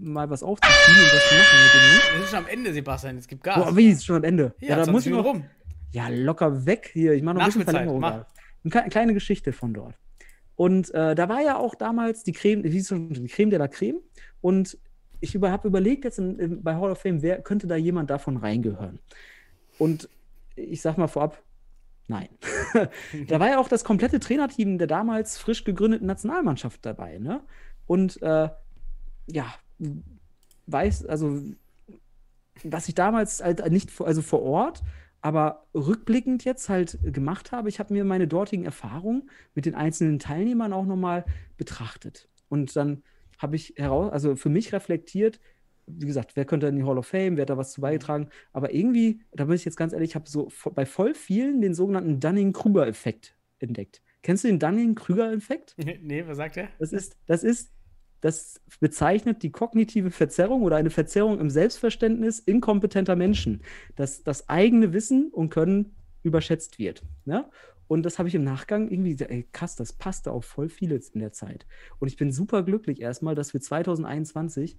[0.00, 2.02] mal was aufzuziehen und was zu machen mit den Jungs.
[2.12, 3.18] wir sind schon am Ende, Sebastian.
[3.18, 3.56] Es gibt Gas.
[3.56, 4.54] Boah, wie ist schon am Ende?
[4.60, 5.44] ja, da 20 muss ich noch, rum.
[5.92, 7.12] ja, locker weg hier.
[7.12, 8.00] Ich mache noch ein bisschen Verlängerung.
[8.00, 8.12] mach.
[8.12, 8.26] da.
[8.64, 9.94] Eine kle- kleine Geschichte von dort.
[10.56, 13.58] Und äh, da war ja auch damals die Creme, wie hieß schon, die Creme de
[13.58, 13.98] la Creme.
[14.40, 14.78] Und
[15.20, 18.08] ich über, habe überlegt jetzt in, in, bei Hall of Fame, wer könnte da jemand
[18.10, 18.98] davon reingehören?
[19.78, 20.08] Und
[20.56, 21.42] ich sag mal vorab,
[22.08, 22.28] nein.
[23.28, 27.42] da war ja auch das komplette Trainerteam der damals frisch gegründeten Nationalmannschaft dabei, ne?
[27.86, 28.48] Und äh,
[29.26, 29.54] ja,
[30.66, 31.40] weiß, also
[32.62, 34.82] was ich damals halt nicht, vor- also vor Ort,
[35.20, 40.18] aber rückblickend jetzt halt gemacht habe, ich habe mir meine dortigen Erfahrungen mit den einzelnen
[40.18, 41.24] Teilnehmern auch nochmal
[41.56, 42.28] betrachtet.
[42.48, 43.02] Und dann
[43.38, 45.40] habe ich heraus, also für mich reflektiert,
[45.86, 48.28] wie gesagt, wer könnte in die Hall of Fame, wer hat da was zu beigetragen,
[48.52, 51.74] aber irgendwie, da bin ich jetzt ganz ehrlich, ich habe so bei voll vielen den
[51.74, 54.02] sogenannten Dunning-Kruger-Effekt entdeckt.
[54.22, 55.74] Kennst du den Dunning-Kruger-Effekt?
[56.02, 56.68] nee, was sagt er?
[56.78, 57.70] Das ist, das ist,
[58.20, 63.62] das bezeichnet die kognitive Verzerrung oder eine Verzerrung im Selbstverständnis inkompetenter Menschen,
[63.96, 67.02] dass das eigene Wissen und Können überschätzt wird.
[67.26, 67.44] Ne?
[67.86, 71.10] Und das habe ich im Nachgang irgendwie, gesagt, ey, krass, das passte auf voll vieles
[71.10, 71.66] in der Zeit.
[71.98, 74.78] Und ich bin super glücklich erstmal, dass wir 2021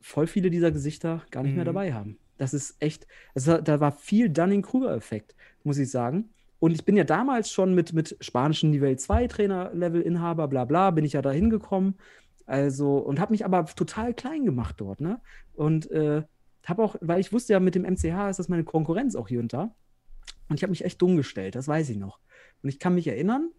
[0.00, 1.66] voll viele dieser Gesichter gar nicht mehr Mhm.
[1.66, 2.18] dabei haben.
[2.38, 5.34] Das ist echt, also da war viel Dunning-Kruger-Effekt,
[5.64, 6.30] muss ich sagen.
[6.58, 11.04] Und ich bin ja damals schon mit, mit spanischen Niveau 2 Trainer-Level-Inhaber, bla bla, bin
[11.04, 11.96] ich ja da hingekommen.
[12.46, 15.20] Also, und habe mich aber total klein gemacht dort, ne?
[15.54, 16.22] Und äh,
[16.64, 19.40] habe auch, weil ich wusste ja, mit dem MCH ist das meine Konkurrenz auch hier
[19.40, 19.74] und da.
[20.48, 22.20] Und ich habe mich echt dumm gestellt, das weiß ich noch.
[22.62, 23.50] Und ich kann mich erinnern,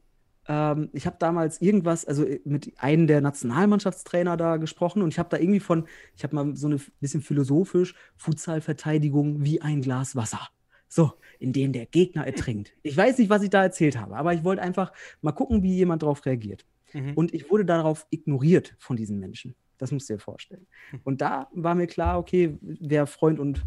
[0.47, 5.19] ähm, ich habe damals irgendwas, also äh, mit einem der Nationalmannschaftstrainer da gesprochen und ich
[5.19, 10.15] habe da irgendwie von, ich habe mal so eine bisschen philosophisch, Futsalverteidigung wie ein Glas
[10.15, 10.49] Wasser.
[10.89, 12.71] So, in dem der Gegner ertrinkt.
[12.81, 15.75] Ich weiß nicht, was ich da erzählt habe, aber ich wollte einfach mal gucken, wie
[15.75, 16.65] jemand darauf reagiert.
[16.93, 17.13] Mhm.
[17.15, 19.55] Und ich wurde darauf ignoriert von diesen Menschen.
[19.77, 20.65] Das musst du dir vorstellen.
[21.03, 23.65] Und da war mir klar, okay, wer Freund und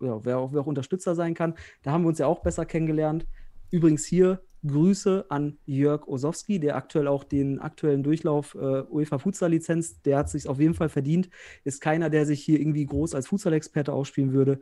[0.00, 2.66] ja, wer, auch, wer auch Unterstützer sein kann, da haben wir uns ja auch besser
[2.66, 3.26] kennengelernt.
[3.70, 10.02] Übrigens hier Grüße an Jörg Osowski, der aktuell auch den aktuellen Durchlauf äh, UEFA Futsal-Lizenz,
[10.02, 11.28] der hat sich auf jeden Fall verdient.
[11.64, 14.60] Ist keiner, der sich hier irgendwie groß als Futsal-Experte ausspielen würde.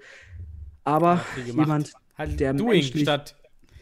[0.84, 3.36] Aber jemand, halt der Doing statt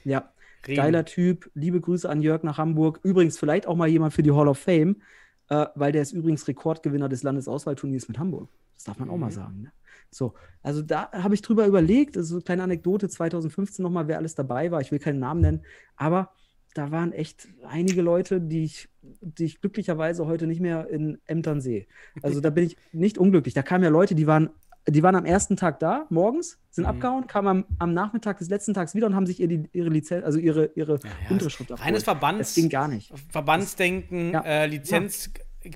[0.04, 0.32] ja,
[0.66, 0.76] Reden.
[0.76, 1.50] Geiler Typ.
[1.54, 3.00] Liebe Grüße an Jörg nach Hamburg.
[3.02, 5.02] Übrigens, vielleicht auch mal jemand für die Hall of Fame,
[5.48, 8.48] äh, weil der ist übrigens Rekordgewinner des Landesauswahlturniers mit Hamburg.
[8.74, 9.32] Das darf man auch mal Mhm.
[9.32, 9.62] sagen.
[9.62, 9.72] Ne?
[10.14, 12.16] So, also da habe ich drüber überlegt.
[12.16, 14.80] Also, so eine kleine Anekdote 2015 nochmal, wer alles dabei war.
[14.80, 15.62] Ich will keinen Namen nennen,
[15.96, 16.30] aber
[16.74, 21.60] da waren echt einige Leute, die ich, die ich glücklicherweise heute nicht mehr in Ämtern
[21.60, 21.86] sehe.
[22.22, 23.52] Also da bin ich nicht unglücklich.
[23.54, 24.50] Da kamen ja Leute, die waren,
[24.88, 26.90] die waren am ersten Tag da, morgens, sind Mhm.
[26.90, 30.24] abgehauen, kamen am, am Nachmittag des letzten Tags wieder und haben sich ihre, ihre Lizenz,
[30.24, 32.04] also ihre, ihre ja, Unterschrift Reines abgeholt.
[32.04, 33.12] Verbands, Das ging gar nicht.
[33.30, 34.40] Verbandsdenken, Ja.
[34.42, 35.30] äh, Lizenz,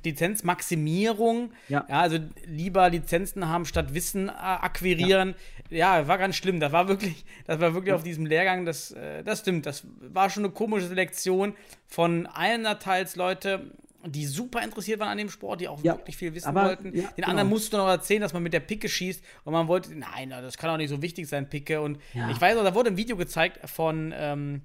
[0.04, 1.84] Lizenzmaximierung, Ja.
[1.88, 5.34] also lieber Lizenzen haben statt Wissen äh, akquirieren.
[5.70, 6.06] Ja.
[6.08, 6.60] war ganz schlimm.
[6.60, 9.66] Das war wirklich, das war wirklich auf diesem Lehrgang, das, äh, das stimmt.
[9.66, 11.54] Das war schon eine komische Selektion
[11.86, 13.70] von einerteils Leute,
[14.06, 16.96] die super interessiert waren an dem Sport, die auch Ja, wirklich viel wissen aber- wollten.
[16.96, 17.56] ja, Den anderen genau.
[17.56, 20.56] musst du noch erzählen, dass man mit der Picke schießt und man wollte, nein, das
[20.56, 21.80] kann doch nicht so wichtig sein, Picke.
[21.80, 22.30] Und Ja.
[22.30, 24.62] ich weiß noch, da wurde ein Video gezeigt von, ähm,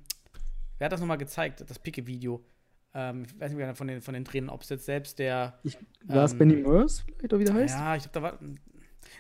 [0.78, 2.44] wer hat das nochmal gezeigt, das Picke-Video?
[2.94, 5.60] Ähm, ich weiß nicht mehr von den, von den Trainern, ob es jetzt selbst der.
[5.64, 7.76] Ich, war es Ähm, Benny vielleicht, oder wie der heißt?
[7.78, 8.40] Ja, ich glaube, da war.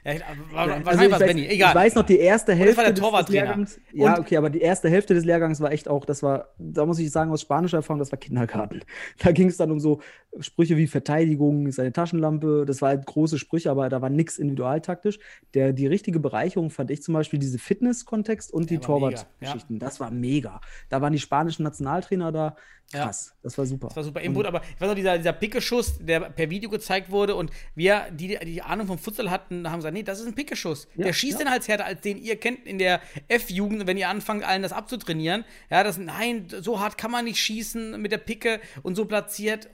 [0.03, 1.69] Ja, ich- war, Ja, wahrscheinlich also war es Benny, egal.
[1.69, 3.79] Ich weiß noch, die erste das Hälfte war der des- des.
[3.93, 6.97] Ja, okay, aber die erste Hälfte des Lehrgangs war echt auch, das war, da muss
[6.99, 8.81] ich sagen, aus spanischer Erfahrung, das war Kindergarten.
[9.19, 10.01] Da ging es dann um so
[10.39, 14.37] Sprüche wie Verteidigung, ist eine Taschenlampe, das war halt große Sprüche, aber da war nichts
[14.37, 15.19] individualtaktisch.
[15.53, 19.77] Der, die richtige Bereicherung fand ich zum Beispiel diese Fitness-Kontext und die mega, Torwartgeschichten.
[19.79, 20.61] Das war mega.
[20.89, 22.55] Da waren die spanischen Nationaltrainer da.
[22.93, 23.05] Ja.
[23.05, 23.87] Krass, das war super.
[23.87, 27.09] Das war super Input, aber ich weiß noch, dieser, dieser Pickeschuss, der per Video gezeigt
[27.09, 30.35] wurde und wir, die die Ahnung vom Futsal hatten, haben gesagt, nee, das ist ein
[30.35, 30.87] Pickeschuss.
[30.95, 31.45] Ja, der schießt ja.
[31.45, 34.73] den Hals härter, als den ihr kennt in der F-Jugend, wenn ihr anfangt, allen das
[34.73, 35.45] abzutrainieren.
[35.69, 39.69] Ja, das, nein, so hart kann man nicht schießen mit der Picke und so platziert.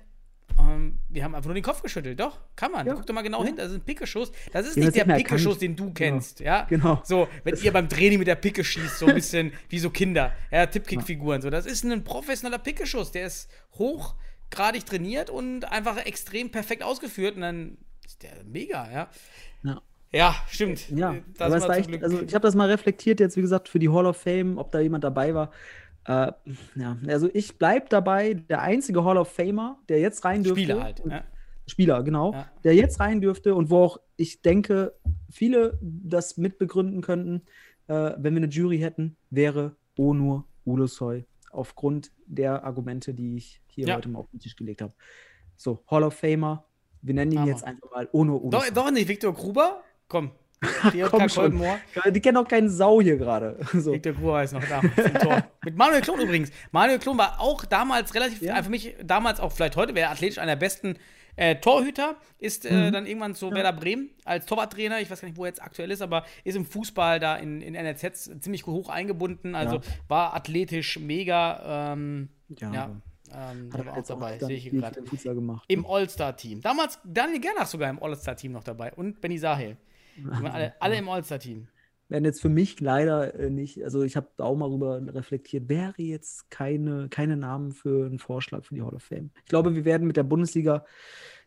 [0.60, 2.20] Ähm, wir haben einfach nur den Kopf geschüttelt.
[2.20, 2.86] Doch, kann man.
[2.88, 3.48] Ja, Guck doch mal genau ja.
[3.48, 3.56] hin.
[3.56, 4.32] Das ist ein Pickeschuss.
[4.52, 6.40] Das ist Den nicht hat's der Pickeschuss, den du kennst.
[6.40, 7.02] Ja, Genau.
[7.04, 10.34] So, wenn ihr beim Training mit der Picke schießt, so ein bisschen wie so Kinder.
[10.52, 11.42] Ja, Tippkick-Figuren.
[11.42, 13.12] So, das ist ein professioneller Pickeschuss.
[13.12, 17.36] Der ist hochgradig trainiert und einfach extrem perfekt ausgeführt.
[17.36, 19.10] Und dann ist der mega, ja.
[19.64, 19.82] Ja.
[20.14, 20.90] Ja, stimmt.
[20.90, 23.68] Ja, Äh, da aber war echt, also ich habe das mal reflektiert jetzt, wie gesagt,
[23.68, 25.52] für die Hall of Fame, ob da jemand dabei war.
[26.08, 26.32] Äh,
[26.76, 30.62] ja, also ich bleib dabei, der einzige Hall of Famer, der jetzt rein dürfte.
[30.64, 31.04] Spieler halt.
[31.06, 31.24] Ja.
[31.68, 32.50] Spieler, genau, Ja.
[32.64, 34.96] der jetzt rein dürfte und wo auch ich denke,
[35.30, 37.42] viele das mitbegründen könnten,
[37.88, 41.26] äh, wenn wir eine Jury hätten, wäre Onur Ulusoy.
[41.52, 43.96] Aufgrund der Argumente, die ich hier Ja.
[43.98, 44.94] heute mal auf den Tisch gelegt habe.
[45.58, 46.66] So, Hall of Famer,
[47.02, 47.52] wir nennen ihn Hammer.
[47.52, 48.74] jetzt einfach mal Onur Doch, Ulusoy.
[48.74, 49.84] doch nicht, Viktor Gruber?
[50.08, 50.32] Komm.
[51.12, 51.62] Komm schon.
[52.12, 53.60] Die kennen auch keinen Sau hier gerade.
[53.74, 53.94] So.
[53.94, 54.82] Victor Gruber ist noch da.
[55.66, 56.52] Mit Manuel Klon übrigens.
[56.72, 58.62] Manuel Klon war auch damals relativ, Ja.
[58.64, 60.98] für mich damals auch vielleicht heute, wäre athletisch einer der besten
[61.36, 62.76] äh, Torhüter, ist Mhm.
[62.78, 65.62] äh, dann irgendwann zu Werder Bremen als Torwarttrainer, ich weiß gar nicht, wo er jetzt
[65.62, 69.82] aktuell ist, aber ist im Fußball da in, in NRZ ziemlich hoch eingebunden, also Ja.
[70.08, 72.86] war athletisch mega, ähm, Ja, ja,
[73.52, 75.04] ähm, Hat er war auch dabei, sehe ich hier gerade.
[75.68, 76.62] Im All-Star-Team.
[76.62, 79.78] Damals Daniel Gernach sogar im All-Star-Team noch dabei und Benny Sahel.
[80.32, 81.68] Alle, alle im All-Star-Team.
[82.10, 85.70] werden jetzt für mich leider äh, nicht, also ich habe da auch mal rüber reflektiert,
[85.70, 89.32] wäre jetzt keine, keine Namen für einen Vorschlag für die Hall of Fame.
[89.44, 90.86] Ich glaube, wir werden mit der Bundesliga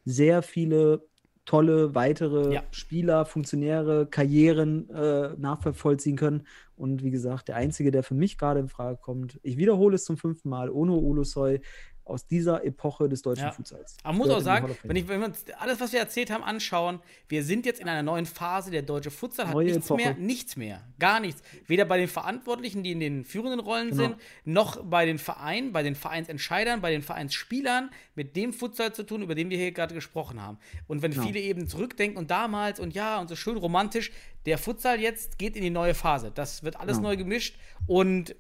[0.04, 1.06] sehr viele
[1.46, 2.62] tolle weitere Ja.
[2.70, 6.46] Spieler, Funktionäre, Karrieren äh, nachvollziehen können.
[6.76, 10.04] Und wie gesagt, der einzige, der für mich gerade in Frage kommt, ich wiederhole es
[10.04, 11.60] zum fünften Mal, Ono Ulusoy
[12.04, 13.52] aus dieser Epoche des deutschen Ja.
[13.52, 13.96] Futsals.
[14.02, 17.00] Man muss auch sagen, wenn, ich, wenn wir uns alles, was wir erzählt haben, anschauen,
[17.28, 18.70] wir sind jetzt in einer neuen Phase.
[18.72, 20.02] Der deutsche Futsal hat Neue nichts Epoche.
[20.02, 21.40] mehr, nichts mehr, gar nichts.
[21.66, 24.02] Weder bei den Verantwortlichen, die in den führenden Rollen Genau.
[24.02, 29.04] sind, noch bei den Vereinen, bei den Vereinsentscheidern, bei den Vereinsspielern mit dem Futsal zu
[29.04, 30.58] tun, über den wir hier gerade gesprochen haben.
[30.88, 31.24] Und wenn Genau.
[31.24, 34.10] viele eben zurückdenken und damals und ja und so schön romantisch,
[34.46, 36.32] der Futsal jetzt geht in die neue Phase.
[36.34, 37.10] Das wird alles Genau.
[37.10, 37.56] neu gemischt
[37.86, 38.34] und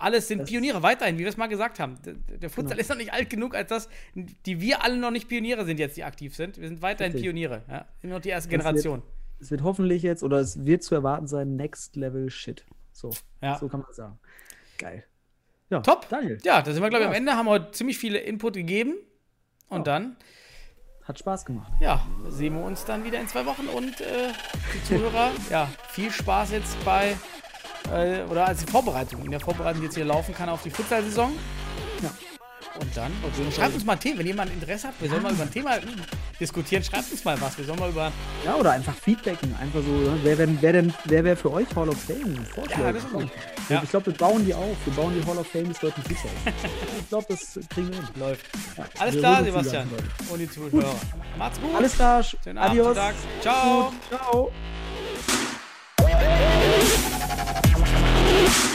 [0.00, 1.98] alles sind Das- Pioniere weiterhin, wie wir es mal gesagt haben.
[2.04, 2.80] Der, Futsal Genau.
[2.80, 5.96] ist noch nicht alt genug, als dass die wir alle noch nicht Pioniere sind jetzt,
[5.96, 6.58] die aktiv sind.
[6.60, 7.26] Wir sind weiterhin Richtig.
[7.26, 7.62] Pioniere.
[7.68, 7.74] Ja?
[7.78, 9.02] Wir sind noch die erste Das wird- Generation.
[9.40, 12.64] Es wird hoffentlich jetzt, oder es wird zu erwarten sein, Next Level Shit.
[12.92, 13.10] So,
[13.40, 13.56] Ja.
[13.58, 14.18] so kann man sagen.
[14.78, 15.04] Geil.
[15.70, 16.08] Ja, Top.
[16.08, 17.18] Daniel, Ja, da sind wir, glaube ich, am Ja.
[17.18, 17.32] Ende.
[17.36, 18.94] Haben wir heute ziemlich viele Input gegeben.
[19.68, 20.16] Und dann,
[21.04, 21.72] hat Spaß gemacht.
[21.80, 23.66] ja, sehen wir uns dann wieder in zwei Wochen.
[23.68, 24.32] Und äh,
[24.74, 27.16] die Zuhörer, ja, viel Spaß jetzt bei,
[27.92, 30.70] äh, oder als die Vorbereitung, in der Vorbereitung, die jetzt hier laufen kann auf die
[30.70, 31.32] Futsal-Saison.
[32.02, 32.10] Ja.
[32.78, 33.12] Und dann,
[33.54, 35.72] schreibt uns mal ein Thema, wenn jemand Interesse hat, wir sollen mal über ein Thema
[36.38, 37.58] diskutieren, schreibt uns mal was.
[37.58, 38.12] Wir sollen mal über
[38.44, 39.54] Ja, oder einfach feedbacken.
[39.60, 40.18] Einfach so, ne?
[40.22, 42.36] wer, denn, wer denn, wer wäre für euch Hall of Fame?
[42.54, 42.82] Vorschläge.
[42.82, 43.28] Ja, das ist gut.
[43.68, 43.82] Ja.
[43.82, 44.76] Ich glaube, wir bauen die auf.
[44.84, 46.34] Wir bauen die Hall of Fame des deutschen Fußballs.
[47.00, 48.06] ich glaube, das kriegen wir hin.
[48.16, 48.46] läuft.
[48.78, 49.88] Ja, Alles klar, Sebastian.
[50.30, 50.94] Und die Zuhörer.
[51.36, 51.74] Macht's gut.
[51.76, 52.22] Alles klar.
[52.22, 52.96] Schönen Adios.
[52.96, 53.18] Abend.
[53.42, 53.90] Ciao.
[53.90, 54.18] Gut.
[54.18, 54.52] Ciao.
[58.40, 58.69] Peace.